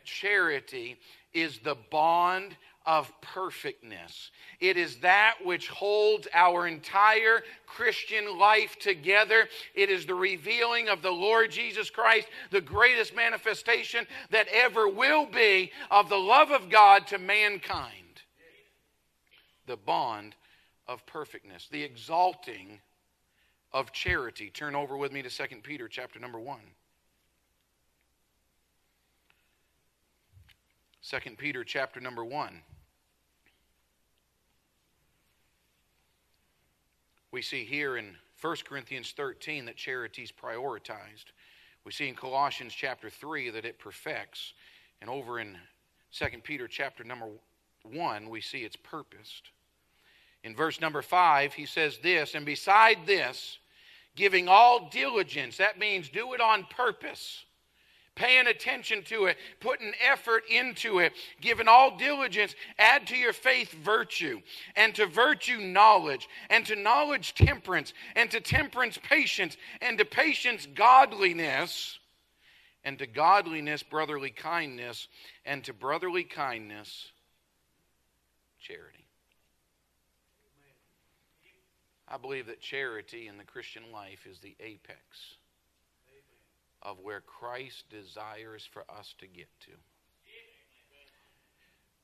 charity 0.06 0.98
is 1.36 1.60
the 1.60 1.76
bond 1.92 2.56
of 2.86 3.12
perfectness. 3.22 4.32
It 4.60 4.78
is 4.78 4.98
that 4.98 5.36
which 5.44 5.68
holds 5.68 6.28
our 6.34 6.68
entire 6.68 7.42
Christian 7.66 8.38
life 8.38 8.78
together. 8.80 9.48
It 9.74 9.90
is 9.90 10.06
the 10.06 10.16
revealing 10.16 10.88
of 10.88 11.02
the 11.02 11.12
Lord 11.12 11.52
Jesus 11.52 11.90
Christ, 11.90 12.28
the 12.52 12.62
greatest 12.62 13.16
manifestation 13.16 14.06
that 14.30 14.48
ever 14.54 14.88
will 14.88 15.26
be 15.26 15.72
of 15.90 16.10
the 16.10 16.18
love 16.18 16.52
of 16.52 16.70
God 16.70 17.08
to 17.08 17.18
mankind. 17.18 17.92
The 19.66 19.78
bond 19.78 20.36
of 20.88 21.06
perfectness, 21.08 21.68
the 21.72 21.84
exalting 21.84 22.80
of 23.74 23.92
charity. 23.92 24.52
Turn 24.52 24.76
over 24.76 24.96
with 24.96 25.12
me 25.12 25.24
to 25.24 25.30
2 25.30 25.44
Peter 25.64 25.88
chapter 25.88 26.20
number 26.20 26.40
1. 26.40 26.60
2 31.08 31.18
Peter 31.38 31.64
chapter 31.64 32.00
number 32.00 32.26
1. 32.26 32.62
We 37.32 37.44
see 37.44 37.64
here 37.64 37.98
in 37.98 38.16
1 38.42 38.56
Corinthians 38.68 39.14
13 39.16 39.66
that 39.66 39.76
charity 39.76 40.24
is 40.24 40.32
prioritized. 40.32 41.26
We 41.84 41.92
see 41.92 42.08
in 42.10 42.16
Colossians 42.16 42.74
chapter 42.74 43.12
3 43.12 43.52
that 43.52 43.66
it 43.66 43.78
perfects. 43.78 44.54
And 45.00 45.08
over 45.08 45.40
in 45.40 45.56
2 46.12 46.26
Peter 46.44 46.68
chapter 46.68 47.04
number 47.04 47.28
1, 47.84 48.28
we 48.28 48.42
see 48.42 48.60
it's 48.60 48.76
purposed. 48.76 49.52
In 50.44 50.56
verse 50.56 50.82
number 50.82 51.04
5, 51.04 51.54
he 51.54 51.68
says 51.68 52.00
this, 52.00 52.34
and 52.34 52.48
beside 52.48 53.06
this, 53.06 53.60
giving 54.16 54.48
all 54.48 54.90
diligence, 54.90 55.58
that 55.58 55.78
means 55.78 56.10
do 56.10 56.34
it 56.34 56.42
on 56.42 56.64
purpose 56.64 57.46
paying 58.16 58.48
attention 58.48 59.04
to 59.04 59.26
it, 59.26 59.38
putting 59.60 59.94
effort 60.10 60.44
into 60.50 61.00
it, 61.00 61.14
giving 61.42 61.68
all 61.68 61.98
diligence, 61.98 62.56
add 62.80 63.06
to 63.08 63.16
your 63.16 63.34
faith 63.34 63.72
virtue, 63.72 64.42
and 64.76 64.96
to 64.96 65.06
virtue 65.06 65.58
knowledge, 65.58 66.28
and 66.50 66.66
to 66.66 66.76
knowledge 66.76 67.34
temperance, 67.36 67.94
and 68.16 68.32
to 68.32 68.40
temperance 68.40 68.98
patience, 68.98 69.58
and 69.82 69.98
to 69.98 70.06
patience 70.06 70.68
godliness, 70.74 72.00
and 72.84 72.98
to 73.00 73.06
godliness 73.06 73.84
brotherly 73.84 74.30
kindness, 74.30 75.08
and 75.46 75.64
to 75.64 75.74
brotherly 75.74 76.24
kindness 76.24 77.12
charity. 78.60 79.06
I 82.08 82.18
believe 82.18 82.46
that 82.48 82.62
charity 82.62 83.28
in 83.28 83.38
the 83.38 83.44
Christian 83.44 83.84
life 83.92 84.28
is 84.30 84.40
the 84.40 84.56
apex 84.60 85.36
of 86.86 87.00
where 87.02 87.22
Christ 87.22 87.90
desires 87.90 88.68
for 88.72 88.84
us 88.88 89.16
to 89.18 89.26
get 89.28 89.48
to. 89.62 89.72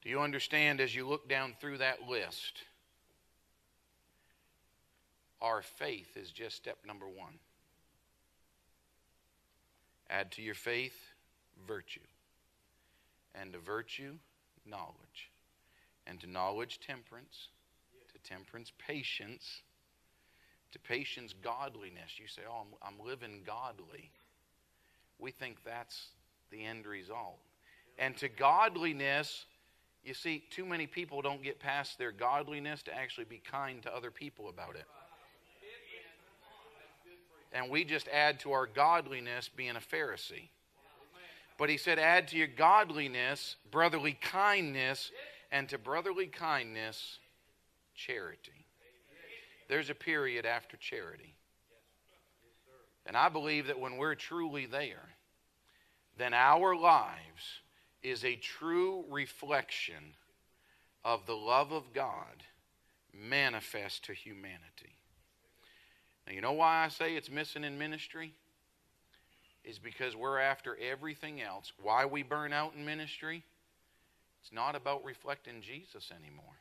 Do 0.02 0.10
you 0.10 0.20
understand 0.20 0.82
as 0.82 0.96
you 0.96 1.08
look 1.08 1.30
down 1.30 1.54
through 1.62 1.78
that 1.78 2.10
list? 2.10 2.64
Our 5.40 5.62
faith 5.62 6.18
is 6.18 6.32
just 6.32 6.56
step 6.56 6.78
number 6.86 7.08
one. 7.08 7.34
Add 10.10 10.32
to 10.34 10.42
your 10.42 10.56
faith 10.56 10.98
virtue, 11.68 12.00
and 13.36 13.54
to 13.54 13.60
virtue, 13.60 14.16
knowledge, 14.66 15.30
and 16.08 16.20
to 16.20 16.28
knowledge, 16.28 16.80
temperance, 16.86 17.50
to 18.12 18.30
temperance, 18.30 18.72
patience, 18.80 19.62
to 20.72 20.80
patience, 20.80 21.34
godliness. 21.44 22.18
You 22.18 22.28
say, 22.28 22.42
Oh, 22.50 22.62
I'm, 22.62 22.94
I'm 23.00 23.06
living 23.06 23.42
godly 23.46 24.12
we 25.22 25.32
think 25.32 25.58
that's 25.64 26.08
the 26.52 26.66
end 26.66 26.86
result. 26.86 27.38
And 27.98 28.18
to 28.18 28.28
godliness, 28.28 29.46
you 30.04 30.14
see, 30.14 30.44
too 30.50 30.66
many 30.66 30.88
people 30.88 31.22
don't 31.22 31.44
get 31.44 31.60
past 31.60 31.98
their 31.98 32.12
godliness 32.12 32.82
to 32.84 32.94
actually 32.94 33.26
be 33.26 33.38
kind 33.38 33.84
to 33.84 33.96
other 33.96 34.12
people 34.12 34.50
about 34.50 34.76
it. 34.76 34.86
And 37.54 37.70
we 37.70 37.84
just 37.84 38.08
add 38.08 38.40
to 38.42 38.54
our 38.54 38.66
godliness 38.66 39.50
being 39.50 39.76
a 39.76 39.80
Pharisee. 39.80 40.50
But 41.58 41.70
he 41.70 41.78
said, 41.78 42.00
add 42.00 42.30
to 42.30 42.38
your 42.38 42.48
godliness 42.48 43.58
brotherly 43.70 44.14
kindness, 44.14 45.12
and 45.52 45.70
to 45.70 45.78
brotherly 45.78 46.28
kindness, 46.28 47.20
charity. 47.94 48.66
There's 49.68 49.90
a 49.90 49.96
period 49.96 50.46
after 50.46 50.78
charity. 50.78 51.36
And 53.12 53.18
I 53.18 53.28
believe 53.28 53.68
that 53.68 53.78
when 53.78 53.98
we're 53.98 54.16
truly 54.16 54.66
there, 54.66 55.10
then 56.18 56.34
our 56.34 56.78
lives 56.78 57.60
is 58.02 58.24
a 58.24 58.38
true 58.38 59.04
reflection 59.10 60.16
of 61.04 61.26
the 61.26 61.36
love 61.36 61.74
of 61.74 61.92
God 61.94 62.46
manifest 63.14 64.06
to 64.06 64.14
humanity. 64.14 64.96
Now, 66.26 66.32
you 66.32 66.40
know 66.40 66.54
why 66.54 66.86
I 66.86 66.88
say 66.88 67.18
it's 67.18 67.30
missing 67.30 67.66
in 67.66 67.78
ministry? 67.78 68.34
Is 69.66 69.78
because 69.78 70.16
we're 70.16 70.40
after 70.40 70.78
everything 70.78 71.42
else. 71.42 71.74
Why 71.84 72.06
we 72.06 72.24
burn 72.24 72.54
out 72.54 72.76
in 72.78 72.86
ministry? 72.86 73.44
It's 74.42 74.54
not 74.54 74.74
about 74.74 75.04
reflecting 75.04 75.60
Jesus 75.60 76.14
anymore. 76.18 76.61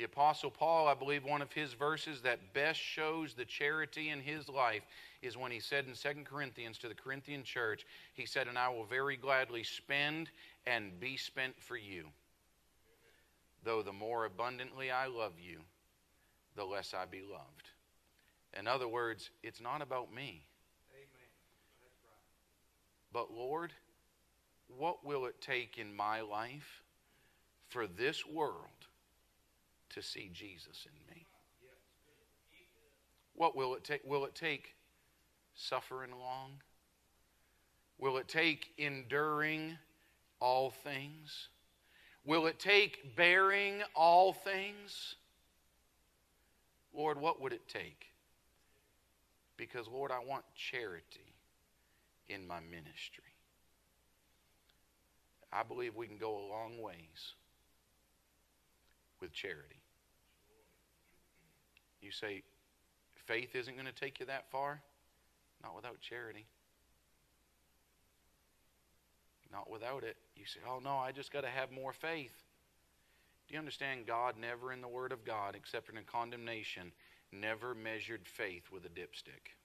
The 0.00 0.06
Apostle 0.06 0.50
Paul, 0.50 0.88
I 0.88 0.94
believe 0.94 1.26
one 1.26 1.42
of 1.42 1.52
his 1.52 1.74
verses 1.74 2.22
that 2.22 2.54
best 2.54 2.80
shows 2.80 3.34
the 3.34 3.44
charity 3.44 4.08
in 4.08 4.22
his 4.22 4.48
life 4.48 4.80
is 5.20 5.36
when 5.36 5.52
he 5.52 5.60
said 5.60 5.84
in 5.84 5.92
2 5.92 6.22
Corinthians 6.24 6.78
to 6.78 6.88
the 6.88 6.94
Corinthian 6.94 7.44
church, 7.44 7.84
he 8.14 8.24
said, 8.24 8.48
And 8.48 8.56
I 8.56 8.70
will 8.70 8.86
very 8.86 9.18
gladly 9.18 9.62
spend 9.62 10.30
and 10.66 10.98
be 10.98 11.18
spent 11.18 11.54
for 11.60 11.76
you. 11.76 12.06
Though 13.62 13.82
the 13.82 13.92
more 13.92 14.24
abundantly 14.24 14.90
I 14.90 15.06
love 15.06 15.34
you, 15.38 15.60
the 16.56 16.64
less 16.64 16.94
I 16.94 17.04
be 17.04 17.20
loved. 17.20 17.68
In 18.58 18.66
other 18.66 18.88
words, 18.88 19.28
it's 19.42 19.60
not 19.60 19.82
about 19.82 20.14
me. 20.14 20.46
But 23.12 23.30
Lord, 23.30 23.74
what 24.78 25.04
will 25.04 25.26
it 25.26 25.42
take 25.42 25.76
in 25.76 25.94
my 25.94 26.22
life 26.22 26.80
for 27.68 27.86
this 27.86 28.26
world 28.26 28.79
to 29.90 30.02
see 30.02 30.30
Jesus 30.32 30.86
in 30.86 31.14
me. 31.14 31.26
What 33.34 33.56
will 33.56 33.74
it 33.74 33.84
take? 33.84 34.02
Will 34.04 34.24
it 34.24 34.34
take 34.34 34.74
suffering 35.54 36.10
long? 36.12 36.52
Will 37.98 38.16
it 38.16 38.28
take 38.28 38.68
enduring 38.78 39.76
all 40.40 40.70
things? 40.70 41.48
Will 42.24 42.46
it 42.46 42.58
take 42.58 43.16
bearing 43.16 43.82
all 43.94 44.32
things? 44.32 45.16
Lord, 46.94 47.20
what 47.20 47.40
would 47.40 47.52
it 47.52 47.68
take? 47.68 48.06
Because, 49.56 49.86
Lord, 49.88 50.10
I 50.10 50.24
want 50.24 50.44
charity 50.54 51.34
in 52.28 52.46
my 52.46 52.60
ministry. 52.60 53.24
I 55.52 55.62
believe 55.62 55.96
we 55.96 56.06
can 56.06 56.16
go 56.16 56.32
a 56.32 56.46
long 56.50 56.80
ways 56.80 57.34
with 59.20 59.32
charity. 59.32 59.79
You 62.00 62.10
say, 62.10 62.42
faith 63.26 63.54
isn't 63.54 63.74
going 63.74 63.86
to 63.86 63.92
take 63.92 64.20
you 64.20 64.26
that 64.26 64.50
far? 64.50 64.80
Not 65.62 65.76
without 65.76 66.00
charity. 66.00 66.46
Not 69.52 69.70
without 69.70 70.04
it. 70.04 70.16
You 70.36 70.44
say, 70.46 70.60
oh 70.68 70.80
no, 70.82 70.96
I 70.96 71.12
just 71.12 71.32
got 71.32 71.42
to 71.42 71.48
have 71.48 71.70
more 71.70 71.92
faith. 71.92 72.34
Do 73.48 73.54
you 73.54 73.58
understand 73.58 74.06
God 74.06 74.36
never 74.40 74.72
in 74.72 74.80
the 74.80 74.88
Word 74.88 75.12
of 75.12 75.24
God, 75.24 75.56
except 75.56 75.90
in 75.90 75.98
a 75.98 76.02
condemnation, 76.02 76.92
never 77.32 77.74
measured 77.74 78.20
faith 78.24 78.70
with 78.72 78.84
a 78.84 78.88
dipstick? 78.88 79.56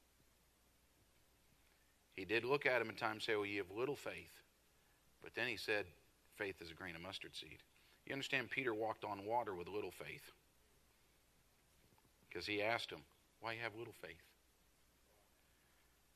He 2.14 2.26
did 2.26 2.46
look 2.46 2.66
at 2.66 2.82
him 2.82 2.90
at 2.90 2.98
times 2.98 3.14
and 3.14 3.22
say, 3.22 3.36
Well, 3.36 3.46
you 3.46 3.60
have 3.60 3.78
little 3.78 3.96
faith. 3.96 4.42
But 5.22 5.36
then 5.36 5.48
he 5.48 5.58
said, 5.58 5.86
Faith 6.36 6.62
is 6.62 6.72
a 6.72 6.74
grain 6.74 6.96
of 6.96 7.02
mustard 7.02 7.36
seed. 7.36 7.60
You 8.06 8.14
understand, 8.14 8.50
Peter 8.50 8.74
walked 8.74 9.04
on 9.04 9.26
water 9.26 9.54
with 9.54 9.68
little 9.68 9.92
faith. 9.92 10.32
Because 12.36 12.48
he 12.48 12.62
asked 12.62 12.92
him, 12.92 13.00
Why 13.40 13.54
you 13.54 13.60
have 13.64 13.76
little 13.78 13.94
faith? 14.02 14.22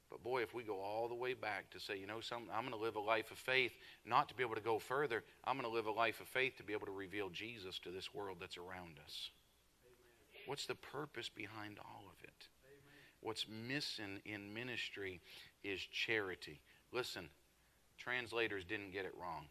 But 0.09 0.22
boy, 0.22 0.41
if 0.41 0.53
we 0.53 0.63
go 0.63 0.82
all 0.82 1.07
the 1.07 1.15
way 1.15 1.34
back 1.34 1.70
to 1.70 1.80
say, 1.80 1.97
you 1.97 2.07
know 2.07 2.20
something, 2.20 2.49
I'm 2.53 2.63
going 2.63 2.78
to 2.78 2.84
live 2.84 2.97
a 2.97 2.99
life 2.99 3.32
of 3.32 3.38
faith, 3.38 3.72
not 4.05 4.28
to 4.28 4.36
be 4.36 4.43
able 4.43 4.55
to 4.55 4.61
go 4.61 4.80
further, 4.80 5.24
I'm 5.45 5.55
going 5.55 5.70
to 5.70 5.74
live 5.74 5.86
a 5.86 5.91
life 5.91 6.20
of 6.20 6.28
faith 6.28 6.57
to 6.57 6.63
be 6.63 6.74
able 6.74 6.88
to 6.88 6.91
reveal 6.91 7.30
Jesus 7.30 7.80
to 7.80 7.91
this 7.91 8.13
world 8.13 8.38
that's 8.41 8.57
around 8.57 8.99
us. 9.05 9.30
Amen. 9.86 10.41
What's 10.45 10.65
the 10.65 10.76
purpose 10.76 11.30
behind 11.30 11.78
all 11.80 12.03
of 12.07 12.22
it? 12.24 12.47
Amen. 12.65 13.22
What's 13.22 13.45
missing 13.47 14.20
in 14.26 14.53
ministry 14.53 15.22
is 15.63 15.80
charity. 15.80 16.59
Listen, 16.91 17.30
translators 17.97 18.65
didn't 18.65 18.91
get 18.91 19.05
it 19.05 19.13
wrong. 19.17 19.45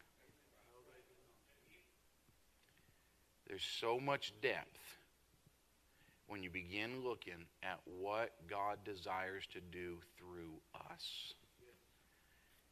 There's 3.47 3.65
so 3.65 3.99
much 3.99 4.35
depth 4.43 4.98
when 6.29 6.43
you 6.43 6.51
begin 6.51 7.03
looking 7.03 7.47
at 7.63 7.81
what 8.01 8.33
God 8.49 8.79
desires 8.85 9.45
to 9.53 9.61
do 9.73 9.97
through 10.19 10.53
us. 10.91 11.35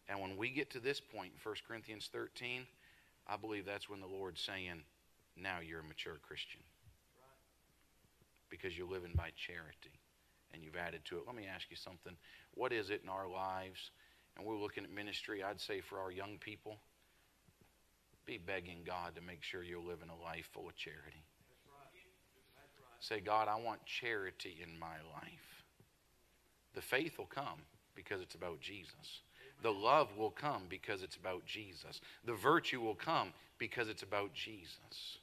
And 0.08 0.20
when 0.20 0.36
we 0.36 0.50
get 0.50 0.70
to 0.70 0.80
this 0.80 1.00
point 1.00 1.32
in 1.32 1.40
1 1.42 1.54
Corinthians 1.66 2.08
13, 2.12 2.66
I 3.26 3.36
believe 3.36 3.64
that's 3.66 3.88
when 3.88 4.00
the 4.00 4.06
Lord's 4.06 4.40
saying, 4.40 4.82
now 5.36 5.58
you're 5.66 5.80
a 5.80 5.84
mature 5.84 6.18
Christian. 6.22 6.60
Because 8.50 8.76
you're 8.76 8.88
living 8.88 9.12
by 9.16 9.30
charity 9.36 9.98
and 10.52 10.62
you've 10.62 10.76
added 10.76 11.00
to 11.06 11.16
it. 11.16 11.22
Let 11.26 11.34
me 11.34 11.46
ask 11.52 11.66
you 11.70 11.76
something. 11.76 12.12
What 12.54 12.72
is 12.72 12.90
it 12.90 13.00
in 13.02 13.08
our 13.08 13.28
lives? 13.28 13.90
And 14.36 14.46
we're 14.46 14.58
looking 14.58 14.84
at 14.84 14.92
ministry, 14.92 15.42
I'd 15.42 15.60
say 15.60 15.80
for 15.80 15.98
our 15.98 16.12
young 16.12 16.38
people, 16.38 16.78
be 18.26 18.38
begging 18.38 18.82
God 18.86 19.16
to 19.16 19.22
make 19.22 19.42
sure 19.42 19.62
you're 19.62 19.80
living 19.80 20.08
a 20.08 20.24
life 20.24 20.48
full 20.52 20.68
of 20.68 20.76
charity. 20.76 21.24
Say, 23.00 23.20
God, 23.20 23.48
I 23.48 23.56
want 23.56 23.84
charity 23.84 24.56
in 24.62 24.78
my 24.78 24.96
life. 25.14 25.64
The 26.74 26.82
faith 26.82 27.18
will 27.18 27.26
come 27.26 27.60
because 27.94 28.20
it's 28.20 28.34
about 28.34 28.60
Jesus. 28.60 29.20
The 29.62 29.72
love 29.72 30.08
will 30.16 30.30
come 30.30 30.62
because 30.68 31.02
it's 31.02 31.16
about 31.16 31.46
Jesus. 31.46 32.00
The 32.24 32.34
virtue 32.34 32.80
will 32.80 32.94
come 32.94 33.32
because 33.58 33.88
it's 33.88 34.02
about 34.02 34.34
Jesus. 34.34 35.18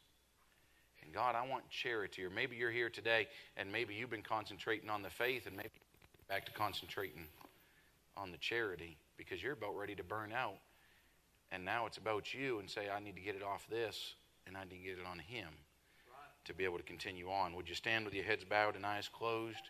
And 1.03 1.13
God, 1.13 1.35
I 1.35 1.47
want 1.47 1.69
charity. 1.69 2.23
Or 2.23 2.29
maybe 2.29 2.55
you're 2.55 2.71
here 2.71 2.89
today 2.89 3.27
and 3.57 3.71
maybe 3.71 3.93
you've 3.93 4.09
been 4.09 4.23
concentrating 4.23 4.89
on 4.89 5.03
the 5.03 5.09
faith 5.09 5.45
and 5.45 5.55
maybe 5.55 5.69
back 6.27 6.45
to 6.45 6.51
concentrating 6.51 7.27
on 8.17 8.31
the 8.31 8.37
charity 8.37 8.97
because 9.17 9.41
you're 9.43 9.53
about 9.53 9.77
ready 9.77 9.95
to 9.95 10.03
burn 10.03 10.31
out. 10.31 10.57
And 11.51 11.63
now 11.63 11.85
it's 11.85 11.97
about 11.97 12.33
you 12.33 12.59
and 12.59 12.69
say, 12.69 12.89
I 12.89 12.99
need 12.99 13.15
to 13.15 13.21
get 13.21 13.35
it 13.35 13.43
off 13.43 13.67
this 13.69 14.15
and 14.47 14.57
I 14.57 14.63
need 14.63 14.81
to 14.81 14.89
get 14.89 14.97
it 14.97 15.05
on 15.09 15.19
Him 15.19 15.49
to 16.45 16.53
be 16.53 16.65
able 16.65 16.77
to 16.77 16.83
continue 16.83 17.29
on. 17.29 17.55
Would 17.55 17.69
you 17.69 17.75
stand 17.75 18.05
with 18.05 18.13
your 18.13 18.23
heads 18.23 18.43
bowed 18.43 18.75
and 18.75 18.85
eyes 18.85 19.09
closed 19.11 19.69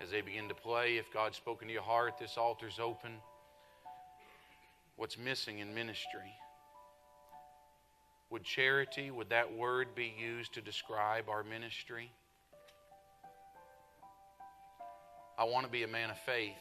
as 0.00 0.10
they 0.10 0.20
begin 0.20 0.48
to 0.48 0.54
play? 0.54 0.96
If 0.96 1.12
God's 1.12 1.36
spoken 1.36 1.68
to 1.68 1.74
your 1.74 1.82
heart, 1.82 2.18
this 2.18 2.36
altar's 2.36 2.78
open. 2.78 3.12
What's 4.96 5.18
missing 5.18 5.58
in 5.58 5.74
ministry? 5.74 6.32
Would 8.30 8.44
charity, 8.44 9.10
would 9.10 9.30
that 9.30 9.54
word 9.54 9.94
be 9.94 10.12
used 10.18 10.54
to 10.54 10.60
describe 10.60 11.28
our 11.28 11.42
ministry? 11.42 12.10
I 15.38 15.44
want 15.44 15.64
to 15.64 15.70
be 15.70 15.84
a 15.84 15.88
man 15.88 16.10
of 16.10 16.18
faith, 16.18 16.58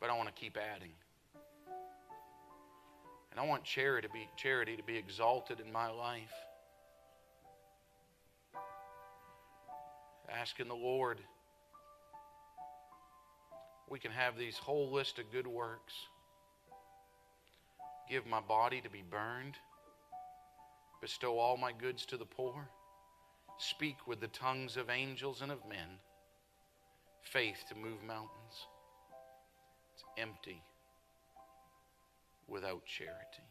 but 0.00 0.10
I 0.10 0.16
want 0.16 0.28
to 0.28 0.34
keep 0.34 0.56
adding. 0.56 0.90
And 3.30 3.38
I 3.38 3.46
want 3.46 3.64
charity 3.64 4.08
to 4.08 4.12
be, 4.12 4.28
charity 4.36 4.76
to 4.76 4.82
be 4.82 4.96
exalted 4.96 5.60
in 5.60 5.70
my 5.70 5.88
life. 5.90 6.32
Asking 10.28 10.68
the 10.68 10.74
Lord, 10.74 11.20
we 13.88 13.98
can 13.98 14.10
have 14.10 14.36
these 14.36 14.58
whole 14.58 14.90
list 14.90 15.18
of 15.18 15.30
good 15.30 15.46
works. 15.46 15.94
Give 18.08 18.26
my 18.26 18.40
body 18.40 18.80
to 18.80 18.90
be 18.90 19.02
burned. 19.08 19.54
Bestow 21.00 21.38
all 21.38 21.56
my 21.56 21.72
goods 21.72 22.06
to 22.06 22.16
the 22.16 22.24
poor. 22.24 22.68
Speak 23.58 24.06
with 24.06 24.20
the 24.20 24.28
tongues 24.28 24.76
of 24.76 24.90
angels 24.90 25.42
and 25.42 25.52
of 25.52 25.66
men. 25.68 25.98
Faith 27.22 27.64
to 27.68 27.74
move 27.74 28.02
mountains. 28.02 28.66
It's 29.94 30.04
empty 30.18 30.62
without 32.48 32.84
charity. 32.84 33.46